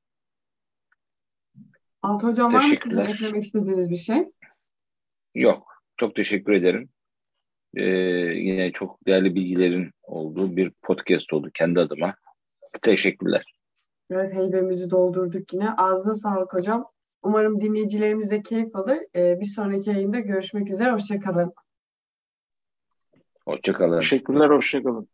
Alt 2.03 2.23
hocam 2.23 2.53
var 2.53 2.69
mı 2.69 2.77
sizin 2.77 3.01
eklemek 3.01 3.43
istediğiniz 3.43 3.91
bir 3.91 3.97
şey? 3.97 4.33
Yok. 5.35 5.77
Çok 5.97 6.15
teşekkür 6.15 6.53
ederim. 6.53 6.89
Ee, 7.75 7.85
yine 8.35 8.73
çok 8.73 9.07
değerli 9.07 9.35
bilgilerin 9.35 9.91
olduğu 10.03 10.57
bir 10.57 10.71
podcast 10.83 11.33
oldu 11.33 11.51
kendi 11.55 11.81
adıma. 11.81 12.15
Teşekkürler. 12.83 13.55
Evet 14.11 14.35
heybemizi 14.35 14.91
doldurduk 14.91 15.53
yine. 15.53 15.71
Ağzına 15.71 16.15
sağlık 16.15 16.55
hocam. 16.55 16.91
Umarım 17.23 17.61
dinleyicilerimiz 17.61 18.31
de 18.31 18.43
keyif 18.43 18.77
alır. 18.77 18.99
Ee, 19.17 19.41
bir 19.41 19.45
sonraki 19.45 19.91
yayında 19.91 20.19
görüşmek 20.19 20.71
üzere. 20.71 20.93
Hoşçakalın. 20.93 21.55
Hoşçakalın. 23.45 24.01
Teşekkürler, 24.01 24.51
hoşçakalın. 24.51 25.09